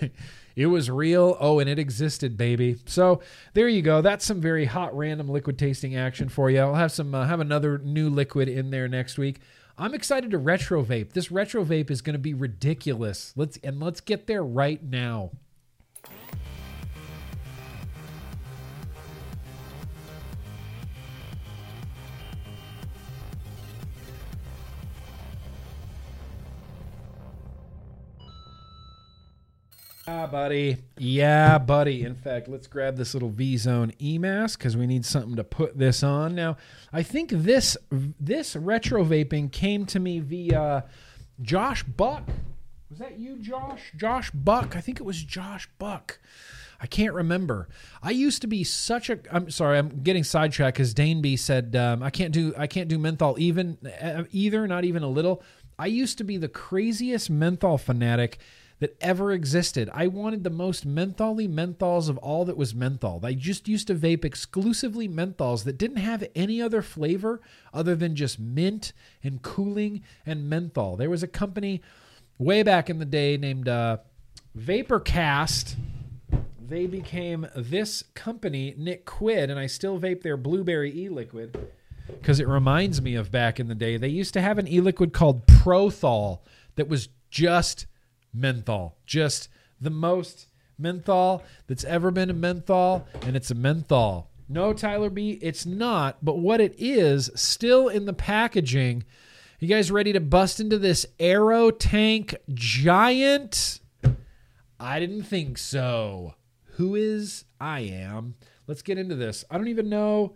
[0.55, 1.35] it was real.
[1.41, 2.77] Oh, and it existed, baby.
[2.85, 3.21] So
[3.53, 4.01] there you go.
[4.01, 6.59] That's some very hot, random liquid tasting action for you.
[6.59, 9.41] I'll have some uh, have another new liquid in there next week.
[9.77, 11.11] I'm excited to retro vape.
[11.11, 13.33] This retro vape is going to be ridiculous.
[13.35, 15.31] Let's and let's get there right now.
[30.07, 30.77] Yeah, buddy.
[30.97, 32.03] Yeah, buddy.
[32.03, 35.43] In fact, let's grab this little V Zone E mask because we need something to
[35.43, 36.35] put this on.
[36.35, 36.57] Now,
[36.93, 40.85] I think this this retro vaping came to me via
[41.41, 42.23] Josh Buck.
[42.91, 43.81] Was that you, Josh?
[43.95, 44.75] Josh Buck.
[44.75, 46.19] I think it was Josh Buck.
[46.79, 47.67] I can't remember.
[48.03, 49.17] I used to be such a.
[49.31, 49.79] I'm sorry.
[49.79, 53.79] I'm getting sidetracked because Daneby said um, I can't do I can't do menthol even
[54.31, 54.67] either.
[54.67, 55.41] Not even a little.
[55.79, 58.37] I used to be the craziest menthol fanatic
[58.79, 59.89] that ever existed.
[59.93, 63.21] I wanted the most mentholy menthols of all that was menthol.
[63.23, 67.41] I just used to vape exclusively menthols that didn't have any other flavor
[67.73, 68.91] other than just mint
[69.23, 70.97] and cooling and menthol.
[70.97, 71.81] There was a company
[72.37, 73.97] way back in the day named uh,
[74.57, 75.75] Vaporcast.
[76.67, 81.69] They became this company, NicQuid, and I still vape their blueberry e liquid
[82.07, 83.97] because it reminds me of back in the day.
[83.97, 86.39] They used to have an e liquid called Prothol
[86.75, 87.85] that was just
[88.35, 88.97] menthol.
[89.05, 89.49] Just
[89.79, 90.47] the most
[90.77, 94.29] menthol that's ever been a menthol, and it's a menthol.
[94.47, 99.03] No, Tyler B, it's not, but what it is, still in the packaging.
[99.59, 103.79] You guys ready to bust into this Aero Tank Giant?
[104.79, 106.35] I didn't think so.
[106.73, 107.45] Who is?
[107.59, 108.35] I am.
[108.67, 109.45] Let's get into this.
[109.49, 110.35] I don't even know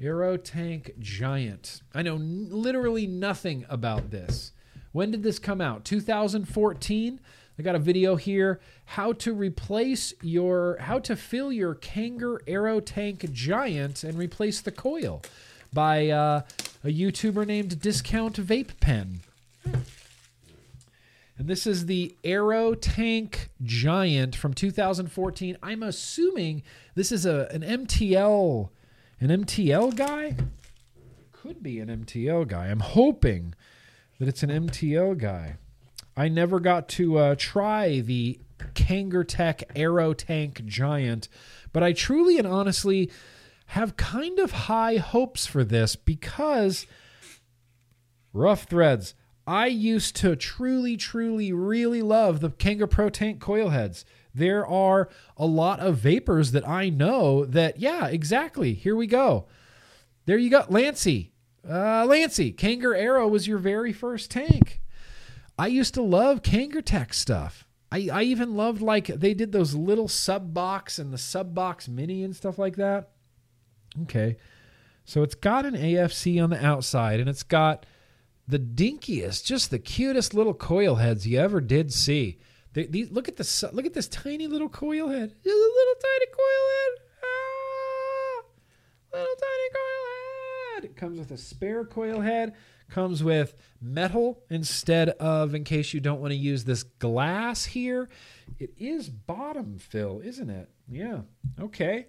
[0.00, 1.82] Aero Tank Giant.
[1.94, 4.52] I know n- literally nothing about this.
[4.92, 5.84] When did this come out?
[5.84, 7.20] 2014.
[7.60, 12.80] I got a video here how to replace your how to fill your Kanger Aero
[12.80, 15.20] Tank Giant and replace the coil
[15.70, 16.40] by uh,
[16.82, 19.20] a YouTuber named Discount Vape Pen.
[21.36, 25.58] And this is the Aero Tank Giant from 2014.
[25.62, 26.62] I'm assuming
[26.94, 28.70] this is a an MTL
[29.20, 30.34] an MTL guy.
[31.32, 32.68] Could be an MTL guy.
[32.68, 33.54] I'm hoping
[34.18, 35.58] that it's an MTL guy.
[36.20, 38.38] I never got to uh, try the
[38.74, 41.28] Kangertech Aero Tank Giant,
[41.72, 43.10] but I truly and honestly
[43.68, 46.84] have kind of high hopes for this because
[48.34, 49.14] rough threads.
[49.46, 54.04] I used to truly, truly, really love the Kanger Pro Tank coil heads.
[54.34, 58.74] There are a lot of vapers that I know that, yeah, exactly.
[58.74, 59.46] Here we go.
[60.26, 60.66] There you go.
[60.68, 61.32] Lancy.
[61.66, 64.82] Uh, Lancy, Kanger Aero was your very first tank.
[65.60, 67.66] I used to love Kangertech stuff.
[67.92, 72.34] I, I even loved like they did those little Subox and the Subox mini and
[72.34, 73.10] stuff like that.
[74.04, 74.38] Okay.
[75.04, 77.84] So it's got an AFC on the outside and it's got
[78.48, 82.38] the dinkiest, just the cutest little coil heads you ever did see.
[82.72, 85.34] They, these, look at this look at this tiny little coil head.
[85.44, 87.02] Just a little tiny coil head.
[87.22, 88.42] Ah,
[89.12, 90.06] little tiny coil
[90.72, 90.84] head.
[90.86, 92.54] It comes with a spare coil head
[92.90, 98.08] comes with metal instead of in case you don't want to use this glass here.
[98.58, 100.68] It is bottom fill isn't it?
[100.90, 101.20] Yeah
[101.60, 102.06] okay.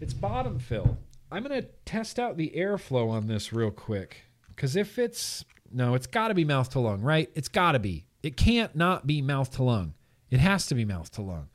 [0.00, 0.96] It's bottom fill.
[1.30, 5.94] I'm going to test out the airflow on this real quick because if it's no
[5.94, 7.30] it's got to be mouth to lung right?
[7.34, 8.06] It's got to be.
[8.22, 9.94] It can't not be mouth to lung.
[10.30, 11.48] It has to be mouth to lung.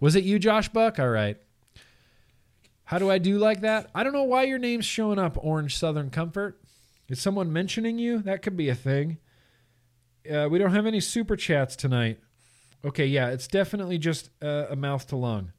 [0.00, 0.98] Was it you josh buck?
[0.98, 1.36] All right.
[2.84, 3.90] How do i do like that?
[3.94, 6.60] I don't know why your name's showing up orange southern comfort
[7.08, 8.20] is someone mentioning you?
[8.20, 9.18] That could be a thing.
[10.30, 12.18] Uh, we don't have any super chats tonight.
[12.84, 15.52] Okay, yeah, it's definitely just uh, a mouth to lung.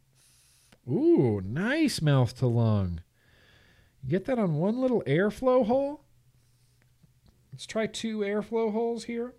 [0.89, 3.01] Ooh, nice mouth to lung.
[4.07, 6.01] Get that on one little airflow hole?
[7.51, 9.33] Let's try two airflow holes here.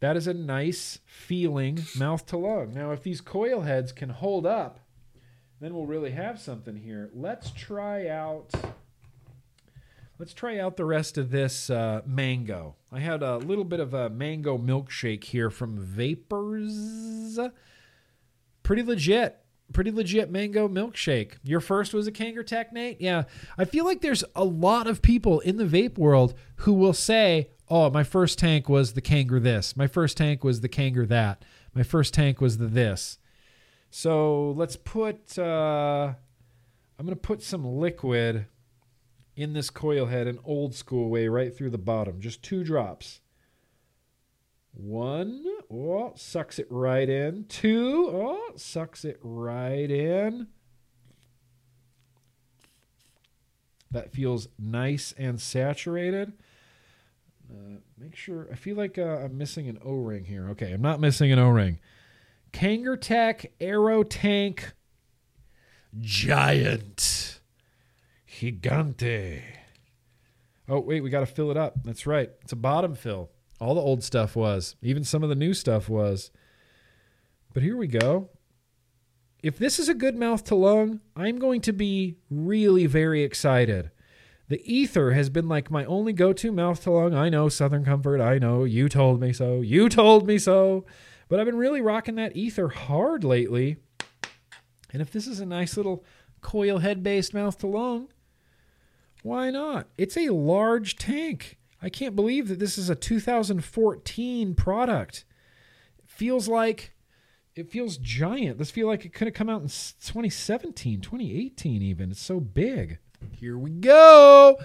[0.00, 2.72] That is a nice feeling mouth to lung.
[2.74, 4.80] Now, if these coil heads can hold up,
[5.60, 7.10] then we'll really have something here.
[7.12, 8.52] Let's try out
[10.18, 12.74] Let's try out the rest of this uh, mango.
[12.90, 17.38] I had a little bit of a mango milkshake here from Vapors.
[18.64, 19.38] Pretty legit.
[19.72, 21.34] Pretty legit mango milkshake.
[21.44, 23.00] Your first was a Kangertech, Nate?
[23.00, 23.24] Yeah.
[23.56, 27.50] I feel like there's a lot of people in the vape world who will say,
[27.68, 29.76] oh, my first tank was the Kanger this.
[29.76, 31.44] My first tank was the Kanger that.
[31.74, 33.18] My first tank was the this.
[33.92, 36.12] So let's put, uh,
[36.98, 38.46] I'm going to put some liquid
[39.38, 42.20] in this coil head an old school way right through the bottom.
[42.20, 43.20] Just two drops.
[44.72, 47.44] One, oh, sucks it right in.
[47.44, 50.48] Two, oh, sucks it right in.
[53.92, 56.32] That feels nice and saturated.
[57.48, 60.48] Uh, make sure, I feel like uh, I'm missing an O ring here.
[60.50, 61.78] Okay, I'm not missing an O ring.
[62.52, 64.74] Kangertech Aero Tank
[66.00, 67.37] Giant.
[68.38, 69.42] Gigante.
[70.68, 71.82] Oh, wait, we got to fill it up.
[71.82, 72.30] That's right.
[72.42, 73.30] It's a bottom fill.
[73.60, 74.76] All the old stuff was.
[74.80, 76.30] Even some of the new stuff was.
[77.52, 78.28] But here we go.
[79.42, 83.90] If this is a good mouth to lung, I'm going to be really very excited.
[84.46, 87.14] The ether has been like my only go to mouth to lung.
[87.14, 88.20] I know Southern Comfort.
[88.20, 89.62] I know you told me so.
[89.62, 90.86] You told me so.
[91.28, 93.78] But I've been really rocking that ether hard lately.
[94.92, 96.04] And if this is a nice little
[96.40, 98.08] coil head based mouth to lung,
[99.22, 99.88] why not?
[99.96, 101.58] It's a large tank.
[101.80, 105.24] I can't believe that this is a 2014 product.
[105.98, 106.92] It feels like
[107.54, 108.58] it feels giant.
[108.58, 112.10] This feel like it could have come out in 2017, 2018 even.
[112.10, 112.98] It's so big.
[113.32, 114.58] Here we go.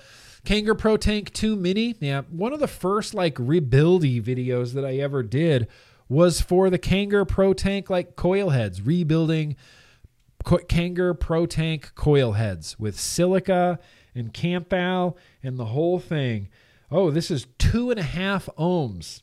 [0.46, 1.96] Kanger Pro Tank 2 Mini.
[2.00, 5.68] Yeah, one of the first like rebuildy videos that I ever did
[6.10, 9.56] was for the Kanger Pro Tank like coil heads, rebuilding
[10.44, 13.80] Kanger Pro Tank coil heads with silica
[14.16, 16.50] and Kanthal and the whole thing.
[16.92, 19.22] Oh, this is two and a half ohms.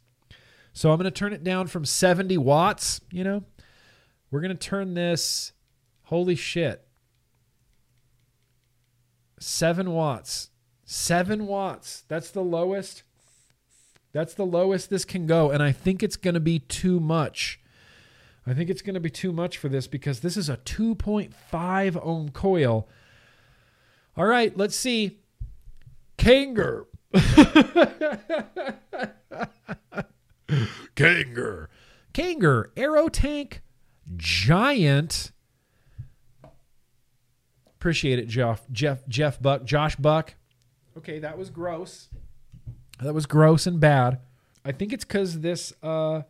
[0.72, 3.00] So I'm going to turn it down from 70 watts.
[3.10, 3.44] You know,
[4.30, 5.52] we're going to turn this,
[6.04, 6.86] holy shit,
[9.38, 10.50] seven watts.
[10.84, 12.02] Seven watts.
[12.08, 13.04] That's the lowest.
[14.12, 15.50] That's the lowest this can go.
[15.50, 17.60] And I think it's going to be too much.
[18.46, 22.04] I think it's going to be too much for this because this is a 2.5
[22.04, 22.88] ohm coil.
[24.16, 25.18] All right, let's see.
[26.18, 26.86] Kanger.
[30.94, 31.68] Kanger.
[32.12, 33.62] Kanger Aero Tank
[34.16, 35.32] Giant.
[37.66, 38.66] Appreciate it, Jeff.
[38.70, 39.06] Jeff.
[39.08, 39.64] Jeff Buck.
[39.64, 40.34] Josh Buck.
[40.98, 42.08] Okay, that was gross.
[43.00, 44.18] That was gross and bad.
[44.64, 46.22] I think it's because this uh,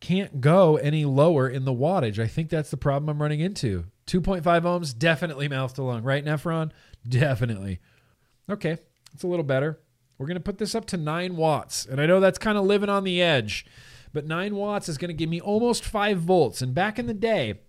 [0.00, 2.18] can't go any lower in the wattage.
[2.18, 3.86] I think that's the problem I'm running into.
[4.08, 6.02] 2.5 ohms, definitely mouth to lung.
[6.02, 6.72] Right, Nephron?
[7.06, 7.78] Definitely.
[8.50, 8.78] Okay,
[9.12, 9.78] it's a little better.
[10.16, 11.86] We're going to put this up to 9 watts.
[11.86, 13.66] And I know that's kind of living on the edge,
[14.12, 16.62] but 9 watts is going to give me almost 5 volts.
[16.62, 17.60] And back in the day,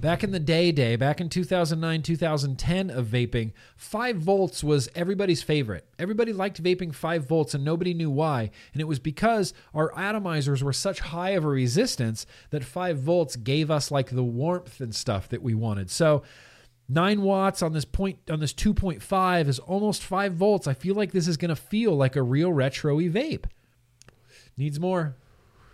[0.00, 5.42] back in the day day back in 2009 2010 of vaping 5 volts was everybody's
[5.42, 5.86] favorite.
[5.98, 8.50] Everybody liked vaping 5 volts and nobody knew why.
[8.72, 13.36] And it was because our atomizers were such high of a resistance that 5 volts
[13.36, 15.90] gave us like the warmth and stuff that we wanted.
[15.90, 16.22] So
[16.88, 20.68] 9 watts on this point on this 2.5 is almost 5 volts.
[20.68, 23.46] I feel like this is going to feel like a real retro vape.
[24.56, 25.16] Needs more.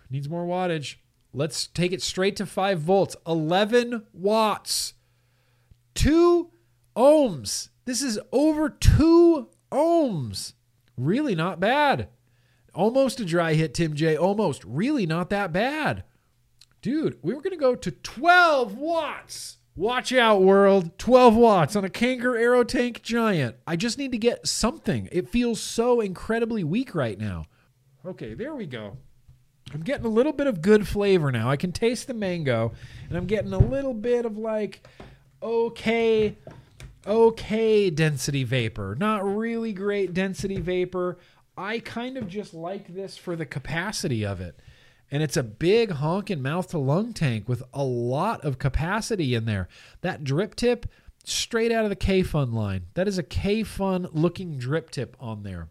[0.09, 0.95] Needs more wattage
[1.35, 3.17] Let's take it straight to 5 volts.
[3.27, 4.93] 11 watts.
[5.95, 6.49] 2
[6.95, 7.69] ohms.
[7.83, 10.53] This is over 2 ohms.
[10.95, 12.07] Really not bad.
[12.73, 14.15] Almost a dry hit, Tim J.
[14.15, 14.63] Almost.
[14.63, 16.05] Really not that bad.
[16.81, 19.57] Dude, we were going to go to 12 watts.
[19.75, 20.97] Watch out, world.
[20.97, 23.57] 12 watts on a Kanger Aero Tank Giant.
[23.67, 25.09] I just need to get something.
[25.11, 27.47] It feels so incredibly weak right now.
[28.05, 28.97] Okay, there we go.
[29.73, 31.49] I'm getting a little bit of good flavor now.
[31.49, 32.73] I can taste the mango,
[33.09, 34.87] and I'm getting a little bit of like
[35.41, 36.35] okay,
[37.05, 38.95] okay density vapor.
[38.97, 41.17] Not really great density vapor.
[41.57, 44.59] I kind of just like this for the capacity of it.
[45.11, 49.45] And it's a big honking mouth to lung tank with a lot of capacity in
[49.45, 49.69] there.
[50.01, 50.87] That drip tip,
[51.23, 52.87] straight out of the Kayfun line.
[52.95, 55.69] That is a Kayfun looking drip tip on there.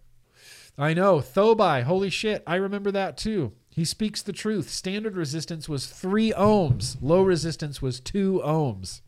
[0.79, 1.19] I know.
[1.19, 2.43] Thobai, holy shit.
[2.47, 3.53] I remember that too.
[3.75, 4.71] He speaks the truth.
[4.71, 9.01] Standard resistance was 3 ohms, low resistance was 2 ohms.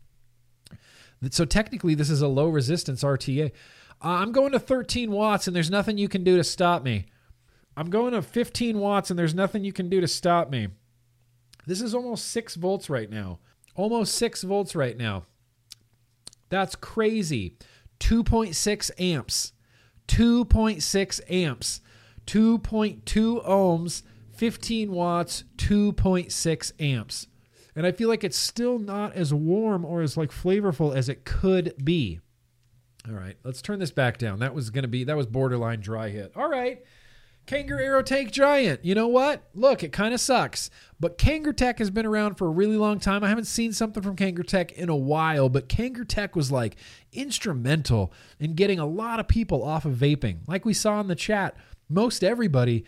[1.31, 3.51] So technically, this is a low resistance RTA.
[4.01, 7.05] I'm going to 13 watts, and there's nothing you can do to stop me.
[7.77, 10.67] I'm going to 15 watts, and there's nothing you can do to stop me.
[11.65, 13.39] This is almost 6 volts right now.
[13.73, 15.23] Almost 6 volts right now.
[16.49, 17.55] That's crazy.
[18.01, 19.53] 2.6 amps.
[20.09, 21.81] 2.6 amps.
[22.25, 24.03] 2.2 ohms
[24.37, 27.27] 15 watts, 2.6 amps.
[27.75, 31.25] And I feel like it's still not as warm or as like flavorful as it
[31.25, 32.19] could be.
[33.07, 34.39] All right, let's turn this back down.
[34.39, 36.31] That was going to be that was borderline dry hit.
[36.35, 36.81] All right.
[37.47, 38.83] Kanger Aero Tank Giant.
[38.83, 39.47] You know what?
[39.55, 40.69] Look, it kind of sucks.
[40.99, 43.23] But Kangertech has been around for a really long time.
[43.23, 46.75] I haven't seen something from Kangertech in a while, but Kangertech was like
[47.13, 50.39] instrumental in getting a lot of people off of vaping.
[50.45, 51.55] Like we saw in the chat,
[51.87, 52.83] most everybody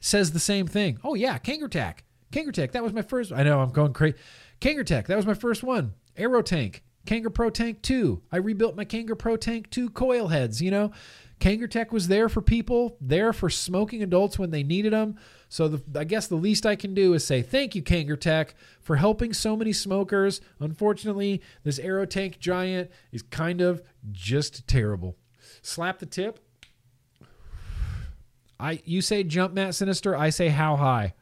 [0.00, 0.98] says the same thing.
[1.04, 1.98] Oh yeah, Kangertech.
[2.32, 3.32] Kangertech, that was my first.
[3.32, 4.16] I know I'm going crazy.
[4.60, 5.94] Kangertech, that was my first one.
[6.16, 8.22] Aero Tank, Kanger Pro Tank 2.
[8.30, 10.92] I rebuilt my Kanger Pro Tank 2 coil heads, you know.
[11.40, 15.16] Kangertech was there for people, there for smoking adults when they needed them.
[15.48, 18.50] So the, I guess the least I can do is say thank you, Kangertech,
[18.80, 20.40] for helping so many smokers.
[20.58, 25.16] Unfortunately, this Aero Tank Giant is kind of just terrible.
[25.62, 26.40] Slap the tip.
[28.60, 31.14] I you say jump Matt Sinister, I say how high.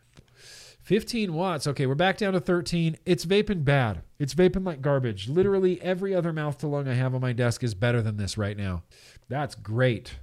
[0.82, 1.66] 15 watts.
[1.66, 2.96] Okay, we're back down to 13.
[3.04, 4.02] It's vaping bad.
[4.20, 5.28] It's vaping like garbage.
[5.28, 8.38] Literally every other mouth to lung I have on my desk is better than this
[8.38, 8.84] right now.
[9.28, 10.14] That's great.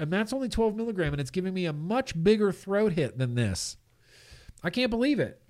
[0.00, 3.36] And that's only 12 milligram, and it's giving me a much bigger throat hit than
[3.36, 3.76] this.
[4.64, 5.40] I can't believe it.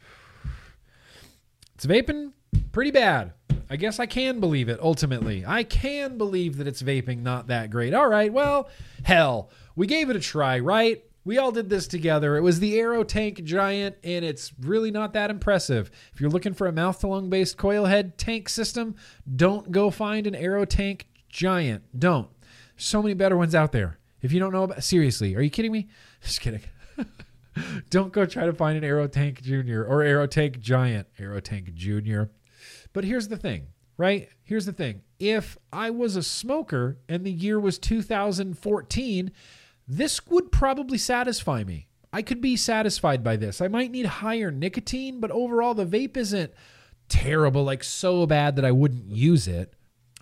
[1.74, 2.32] It's vaping
[2.70, 3.32] pretty bad.
[3.70, 5.44] I guess I can believe it ultimately.
[5.46, 7.94] I can believe that it's vaping not that great.
[7.94, 8.68] All right, well,
[9.04, 9.48] hell,
[9.80, 11.02] we gave it a try, right?
[11.24, 12.36] We all did this together.
[12.36, 15.90] It was the Aero Tank Giant, and it's really not that impressive.
[16.12, 18.94] If you're looking for a mouth to lung based coil head tank system,
[19.36, 21.82] don't go find an Aero Tank Giant.
[21.98, 22.28] Don't.
[22.76, 23.98] So many better ones out there.
[24.20, 25.88] If you don't know about, seriously, are you kidding me?
[26.20, 26.60] Just kidding.
[27.88, 31.06] don't go try to find an Aero Tank Junior or Aero Tank Giant.
[31.18, 32.30] Aero Tank Junior.
[32.92, 34.28] But here's the thing, right?
[34.42, 35.00] Here's the thing.
[35.18, 39.32] If I was a smoker and the year was 2014,
[39.92, 41.88] this would probably satisfy me.
[42.12, 43.60] I could be satisfied by this.
[43.60, 46.52] I might need higher nicotine, but overall, the vape isn't
[47.08, 49.74] terrible, like so bad that I wouldn't use it.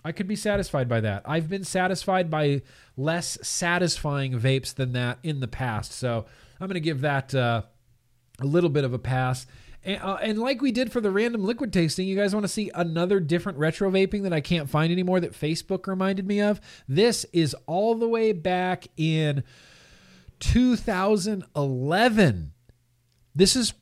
[0.03, 1.21] I could be satisfied by that.
[1.25, 2.63] I've been satisfied by
[2.97, 5.91] less satisfying vapes than that in the past.
[5.91, 6.25] So
[6.59, 7.61] I'm going to give that uh,
[8.39, 9.45] a little bit of a pass.
[9.83, 12.49] And, uh, and, like we did for the random liquid tasting, you guys want to
[12.49, 16.59] see another different retro vaping that I can't find anymore that Facebook reminded me of?
[16.87, 19.43] This is all the way back in
[20.39, 22.51] 2011.
[23.35, 23.73] This is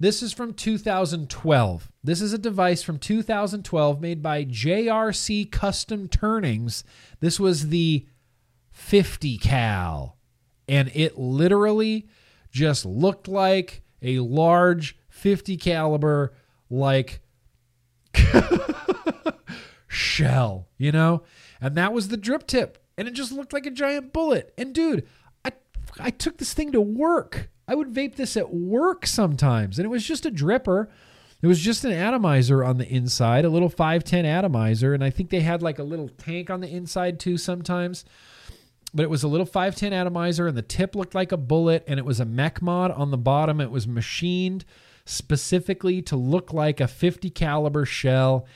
[0.00, 1.90] this is from 2012.
[2.04, 6.84] This is a device from 2012 made by JRC Custom Turnings.
[7.18, 8.06] This was the
[8.70, 10.18] 50 cal
[10.68, 12.06] and it literally
[12.50, 16.32] just looked like a large 50 caliber
[16.70, 17.20] like
[19.88, 21.22] shell, you know?
[21.60, 22.78] And that was the drip tip.
[22.96, 24.52] And it just looked like a giant bullet.
[24.56, 25.06] And dude,
[25.44, 25.52] I
[25.98, 27.50] I took this thing to work.
[27.66, 29.78] I would vape this at work sometimes.
[29.78, 30.88] And it was just a dripper.
[31.40, 34.94] It was just an atomizer on the inside, a little 510 atomizer.
[34.94, 38.04] And I think they had like a little tank on the inside too sometimes.
[38.94, 41.98] But it was a little 510 atomizer, and the tip looked like a bullet, and
[41.98, 43.60] it was a mech mod on the bottom.
[43.60, 44.64] It was machined
[45.08, 48.46] specifically to look like a 50 caliber shell.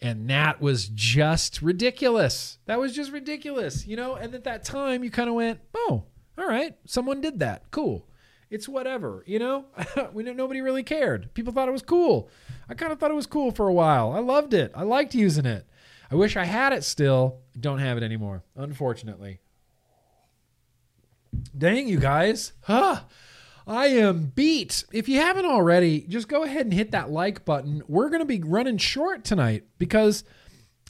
[0.00, 2.58] And that was just ridiculous.
[2.66, 4.14] That was just ridiculous you know?
[4.14, 6.04] And at that time you kind of went oh
[6.36, 7.70] all right someone did that.
[7.70, 8.06] Cool.
[8.50, 9.66] It's whatever you know?
[10.12, 11.32] We nobody really cared.
[11.34, 12.28] People thought it was cool.
[12.68, 14.12] I kind of thought it was cool for a while.
[14.12, 14.72] I loved it.
[14.74, 15.66] I liked using it.
[16.10, 17.38] I wish i had it still.
[17.58, 19.40] Don't have it anymore unfortunately.
[21.56, 22.52] Dang you guys.
[22.62, 23.02] Huh
[23.66, 24.84] I am beat.
[24.92, 27.82] If you haven't already, just go ahead and hit that like button.
[27.86, 30.24] We're going to be running short tonight because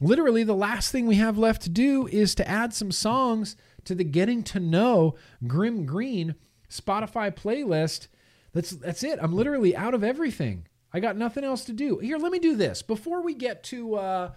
[0.00, 3.94] literally the last thing we have left to do is to add some songs to
[3.94, 5.16] the Getting to Know
[5.46, 6.34] Grimm Green
[6.70, 8.08] Spotify playlist.
[8.52, 9.18] That's that's it.
[9.20, 10.66] I'm literally out of everything.
[10.92, 11.98] I got nothing else to do.
[11.98, 12.82] Here, let me do this.
[12.82, 14.32] Before we get to uh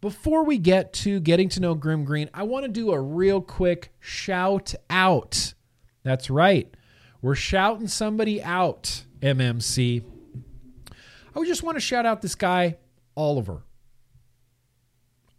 [0.00, 3.40] before we get to getting to know Grimm Green, I want to do a real
[3.40, 5.54] quick shout out.
[6.02, 6.74] That's right.
[7.22, 10.02] We're shouting somebody out, MMC.
[11.34, 12.78] I would just want to shout out this guy,
[13.16, 13.62] Oliver.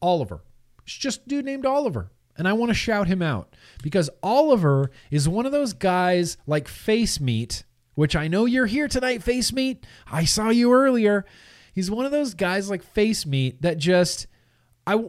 [0.01, 0.43] Oliver.
[0.83, 2.11] It's just a dude named Oliver.
[2.37, 6.67] And I want to shout him out because Oliver is one of those guys like
[6.67, 9.85] Face Meat, which I know you're here tonight, Face Meat.
[10.09, 11.25] I saw you earlier.
[11.73, 14.27] He's one of those guys like Face Meat that just,
[14.87, 15.03] I,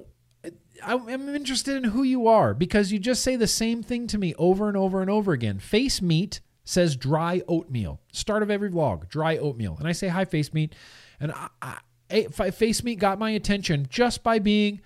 [0.85, 4.35] I'm interested in who you are because you just say the same thing to me
[4.37, 5.59] over and over and over again.
[5.59, 6.41] Face Meat
[6.73, 8.01] says dry oatmeal.
[8.13, 9.77] Start of every vlog, dry oatmeal.
[9.79, 10.75] And I say hi, Face Meat.
[11.21, 11.79] And I,
[12.11, 14.81] I, Face Meat got my attention just by being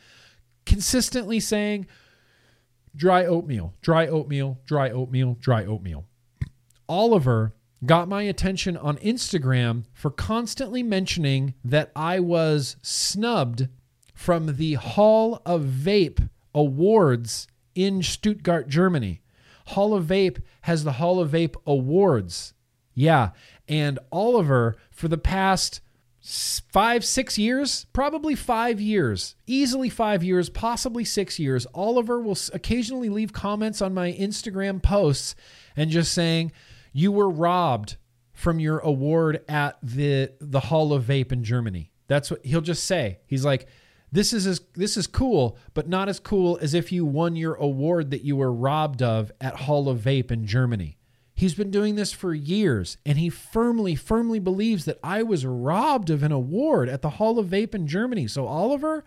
[0.64, 1.86] consistently saying
[2.94, 6.04] dry oatmeal, dry oatmeal, dry oatmeal, dry oatmeal.
[6.88, 7.54] Oliver
[7.84, 13.68] got my attention on Instagram for constantly mentioning that I was snubbed
[14.14, 19.20] from the Hall of Vape Awards in Stuttgart, Germany.
[19.70, 22.52] Hall of Vape has the Hall of Vape Awards.
[22.92, 23.30] Yeah.
[23.68, 25.80] And Oliver, for the past
[26.20, 33.08] five, six years, probably five years, easily five years, possibly six years, Oliver will occasionally
[33.08, 35.36] leave comments on my Instagram posts
[35.76, 36.50] and just saying,
[36.92, 37.96] You were robbed
[38.32, 41.92] from your award at the, the Hall of Vape in Germany.
[42.08, 43.20] That's what he'll just say.
[43.28, 43.68] He's like,
[44.12, 47.54] this is as, this is cool, but not as cool as if you won your
[47.54, 50.96] award that you were robbed of at Hall of Vape in Germany.
[51.34, 56.08] He's been doing this for years, and he firmly, firmly believes that I was robbed
[56.08, 58.26] of an award at the Hall of Vape in Germany.
[58.26, 59.04] So, Oliver,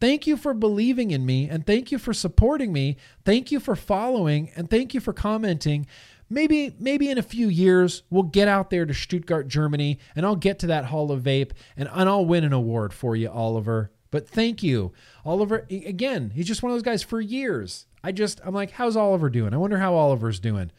[0.00, 2.96] thank you for believing in me, and thank you for supporting me.
[3.24, 5.86] Thank you for following, and thank you for commenting.
[6.32, 10.36] maybe maybe in a few years we'll get out there to Stuttgart, Germany, and I'll
[10.36, 13.92] get to that Hall of Vape and, and I'll win an award for you, Oliver.
[14.12, 14.92] But thank you,
[15.24, 15.66] Oliver.
[15.70, 17.86] Again, he's just one of those guys for years.
[18.04, 19.52] I just I'm like, how's Oliver doing?
[19.52, 20.70] I wonder how Oliver's doing.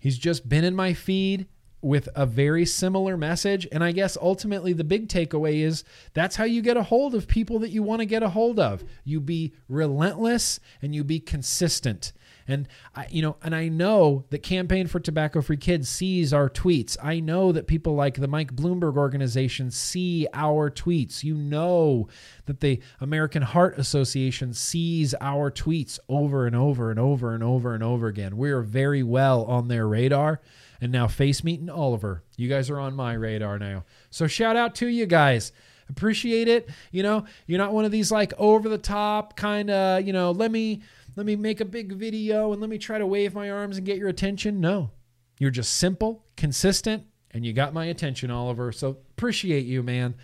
[0.00, 1.46] He's just been in my feed
[1.82, 3.66] with a very similar message.
[3.72, 7.28] And I guess ultimately the big takeaway is that's how you get a hold of
[7.28, 8.84] people that you want to get a hold of.
[9.04, 12.12] You be relentless and you be consistent.
[12.46, 16.50] And I, you know, and I know that Campaign for Tobacco Free Kids sees our
[16.50, 16.96] tweets.
[17.02, 21.24] I know that people like the Mike Bloomberg organization see our tweets.
[21.24, 22.08] You know
[22.46, 27.74] that the American Heart Association sees our tweets over and over and over and over
[27.74, 28.36] and over again.
[28.36, 30.40] We are very well on their radar.
[30.80, 33.84] And now Face Meat and Oliver, you guys are on my radar now.
[34.10, 35.52] So shout out to you guys.
[35.88, 36.68] Appreciate it.
[36.92, 40.30] You know, you're not one of these like over the top kind of, you know,
[40.30, 40.82] let me
[41.16, 43.86] let me make a big video and let me try to wave my arms and
[43.86, 44.60] get your attention.
[44.60, 44.90] No.
[45.38, 48.72] You're just simple, consistent, and you got my attention, Oliver.
[48.72, 50.14] So appreciate you, man.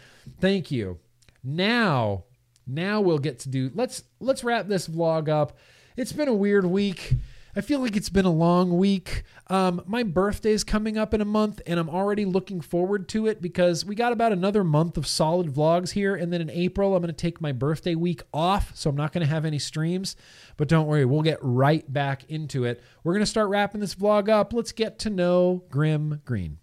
[0.40, 0.98] Thank you.
[1.42, 2.24] Now,
[2.66, 5.58] now we'll get to do let's let's wrap this vlog up.
[5.96, 7.16] It's been a weird week.
[7.60, 9.22] I feel like it's been a long week.
[9.48, 13.42] Um, my birthday's coming up in a month, and I'm already looking forward to it
[13.42, 16.14] because we got about another month of solid vlogs here.
[16.14, 19.12] And then in April, I'm going to take my birthday week off, so I'm not
[19.12, 20.16] going to have any streams.
[20.56, 22.82] But don't worry, we'll get right back into it.
[23.04, 24.54] We're going to start wrapping this vlog up.
[24.54, 26.59] Let's get to know Grimm Green.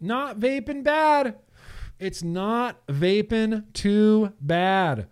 [0.00, 1.36] Not vaping bad.
[1.98, 5.08] It's not vaping too bad.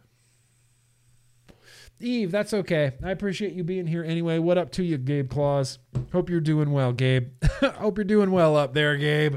[2.00, 2.92] Eve, that's okay.
[3.02, 4.38] I appreciate you being here anyway.
[4.38, 5.78] What up to you, Gabe Claus?
[6.12, 7.28] Hope you're doing well, Gabe.
[7.60, 9.36] Hope you're doing well up there, Gabe.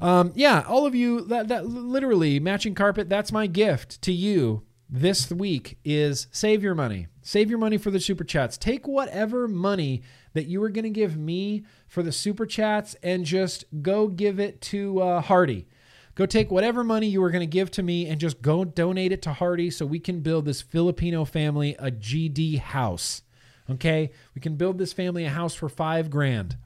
[0.00, 4.62] Um, yeah, all of you, that, that literally matching carpet, that's my gift to you
[4.88, 7.06] this week is save your money.
[7.22, 8.58] Save your money for the super chats.
[8.58, 13.24] Take whatever money that you were going to give me for the super chats and
[13.24, 15.66] just go give it to uh, Hardy.
[16.14, 19.12] Go take whatever money you were going to give to me and just go donate
[19.12, 23.22] it to Hardy so we can build this Filipino family a GD house.
[23.70, 24.10] Okay?
[24.34, 26.56] We can build this family a house for five grand.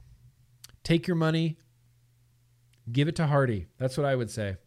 [0.83, 1.57] Take your money,
[2.91, 3.67] give it to Hardy.
[3.77, 4.57] That's what I would say.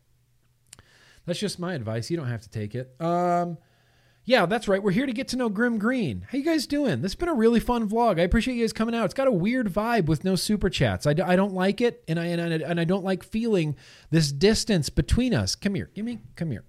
[1.26, 2.10] That's just my advice.
[2.10, 2.94] You don't have to take it.
[3.00, 3.58] Um,
[4.28, 4.82] yeah, that's right.
[4.82, 6.26] We're here to get to know Grimm Green.
[6.30, 7.00] How you guys doing?
[7.00, 8.20] This has been a really fun vlog.
[8.20, 9.06] I appreciate you guys coming out.
[9.06, 11.06] It's got a weird vibe with no super chats.
[11.06, 13.74] I, d- I don't like it, and I, and I and I don't like feeling
[14.10, 15.54] this distance between us.
[15.54, 16.64] Come here, give me, come here.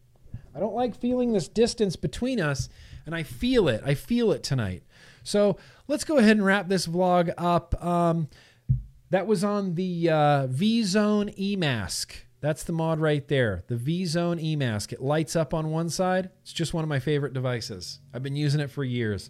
[0.56, 2.70] I don't like feeling this distance between us,
[3.06, 3.84] and I feel it.
[3.86, 4.84] I feel it tonight.
[5.24, 5.58] So
[5.90, 7.84] let's go ahead and wrap this vlog up.
[7.84, 8.30] Um,
[9.10, 12.16] that was on the uh, V Zone E Mask.
[12.42, 13.64] That's the mod right there.
[13.68, 14.94] The V Zone E Mask.
[14.94, 16.30] It lights up on one side.
[16.42, 18.00] It's just one of my favorite devices.
[18.14, 19.30] I've been using it for years.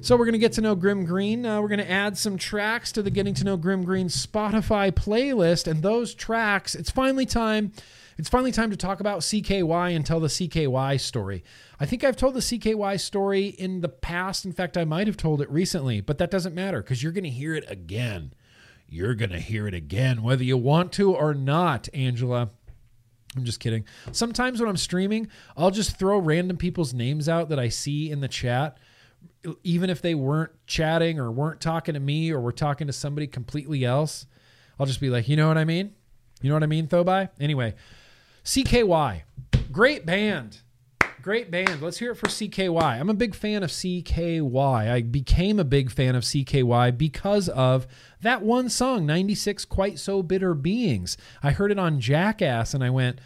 [0.00, 1.44] So we're going to get to know Grimm Green.
[1.44, 4.92] Uh, we're going to add some tracks to the Getting to Know Grimm Green Spotify
[4.92, 5.66] playlist.
[5.66, 7.72] And those tracks, it's finally time.
[8.16, 11.44] It's finally time to talk about CKY and tell the CKY story.
[11.80, 14.44] I think I've told the CKY story in the past.
[14.44, 17.24] In fact, I might have told it recently, but that doesn't matter because you're going
[17.24, 18.32] to hear it again.
[18.88, 22.50] You're going to hear it again, whether you want to or not, Angela.
[23.36, 23.84] I'm just kidding.
[24.12, 28.20] Sometimes when I'm streaming, I'll just throw random people's names out that I see in
[28.20, 28.78] the chat,
[29.62, 33.26] even if they weren't chatting or weren't talking to me or were talking to somebody
[33.26, 34.26] completely else.
[34.78, 35.94] I'll just be like, you know what I mean?
[36.40, 37.28] You know what I mean, Thobai?
[37.40, 37.74] Anyway,
[38.44, 39.22] CKY,
[39.72, 40.60] great band.
[41.26, 41.82] Great band.
[41.82, 43.00] Let's hear it for CKY.
[43.00, 44.88] I'm a big fan of CKY.
[44.88, 47.88] I became a big fan of CKY because of
[48.20, 51.16] that one song, 96 Quite So Bitter Beings.
[51.42, 53.20] I heard it on Jackass and I went,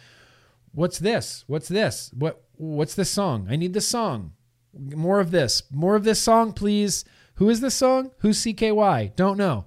[0.71, 1.43] "What's this?
[1.45, 2.09] What's this?
[2.17, 3.45] What what's this song?
[3.51, 4.33] I need this song.
[4.73, 5.61] More of this.
[5.71, 7.05] More of this song, please."
[7.35, 8.09] Who is this song?
[8.21, 9.15] Who's CKY?
[9.15, 9.65] Don't know.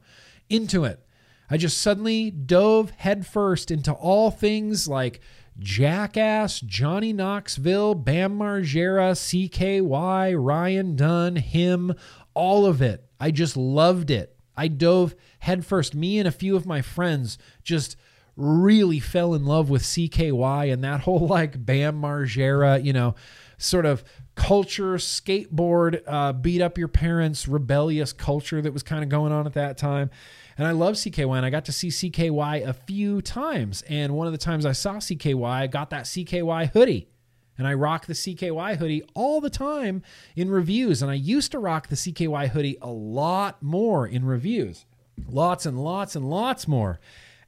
[0.50, 1.06] Into it.
[1.48, 5.20] I just suddenly dove headfirst into all things like
[5.58, 11.94] Jackass, Johnny Knoxville, Bam Margera, CKY, Ryan Dunn, him,
[12.34, 13.04] all of it.
[13.20, 14.36] I just loved it.
[14.56, 15.94] I dove headfirst.
[15.94, 17.96] Me and a few of my friends just
[18.36, 23.14] really fell in love with CKY and that whole like Bam Margera, you know,
[23.58, 24.04] sort of
[24.34, 29.46] culture, skateboard, uh, beat up your parents, rebellious culture that was kind of going on
[29.46, 30.10] at that time.
[30.56, 33.82] And I love CKY, and I got to see CKY a few times.
[33.88, 37.08] And one of the times I saw CKY, I got that CKY hoodie.
[37.56, 40.02] And I rock the CKY hoodie all the time
[40.34, 41.02] in reviews.
[41.02, 44.86] And I used to rock the CKY hoodie a lot more in reviews.
[45.28, 46.98] Lots and lots and lots more.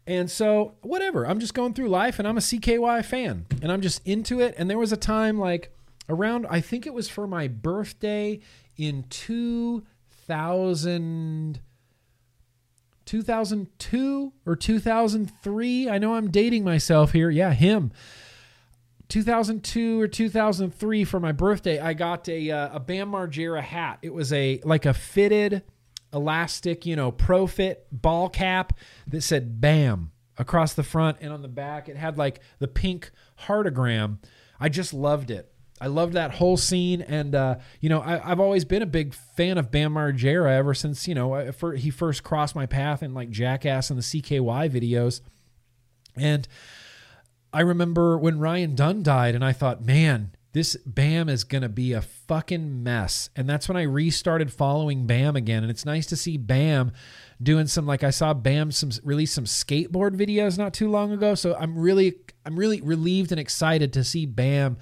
[0.06, 1.26] And so, whatever.
[1.26, 4.54] I'm just going through life and I'm a CKY fan and I'm just into it.
[4.56, 5.76] And there was a time like
[6.08, 8.38] around, I think it was for my birthday
[8.76, 11.58] in 2000.
[13.06, 15.88] 2002 or 2003.
[15.88, 17.30] I know I'm dating myself here.
[17.30, 17.92] Yeah, him.
[19.08, 24.00] 2002 or 2003 for my birthday, I got a uh, a Bam Margera hat.
[24.02, 25.62] It was a like a fitted
[26.12, 28.72] elastic, you know, pro fit ball cap
[29.06, 31.88] that said Bam across the front and on the back.
[31.88, 33.10] It had like the pink
[33.42, 34.18] heartagram.
[34.58, 35.52] I just loved it.
[35.80, 39.12] I loved that whole scene, and uh, you know, I, have always been a big
[39.12, 43.12] fan of Bam Margera ever since you know for, he first crossed my path in
[43.12, 45.20] like Jackass and the CKY videos,
[46.16, 46.48] and
[47.52, 51.92] I remember when Ryan Dunn died, and I thought, man, this Bam is gonna be
[51.92, 56.16] a fucking mess, and that's when I restarted following Bam again, and it's nice to
[56.16, 56.92] see Bam
[57.42, 61.34] doing some like I saw Bam some release some skateboard videos not too long ago,
[61.34, 62.14] so I'm really
[62.46, 64.78] I'm really relieved and excited to see Bam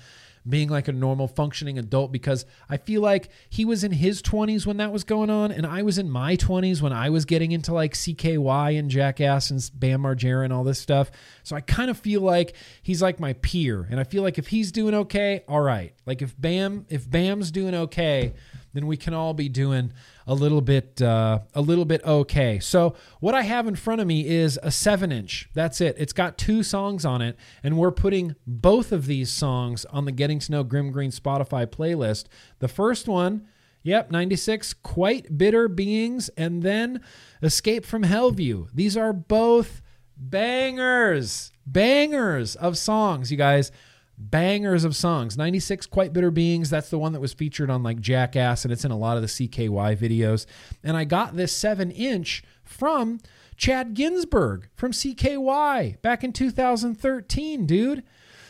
[0.48, 4.66] being like a normal functioning adult because I feel like he was in his 20s
[4.66, 7.52] when that was going on, and I was in my 20s when I was getting
[7.52, 11.10] into like CKY and Jackass and Bam Margera and all this stuff.
[11.42, 14.48] So I kind of feel like he's like my peer, and I feel like if
[14.48, 15.94] he's doing okay, all right.
[16.06, 18.34] Like if Bam, if Bam's doing okay,
[18.74, 19.92] then we can all be doing
[20.26, 22.58] a little bit uh, a little bit okay.
[22.58, 25.48] So what I have in front of me is a seven inch.
[25.54, 25.94] That's it.
[25.98, 30.12] It's got two songs on it, and we're putting both of these songs on the
[30.12, 32.24] Getting to Know Grim Green Spotify playlist.
[32.58, 33.48] The first one.
[33.86, 37.02] Yep, 96, Quite Bitter Beings, and then
[37.42, 38.68] Escape from Hellview.
[38.72, 39.82] These are both
[40.16, 43.70] bangers, bangers of songs, you guys
[44.16, 45.36] bangers of songs.
[45.36, 48.84] 96 quite bitter beings that's the one that was featured on like jackass and it's
[48.84, 50.46] in a lot of the cky videos.
[50.82, 53.20] And i got this 7 inch from
[53.56, 58.04] chad ginsburg from cky back in 2013 dude.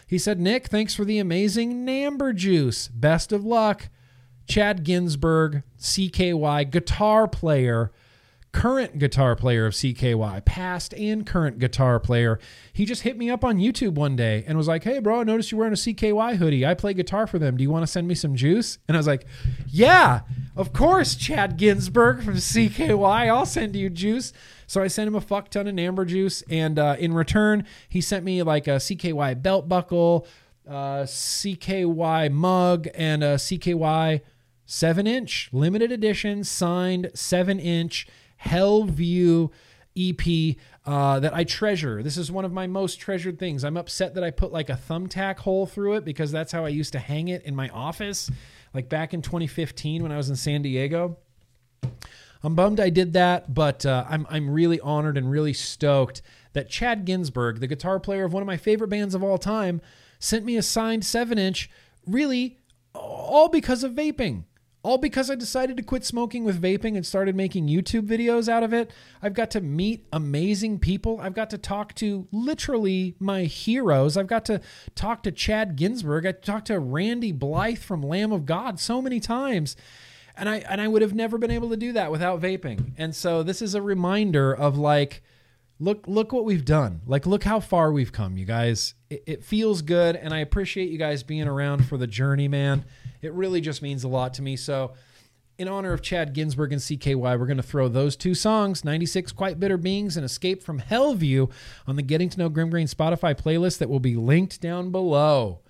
[0.06, 2.88] He said nick thanks for the amazing namber juice.
[2.88, 3.88] Best of luck.
[4.46, 7.90] Chad ginsburg cky guitar player
[8.54, 12.38] current guitar player of CKY, past and current guitar player.
[12.72, 15.24] He just hit me up on YouTube one day and was like, Hey, bro, I
[15.24, 16.64] noticed you're wearing a CKY hoodie.
[16.64, 17.56] I play guitar for them.
[17.56, 18.78] Do you want to send me some juice?
[18.86, 19.26] And I was like,
[19.66, 20.20] Yeah,
[20.54, 23.28] of course, Chad Ginsburg from CKY.
[23.28, 24.32] I'll send you juice.
[24.68, 26.42] So I sent him a fuck ton of Amber juice.
[26.48, 30.28] And uh, in return, he sent me like a CKY belt buckle,
[30.66, 34.20] uh, CKY mug, and a CKY
[34.66, 38.06] 7 inch limited edition signed 7 inch
[38.44, 39.50] Hellview
[39.96, 40.56] EP
[40.86, 42.02] uh, that I treasure.
[42.02, 43.64] This is one of my most treasured things.
[43.64, 46.68] I'm upset that I put like a thumbtack hole through it because that's how I
[46.68, 48.30] used to hang it in my office,
[48.72, 51.16] like back in 2015 when I was in San Diego.
[52.42, 56.20] I'm bummed I did that, but uh, I'm I'm really honored and really stoked
[56.52, 59.80] that Chad Ginsburg, the guitar player of one of my favorite bands of all time,
[60.18, 61.70] sent me a signed seven inch.
[62.06, 62.58] Really,
[62.94, 64.44] all because of vaping
[64.84, 68.62] all because I decided to quit smoking with vaping and started making YouTube videos out
[68.62, 68.90] of it.
[69.22, 71.18] I've got to meet amazing people.
[71.20, 74.18] I've got to talk to literally my heroes.
[74.18, 74.60] I've got to
[74.94, 76.26] talk to Chad Ginsburg.
[76.26, 79.74] I talked to Randy Blythe from Lamb of God so many times.
[80.36, 82.92] And I and I would have never been able to do that without vaping.
[82.98, 85.22] And so this is a reminder of like
[85.78, 87.00] look look what we've done.
[87.06, 88.94] Like look how far we've come, you guys.
[89.10, 92.84] It, it feels good and I appreciate you guys being around for the journey, man.
[93.22, 94.56] It really just means a lot to me.
[94.56, 94.92] So,
[95.56, 99.32] in honor of Chad Ginsburg and CKY, we're going to throw those two songs, 96
[99.32, 101.50] Quite Bitter Beings and Escape from Hellview,
[101.86, 105.60] on the Getting to Know Grimm Green Spotify playlist that will be linked down below.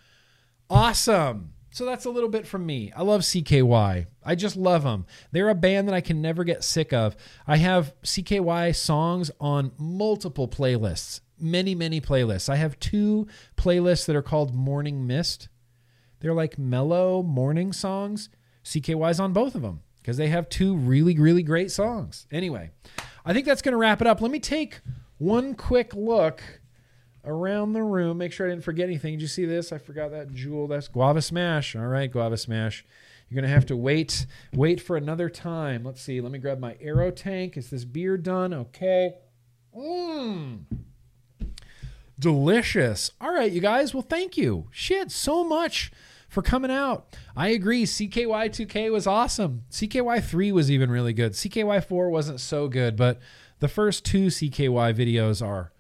[0.71, 1.54] Awesome.
[1.75, 2.93] So that's a little bit from me.
[2.97, 4.07] I love CKY.
[4.25, 5.07] I just love them.
[5.33, 7.17] They're a band that I can never get sick of.
[7.47, 12.49] I have CKY songs on multiple playlists, many, many playlists.
[12.49, 13.27] I have two
[13.57, 15.49] playlists that are called Morning Mist
[16.25, 18.31] they're like mellow morning songs.
[18.65, 22.27] CKY's on both of them because they have two really, really great songs.
[22.33, 22.71] Anyway,
[23.27, 24.23] I think that's going to wrap it up.
[24.23, 24.81] Let me take
[25.19, 26.43] one quick look
[27.25, 28.19] around the room.
[28.19, 29.15] Make sure I didn't forget anything.
[29.15, 29.73] Did you see this?
[29.73, 30.69] I forgot that Juul.
[30.69, 31.75] That's Guava Smash.
[31.77, 32.85] All right, Guava Smash.
[33.29, 35.85] You're gonna have to wait, wait for another time.
[35.85, 36.21] Let's see.
[36.21, 37.57] Let me grab my Aero tank.
[37.57, 38.53] Is this beer done?
[38.53, 39.15] Okay.
[39.77, 40.61] Mmm.
[42.19, 43.11] Delicious.
[43.21, 43.93] All right, you guys.
[43.93, 44.69] Well, thank you.
[44.71, 45.91] Shit, so much
[46.29, 47.17] for coming out.
[47.37, 47.85] I agree.
[47.85, 49.63] CKY 2K was awesome.
[49.71, 51.33] CKY 3 was even really good.
[51.33, 53.21] CKY 4 wasn't so good, but
[53.61, 55.73] the first two CKY videos are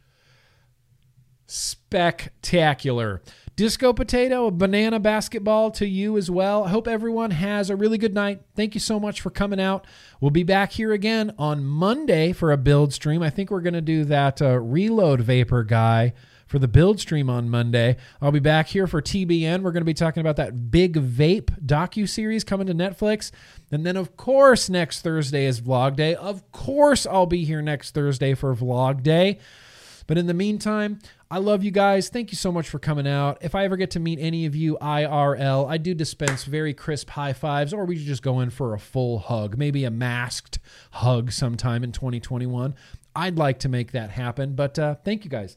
[1.46, 3.22] spectacular.
[3.56, 6.64] Disco Potato, a banana basketball to you as well.
[6.64, 8.42] I hope everyone has a really good night.
[8.56, 9.86] Thank you so much for coming out.
[10.20, 13.22] We'll be back here again on Monday for a build stream.
[13.22, 16.14] I think we're going to do that uh, reload vapor guy
[16.48, 17.96] for the build stream on Monday.
[18.20, 19.62] I'll be back here for TBN.
[19.62, 23.30] We're going to be talking about that big vape docu series coming to Netflix.
[23.70, 26.14] And then of course next Thursday is vlog day.
[26.14, 29.38] Of course I'll be here next Thursday for vlog day.
[30.06, 30.98] But in the meantime,
[31.30, 32.10] I love you guys.
[32.10, 33.38] Thank you so much for coming out.
[33.40, 37.10] If I ever get to meet any of you IRL, I do dispense very crisp
[37.10, 40.58] high fives, or we should just go in for a full hug, maybe a masked
[40.92, 42.74] hug sometime in 2021.
[43.16, 44.54] I'd like to make that happen.
[44.54, 45.56] But uh, thank you guys.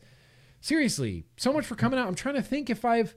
[0.61, 2.07] Seriously, so much for coming out.
[2.07, 3.15] I'm trying to think if I've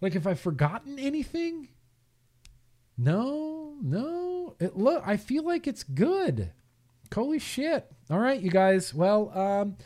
[0.00, 1.68] like if I've forgotten anything.
[2.96, 4.56] No, no.
[4.60, 6.52] It look I feel like it's good.
[7.14, 7.90] Holy shit.
[8.10, 8.94] All right, you guys.
[8.94, 9.76] Well, um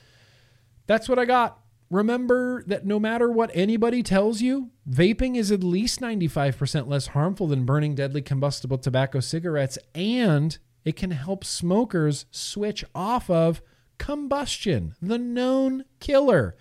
[0.87, 1.59] that's what I got.
[1.89, 7.47] Remember that no matter what anybody tells you, vaping is at least 95% less harmful
[7.47, 13.63] than burning deadly combustible tobacco cigarettes, and it can help smokers switch off of
[13.99, 16.57] combustion, the known killer.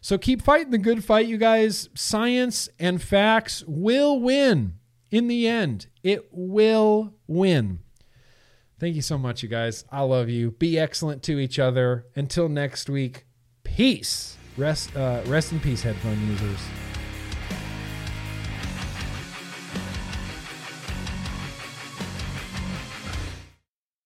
[0.00, 1.88] So keep fighting the good fight, you guys.
[1.94, 4.74] Science and facts will win
[5.10, 5.86] in the end.
[6.02, 7.80] It will win.
[8.78, 9.84] Thank you so much, you guys.
[9.92, 10.52] I love you.
[10.52, 12.06] Be excellent to each other.
[12.16, 13.26] Until next week,
[13.62, 14.38] peace.
[14.56, 16.58] Rest, uh, rest in peace, headphone users.